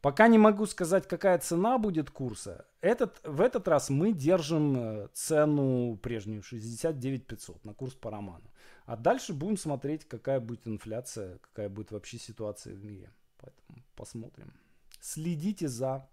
Пока 0.00 0.28
не 0.28 0.38
могу 0.38 0.64
сказать, 0.66 1.08
какая 1.08 1.38
цена 1.38 1.76
будет 1.76 2.10
курса. 2.10 2.66
Этот, 2.80 3.20
в 3.24 3.40
этот 3.40 3.66
раз 3.66 3.90
мы 3.90 4.12
держим 4.12 4.76
э, 4.76 5.08
цену 5.12 5.98
прежнюю, 6.00 6.42
69 6.42 7.26
500 7.26 7.64
на 7.64 7.74
курс 7.74 7.94
по 7.94 8.10
роману. 8.10 8.48
А 8.86 8.96
дальше 8.96 9.34
будем 9.34 9.56
смотреть, 9.56 10.04
какая 10.06 10.40
будет 10.40 10.68
инфляция, 10.68 11.38
какая 11.38 11.68
будет 11.68 11.90
вообще 11.90 12.16
ситуация 12.16 12.74
в 12.74 12.84
мире. 12.84 13.10
Поэтому 13.38 13.84
посмотрим. 13.96 14.52
Следите 15.00 15.68
за, 15.68 16.08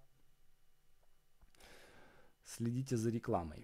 следите 2.43 2.97
за 2.97 3.12
рекламой. 3.12 3.64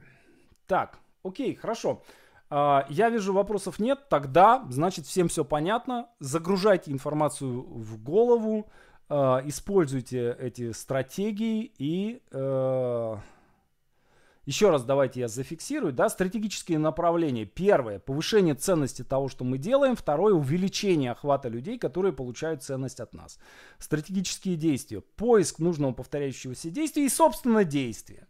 Так, 0.67 0.99
окей, 1.23 1.55
хорошо. 1.55 2.03
А, 2.49 2.85
я 2.89 3.09
вижу, 3.09 3.33
вопросов 3.33 3.79
нет. 3.79 4.09
Тогда, 4.09 4.65
значит, 4.69 5.05
всем 5.05 5.27
все 5.29 5.45
понятно. 5.45 6.09
Загружайте 6.19 6.91
информацию 6.91 7.61
в 7.61 8.01
голову. 8.03 8.69
Э, 9.11 9.41
используйте 9.43 10.35
эти 10.39 10.71
стратегии 10.71 11.73
и 11.77 12.21
э, 12.31 13.17
еще 14.45 14.69
раз 14.69 14.85
давайте 14.85 15.19
я 15.19 15.27
зафиксирую, 15.27 15.91
да, 15.91 16.07
стратегические 16.07 16.79
направления. 16.79 17.45
Первое, 17.45 17.99
повышение 17.99 18.55
ценности 18.55 19.03
того, 19.03 19.27
что 19.27 19.43
мы 19.43 19.57
делаем. 19.57 19.97
Второе, 19.97 20.33
увеличение 20.33 21.11
охвата 21.11 21.49
людей, 21.49 21.77
которые 21.77 22.13
получают 22.13 22.63
ценность 22.63 23.01
от 23.01 23.13
нас. 23.13 23.37
Стратегические 23.79 24.55
действия, 24.55 25.01
поиск 25.01 25.59
нужного 25.59 25.91
повторяющегося 25.91 26.69
действия 26.69 27.05
и, 27.05 27.09
собственно, 27.09 27.65
действия. 27.65 28.27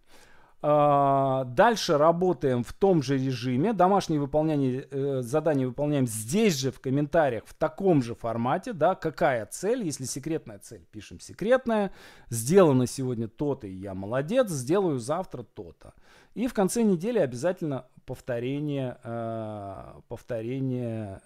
А, 0.64 1.44
дальше 1.46 1.98
работаем 1.98 2.64
в 2.64 2.72
том 2.74 3.02
же 3.02 3.18
режиме. 3.18 3.74
Домашние 3.74 4.20
выполнения, 4.20 4.86
э, 4.92 5.22
задания 5.22 5.66
выполняем 5.66 6.06
здесь 6.06 6.56
же 6.56 6.72
в 6.72 6.80
комментариях 6.80 7.44
в 7.48 7.56
таком 7.56 8.04
же 8.04 8.14
формате. 8.14 8.74
Да, 8.74 8.94
какая 8.94 9.48
цель? 9.48 9.84
Если 9.84 10.06
секретная 10.06 10.60
цель, 10.60 10.86
пишем 10.92 11.20
секретная. 11.20 11.92
Сделано 12.30 12.86
сегодня 12.86 13.28
то-то, 13.28 13.66
и 13.66 13.74
я 13.74 13.96
молодец. 13.96 14.50
Сделаю 14.50 15.00
завтра 15.00 15.42
то-то. 15.42 15.94
И 16.36 16.46
в 16.46 16.54
конце 16.54 16.84
недели 16.84 17.18
обязательно 17.18 17.88
повторение, 18.06 19.00
э, 19.04 19.94
повторение 20.10 21.22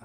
э, 0.00 0.04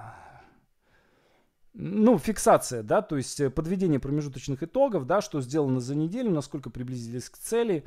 ну, 1.72 2.18
фиксация, 2.18 2.82
да, 2.82 3.02
то 3.02 3.16
есть 3.16 3.52
подведение 3.52 3.98
промежуточных 3.98 4.62
итогов, 4.62 5.06
да, 5.06 5.20
что 5.20 5.40
сделано 5.40 5.80
за 5.80 5.96
неделю, 5.96 6.30
насколько 6.30 6.70
приблизились 6.70 7.28
к 7.28 7.36
цели, 7.36 7.84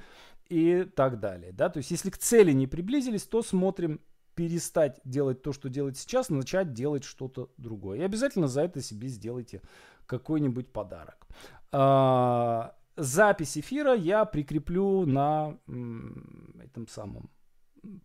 и 0.50 0.84
так 0.84 1.20
далее. 1.20 1.52
Да? 1.52 1.70
То 1.70 1.78
есть 1.78 1.92
если 1.92 2.10
к 2.10 2.18
цели 2.18 2.52
не 2.52 2.68
приблизились, 2.68 3.24
то 3.24 3.42
смотрим 3.42 4.00
перестать 4.36 5.00
делать 5.04 5.42
то, 5.42 5.52
что 5.52 5.68
делать 5.68 5.98
сейчас, 5.98 6.30
начать 6.30 6.74
делать 6.74 7.04
что-то 7.04 7.52
другое. 7.58 8.00
И 8.00 8.04
обязательно 8.04 8.48
за 8.48 8.62
это 8.62 8.82
себе 8.82 9.08
сделайте 9.08 9.62
какой-нибудь 10.06 10.72
подарок. 10.72 11.28
А, 11.72 12.76
запись 12.96 13.58
эфира 13.58 13.96
я 13.96 14.26
прикреплю 14.26 15.06
на 15.06 15.58
этом 16.64 16.88
самом 16.88 17.30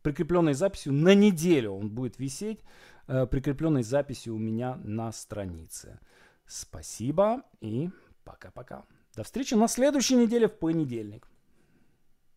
прикрепленной 0.03 0.55
записью 0.55 0.93
на 0.93 1.15
неделю 1.15 1.73
он 1.73 1.91
будет 1.91 2.19
висеть, 2.19 2.61
э, 3.09 3.27
прикрепленной 3.27 3.83
записью 3.83 4.35
у 4.35 4.39
меня 4.39 4.77
на 4.85 5.13
странице. 5.13 5.99
Спасибо 6.47 7.43
и 7.61 7.91
пока-пока. 8.25 8.85
До 9.17 9.25
встречи 9.25 9.55
на 9.55 9.69
следующей 9.69 10.17
неделе 10.17 10.49
в 10.49 10.59
понедельник. 10.59 11.27